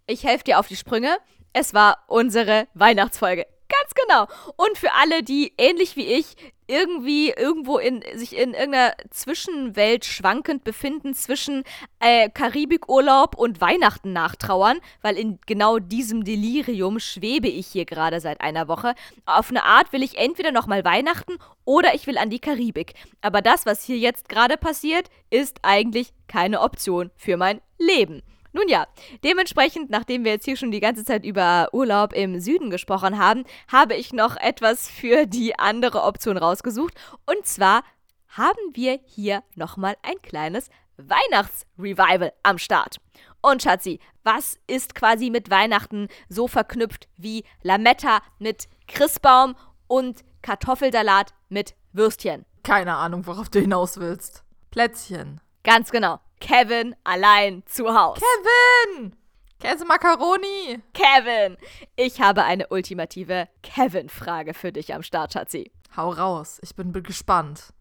[0.06, 1.18] Ich helfe dir auf die Sprünge.
[1.52, 3.46] Es war unsere Weihnachtsfolge.
[3.68, 4.28] Ganz genau.
[4.56, 6.36] Und für alle, die ähnlich wie ich
[6.66, 11.64] irgendwie irgendwo in sich in irgendeiner Zwischenwelt schwankend befinden zwischen
[12.00, 18.40] äh, Karibikurlaub und Weihnachten nachtrauern, weil in genau diesem Delirium schwebe ich hier gerade seit
[18.40, 18.94] einer Woche.
[19.24, 22.94] Auf eine Art will ich entweder nochmal Weihnachten oder ich will an die Karibik.
[23.20, 28.22] Aber das, was hier jetzt gerade passiert, ist eigentlich keine Option für mein Leben.
[28.56, 28.86] Nun ja,
[29.22, 33.44] dementsprechend, nachdem wir jetzt hier schon die ganze Zeit über Urlaub im Süden gesprochen haben,
[33.70, 36.94] habe ich noch etwas für die andere Option rausgesucht.
[37.26, 37.82] Und zwar
[38.28, 42.96] haben wir hier nochmal ein kleines Weihnachtsrevival am Start.
[43.42, 49.54] Und Schatzi, was ist quasi mit Weihnachten so verknüpft wie Lametta mit Christbaum
[49.86, 52.46] und Kartoffelsalat mit Würstchen?
[52.62, 54.44] Keine Ahnung, worauf du hinaus willst.
[54.70, 55.42] Plätzchen.
[55.62, 56.20] Ganz genau.
[56.46, 58.20] Kevin allein zu Hause.
[58.20, 59.16] Kevin!
[59.58, 60.80] Käse Macaroni.
[60.94, 61.56] Kevin!
[61.96, 65.72] Ich habe eine ultimative Kevin-Frage für dich am Start, Schatzi.
[65.96, 67.72] Hau raus, ich bin gespannt.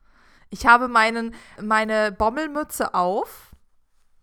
[0.50, 3.52] Ich habe meinen, meine Bommelmütze auf.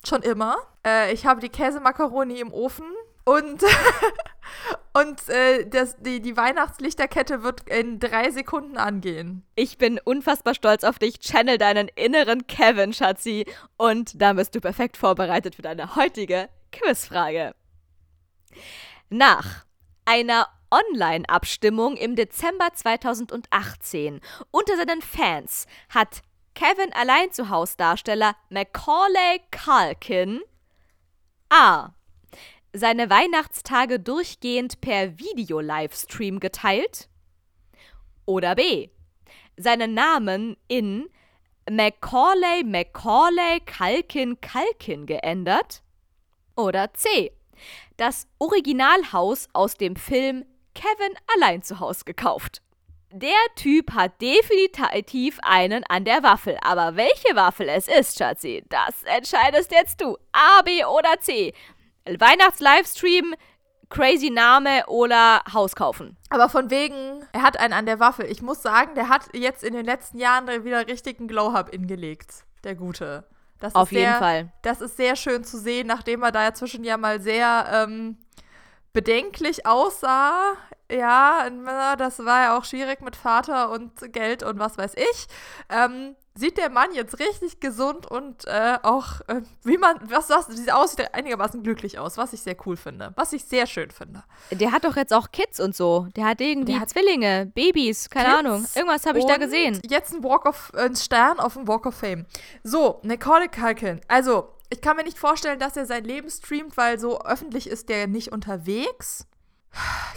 [0.05, 0.57] Schon immer.
[0.85, 2.87] Äh, ich habe die Käsemakaroni im Ofen.
[3.25, 3.63] Und,
[4.93, 9.45] und äh, das, die, die Weihnachtslichterkette wird in drei Sekunden angehen.
[9.55, 11.21] Ich bin unfassbar stolz auf dich.
[11.21, 13.47] Channel deinen inneren Kevin, Schatzi.
[13.77, 17.55] Und da bist du perfekt vorbereitet für deine heutige Quizfrage.
[19.09, 19.65] Nach
[20.05, 24.21] einer Online-Abstimmung im Dezember 2018
[24.51, 26.23] unter seinen Fans hat
[26.55, 30.41] Kevin allein zu Haus Darsteller Macaulay Culkin
[31.51, 31.91] A
[32.73, 37.09] seine Weihnachtstage durchgehend per Video-Livestream geteilt?
[38.25, 38.89] Oder B.
[39.57, 41.09] Seinen Namen in
[41.71, 45.83] Macaulay Macaulay Kalkin Kalkin geändert?
[46.57, 47.33] Oder C.
[47.97, 50.45] Das Originalhaus aus dem Film
[50.75, 52.63] Kevin allein zu Haus gekauft.
[53.11, 56.57] Der Typ hat definitiv einen an der Waffel.
[56.63, 60.17] Aber welche Waffel es ist, Schatzi, das entscheidest jetzt du.
[60.33, 61.53] A, B oder C.
[62.07, 63.35] Weihnachts-Livestream,
[63.89, 66.17] crazy Name oder Haus kaufen.
[66.31, 68.27] Aber von wegen, er hat einen an der Waffel.
[68.27, 72.45] Ich muss sagen, der hat jetzt in den letzten Jahren wieder richtig einen Glow-Up ingelegt.
[72.65, 73.25] Der Gute.
[73.61, 74.53] Das Auf jeden sehr, Fall.
[74.63, 78.19] Das ist sehr schön zu sehen, nachdem er da ja zwischen ja mal sehr ähm,
[78.93, 80.55] bedenklich aussah.
[80.91, 81.49] Ja,
[81.97, 85.27] das war ja auch schwierig mit Vater und Geld und was weiß ich.
[85.69, 90.47] Ähm, sieht der Mann jetzt richtig gesund und äh, auch, äh, wie man, was das,
[90.47, 93.91] sieht aus, sieht einigermaßen glücklich aus, was ich sehr cool finde, was ich sehr schön
[93.91, 94.25] finde.
[94.51, 96.09] Der hat doch jetzt auch Kids und so.
[96.17, 98.67] Der hat irgendwie der hat Zwillinge, Babys, keine Kids Ahnung.
[98.75, 99.81] Irgendwas habe ich da gesehen.
[99.89, 102.27] Jetzt ein Walk of, ein Stern auf dem Walk of Fame.
[102.63, 104.01] So, Nicole Kalkin.
[104.09, 107.91] Also, ich kann mir nicht vorstellen, dass er sein Leben streamt, weil so öffentlich ist
[107.91, 109.27] der nicht unterwegs.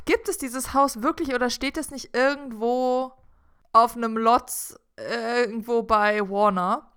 [0.06, 3.12] Gibt es dieses Haus wirklich oder steht es nicht irgendwo
[3.76, 6.92] auf einem Lotz irgendwo bei Warner?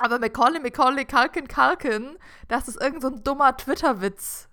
[0.00, 2.18] Aber Macaulay, Macaulay, Kalkin, Kalkin,
[2.48, 4.48] das ist irgend so dummer Twitter-Witz.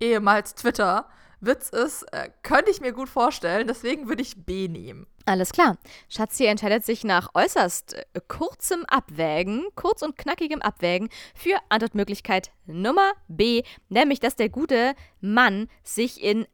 [0.00, 1.08] Ehemals Twitter.
[1.40, 5.06] Witz ist, äh, könnte ich mir gut vorstellen, deswegen würde ich B nehmen.
[5.26, 5.76] Alles klar.
[6.08, 13.12] Schatzi entscheidet sich nach äußerst äh, kurzem Abwägen, kurz und knackigem Abwägen für Antwortmöglichkeit Nummer
[13.28, 16.46] B, nämlich dass der gute Mann sich in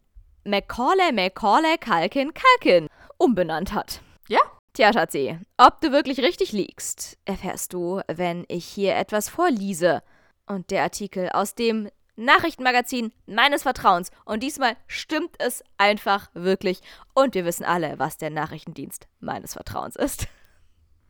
[0.44, 4.01] Macaulay Macaulay Kalkin Kalkin umbenannt hat.
[4.76, 4.90] Ja?
[4.90, 10.02] Tja, Schatzi, ob du wirklich richtig liegst, erfährst du, wenn ich hier etwas vorliese.
[10.46, 14.10] Und der Artikel aus dem Nachrichtenmagazin meines Vertrauens.
[14.24, 16.80] Und diesmal stimmt es einfach wirklich.
[17.14, 20.26] Und wir wissen alle, was der Nachrichtendienst meines Vertrauens ist.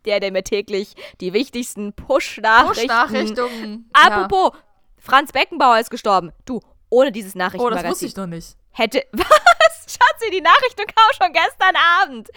[0.04, 2.88] Der, der mir täglich die wichtigsten Push-Nachrichten.
[2.88, 3.90] Push-Nachrichten.
[3.94, 4.60] Apropos, ja.
[4.98, 6.30] Franz Beckenbauer ist gestorben.
[6.44, 7.78] Du, ohne dieses Nachrichtenmagazin.
[7.78, 8.56] Oh, das wusste ich noch nicht.
[8.70, 9.04] Hätte.
[9.12, 9.86] Was?
[9.86, 12.30] Schatzi, die Nachrichten kamen schon gestern Abend.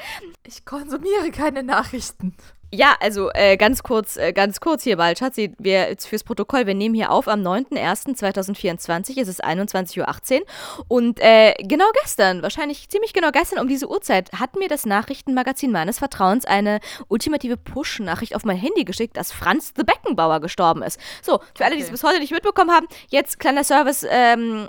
[0.44, 2.36] Ich konsumiere keine Nachrichten.
[2.70, 6.76] Ja, also äh, ganz kurz, äh, ganz kurz hier mal, Schatzi, wir fürs Protokoll, wir
[6.76, 10.46] nehmen hier auf am 9.01.2024, es ist 21.18 Uhr
[10.90, 15.72] und äh, genau gestern, wahrscheinlich ziemlich genau gestern um diese Uhrzeit, hat mir das Nachrichtenmagazin
[15.72, 21.00] meines Vertrauens eine ultimative Push-Nachricht auf mein Handy geschickt, dass Franz the Beckenbauer gestorben ist.
[21.22, 24.68] So, für alle, die es bis heute nicht mitbekommen haben, jetzt kleiner Service, ähm,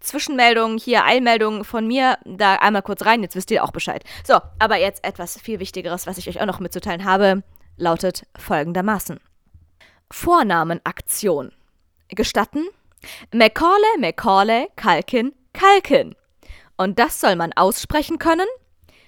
[0.00, 4.02] Zwischenmeldung, hier Eilmeldung von mir, da einmal kurz rein, jetzt wisst ihr auch Bescheid.
[4.24, 7.42] So, aber jetzt etwas viel Wichtigeres, was ich euch auch noch mitzuteilen habe,
[7.76, 9.20] lautet folgendermaßen.
[10.10, 11.52] Vornamenaktion.
[12.08, 12.66] Gestatten?
[13.32, 16.16] Macaulay, Macaulay, Kalkin, Kalkin.
[16.76, 18.48] Und das soll man aussprechen können?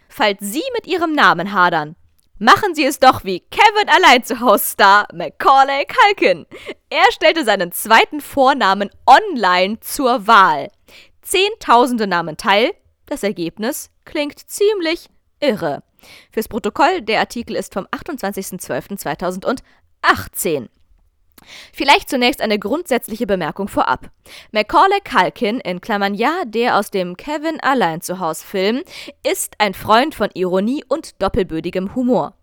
[0.09, 1.97] Falls Sie mit Ihrem Namen hadern,
[2.39, 6.47] machen Sie es doch wie Kevin allein zu Hause Star Macaulay Kalkin.
[6.91, 10.69] Er stellte seinen zweiten Vornamen online zur Wahl.
[11.23, 12.73] Zehntausende nahmen teil.
[13.07, 15.09] Das Ergebnis klingt ziemlich
[15.41, 15.83] irre.
[16.31, 20.69] Fürs Protokoll, der Artikel ist vom 28.12.2018.
[21.73, 24.11] Vielleicht zunächst eine grundsätzliche Bemerkung vorab.
[24.53, 28.83] Macaulay Culkin, in Klammern ja, der aus dem Kevin allein zu Haus Film,
[29.23, 32.35] ist ein Freund von Ironie und doppelbödigem Humor.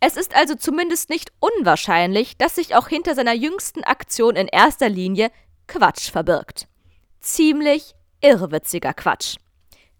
[0.00, 4.88] Es ist also zumindest nicht unwahrscheinlich, dass sich auch hinter seiner jüngsten Aktion in erster
[4.88, 5.30] Linie
[5.66, 6.66] Quatsch verbirgt.
[7.20, 9.36] Ziemlich irrwitziger Quatsch.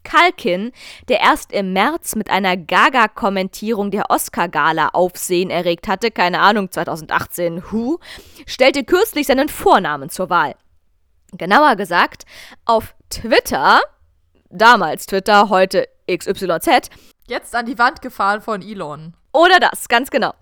[0.05, 0.73] Kalkin,
[1.09, 7.65] der erst im März mit einer Gaga-Kommentierung der Oscar-Gala Aufsehen erregt hatte, keine Ahnung, 2018,
[7.71, 7.99] Who,
[8.47, 10.55] stellte kürzlich seinen Vornamen zur Wahl.
[11.33, 12.25] Genauer gesagt,
[12.65, 13.81] auf Twitter,
[14.49, 16.89] damals Twitter, heute XYZ,
[17.27, 19.15] jetzt an die Wand gefahren von Elon.
[19.33, 20.33] Oder das, ganz genau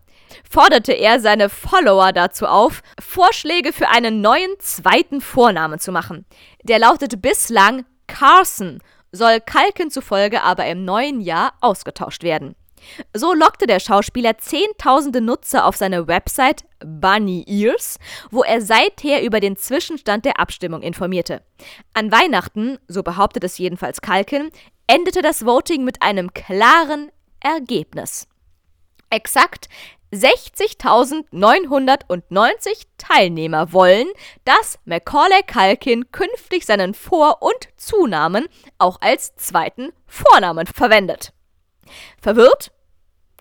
[0.48, 6.26] forderte er seine Follower dazu auf, Vorschläge für einen neuen zweiten Vornamen zu machen.
[6.62, 8.80] Der lautete bislang Carson,
[9.12, 12.54] soll Kalken zufolge aber im neuen Jahr ausgetauscht werden.
[13.14, 17.98] So lockte der Schauspieler zehntausende Nutzer auf seine Website Bunny Ears,
[18.30, 21.42] wo er seither über den Zwischenstand der Abstimmung informierte.
[21.94, 24.50] An Weihnachten, so behauptet es jedenfalls Kalken,
[24.86, 27.10] endete das Voting mit einem klaren
[27.40, 28.28] Ergebnis.
[29.10, 29.68] Exakt
[30.12, 34.08] 60.990 Teilnehmer wollen,
[34.44, 38.46] dass Macaulay Culkin künftig seinen Vor- und Zunamen
[38.78, 41.32] auch als zweiten Vornamen verwendet.
[42.20, 42.72] Verwirrt?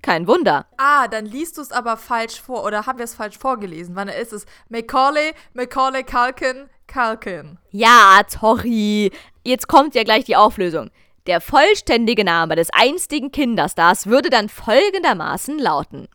[0.06, 0.68] kein Wunder.
[0.78, 3.96] Ah, dann liest du es aber falsch vor oder haben wir es falsch vorgelesen?
[3.96, 4.46] Wann ist es?
[4.70, 7.58] Macaulay, Macaulay Culkin, Culkin.
[7.72, 9.12] Ja, sorry.
[9.44, 10.92] Jetzt kommt ja gleich die Auflösung.
[11.26, 16.08] Der vollständige Name des einstigen Kinderstars würde dann folgendermaßen lauten: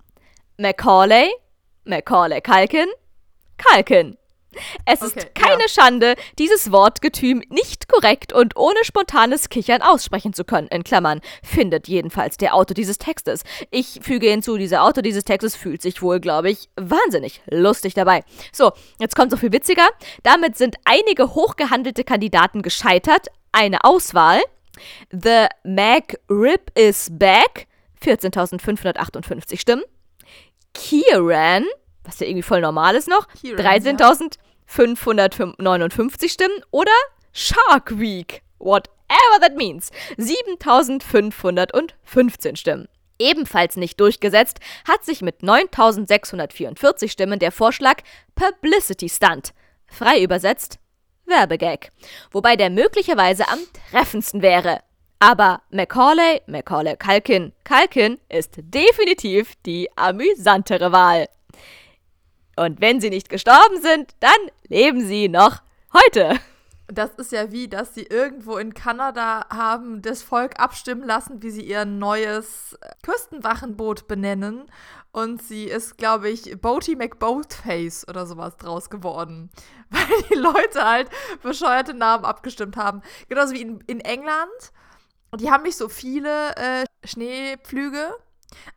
[0.61, 1.31] Macaulay,
[1.85, 2.89] Macaulay Culkin,
[3.57, 4.19] Culkin.
[4.85, 5.69] Es Okay, ist keine ja.
[5.69, 10.67] Schande, dieses Wortgetüm nicht korrekt und ohne spontanes Kichern aussprechen zu können.
[10.69, 13.43] In Klammern findet jedenfalls der Autor dieses Textes.
[13.71, 18.23] Ich füge hinzu, dieser Autor dieses Textes fühlt sich wohl, glaube ich, wahnsinnig lustig dabei.
[18.53, 19.89] So, jetzt kommt noch viel witziger.
[20.25, 23.29] Damit sind einige hochgehandelte Kandidaten gescheitert.
[23.53, 24.41] Eine Auswahl.
[25.11, 27.67] The Mac Rip is back.
[28.05, 29.85] 14.558 Stimmen.
[30.75, 31.65] Kieran,
[32.05, 36.63] was ja irgendwie voll normal ist noch, Kieran, 13.559 Stimmen.
[36.71, 36.93] Oder
[37.33, 42.89] Shark Week, whatever that means, 7.515 Stimmen.
[43.19, 47.99] Ebenfalls nicht durchgesetzt hat sich mit 9.644 Stimmen der Vorschlag
[48.35, 49.53] Publicity Stunt,
[49.87, 50.79] frei übersetzt
[51.27, 51.91] Werbegag,
[52.33, 53.59] wobei der möglicherweise am
[53.91, 54.81] treffendsten wäre.
[55.23, 61.29] Aber Macaulay, Macaulay Culkin, Culkin ist definitiv die amüsantere Wahl.
[62.57, 64.39] Und wenn sie nicht gestorben sind, dann
[64.69, 65.61] leben sie noch
[65.93, 66.41] heute.
[66.87, 71.51] Das ist ja wie, dass sie irgendwo in Kanada haben das Volk abstimmen lassen, wie
[71.51, 74.71] sie ihr neues Küstenwachenboot benennen.
[75.13, 79.51] Und sie ist, glaube ich, Boaty McBoatface oder sowas draus geworden.
[79.91, 81.11] Weil die Leute halt
[81.43, 83.03] bescheuerte Namen abgestimmt haben.
[83.29, 84.73] Genauso wie in, in England.
[85.31, 88.15] Und die haben nicht so viele äh, Schneepflüge.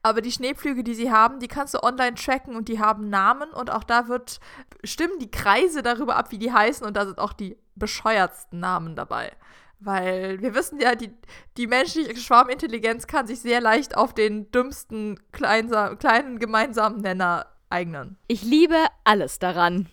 [0.04, 3.50] Aber die Schneepflüge, die sie haben, die kannst du online tracken und die haben Namen
[3.50, 4.40] und auch da wird
[4.84, 8.96] stimmen die Kreise darüber ab, wie die heißen und da sind auch die bescheuertsten Namen
[8.96, 9.32] dabei.
[9.80, 11.12] Weil wir wissen ja, die,
[11.58, 18.18] die menschliche Schwarmintelligenz kann sich sehr leicht auf den dümmsten kleinsa- kleinen gemeinsamen Nenner eignen.
[18.28, 19.90] Ich liebe alles daran.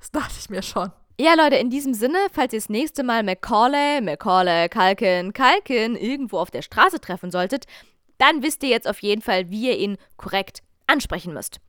[0.00, 0.90] Das dachte ich mir schon.
[1.20, 6.38] Ja, Leute, in diesem Sinne, falls ihr das nächste Mal Macaulay, Macaulay, Kalkin, Kalkin irgendwo
[6.38, 7.66] auf der Straße treffen solltet,
[8.18, 11.60] dann wisst ihr jetzt auf jeden Fall, wie ihr ihn korrekt ansprechen müsst.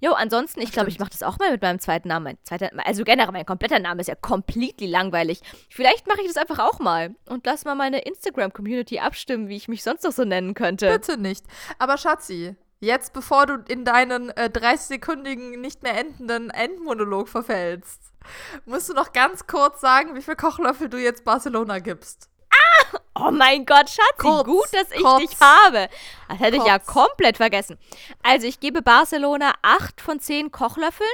[0.00, 2.24] Jo, ansonsten, ich glaube, ich mache das auch mal mit meinem zweiten Namen.
[2.24, 5.40] Mein zweiter, also generell, mein kompletter Name ist ja completely langweilig.
[5.68, 9.68] Vielleicht mache ich das einfach auch mal und lass mal meine Instagram-Community abstimmen, wie ich
[9.68, 10.90] mich sonst noch so nennen könnte.
[10.90, 11.44] Bitte nicht.
[11.78, 18.09] Aber Schatzi, jetzt bevor du in deinen äh, 30-sekündigen, nicht mehr endenden Endmonolog verfällst,
[18.66, 22.28] musst du noch ganz kurz sagen, wie viel Kochlöffel du jetzt Barcelona gibst.
[23.14, 25.20] Oh mein Gott, Schatzi, Kurz, gut, dass ich kurz.
[25.20, 25.88] dich habe.
[26.28, 26.86] Das hätte ich ja Kurz.
[27.08, 27.78] komplett vergessen.
[28.22, 31.10] Also, ich gebe Barcelona 8 von 10 Kochlöffeln,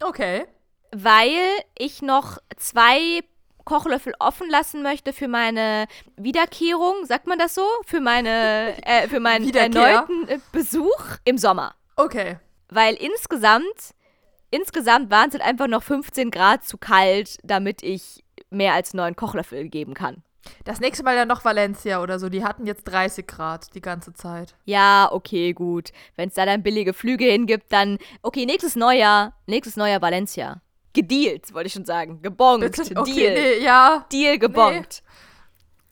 [0.00, 0.46] Okay.
[0.92, 1.38] weil
[1.76, 3.22] ich noch zwei
[3.64, 7.66] Kochlöffel offen lassen möchte für meine Wiederkehrung, sagt man das so?
[7.84, 11.74] Für meine, äh, für meinen erneuten Besuch im Sommer.
[11.96, 12.38] Okay.
[12.68, 13.94] Weil insgesamt,
[14.50, 19.16] insgesamt waren es halt einfach noch 15 Grad zu kalt, damit ich mehr als neun
[19.16, 20.22] Kochlöffel geben kann.
[20.64, 22.28] Das nächste Mal dann noch Valencia oder so.
[22.28, 24.54] Die hatten jetzt 30 Grad die ganze Zeit.
[24.64, 25.90] Ja, okay, gut.
[26.16, 27.98] Wenn es da dann billige Flüge hingibt, dann.
[28.22, 29.34] Okay, nächstes Neujahr.
[29.46, 30.62] Nächstes Neujahr Valencia.
[30.92, 32.20] Gedealt, wollte ich schon sagen.
[32.22, 32.60] Gebongt.
[32.60, 32.82] Bitte?
[32.84, 32.98] Deal.
[32.98, 34.06] Okay, nee, ja.
[34.10, 35.02] Deal gebongt.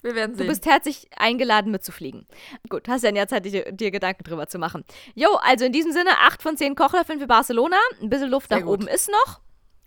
[0.02, 0.46] Wir werden Du sehen.
[0.48, 2.26] bist herzlich eingeladen mitzufliegen.
[2.68, 4.84] Gut, hast ja jetzt Zeit, dir, dir Gedanken drüber zu machen.
[5.14, 7.76] Jo, also in diesem Sinne, 8 von 10 Kochlöffeln für Barcelona.
[8.00, 8.80] Ein bisschen Luft Sehr nach gut.
[8.80, 9.40] oben ist noch.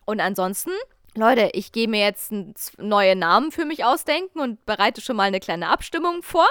[0.06, 0.72] Und ansonsten,
[1.18, 2.32] Leute, ich gehe mir jetzt
[2.78, 6.48] neue Namen für mich ausdenken und bereite schon mal eine kleine Abstimmung vor.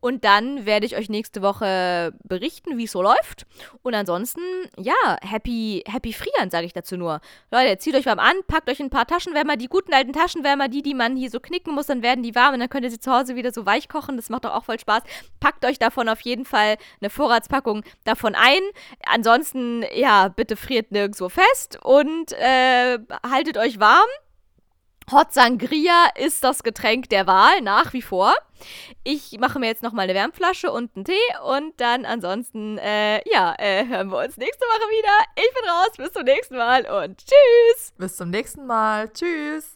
[0.00, 3.46] Und dann werde ich euch nächste Woche berichten, wie es so läuft.
[3.82, 4.42] Und ansonsten,
[4.76, 7.22] ja, happy, happy Frieren, sage ich dazu nur.
[7.50, 10.82] Leute, zieht euch warm an, packt euch ein paar Taschenwärmer, die guten alten Taschenwärmer, die,
[10.82, 13.00] die man hier so knicken muss, dann werden die warm und dann könnt ihr sie
[13.00, 14.16] zu Hause wieder so weich kochen.
[14.16, 15.04] Das macht doch auch voll Spaß.
[15.40, 18.60] Packt euch davon auf jeden Fall eine Vorratspackung davon ein.
[19.06, 23.85] Ansonsten, ja, bitte friert nirgendwo fest und äh, haltet euch warm.
[25.12, 28.34] Hot Sangria ist das Getränk der Wahl, nach wie vor.
[29.04, 31.14] Ich mache mir jetzt noch mal eine Wärmflasche und einen Tee
[31.44, 35.24] und dann ansonsten, äh, ja, äh, hören wir uns nächste Woche wieder.
[35.36, 37.92] Ich bin raus, bis zum nächsten Mal und tschüss!
[37.96, 39.12] Bis zum nächsten Mal.
[39.12, 39.75] Tschüss.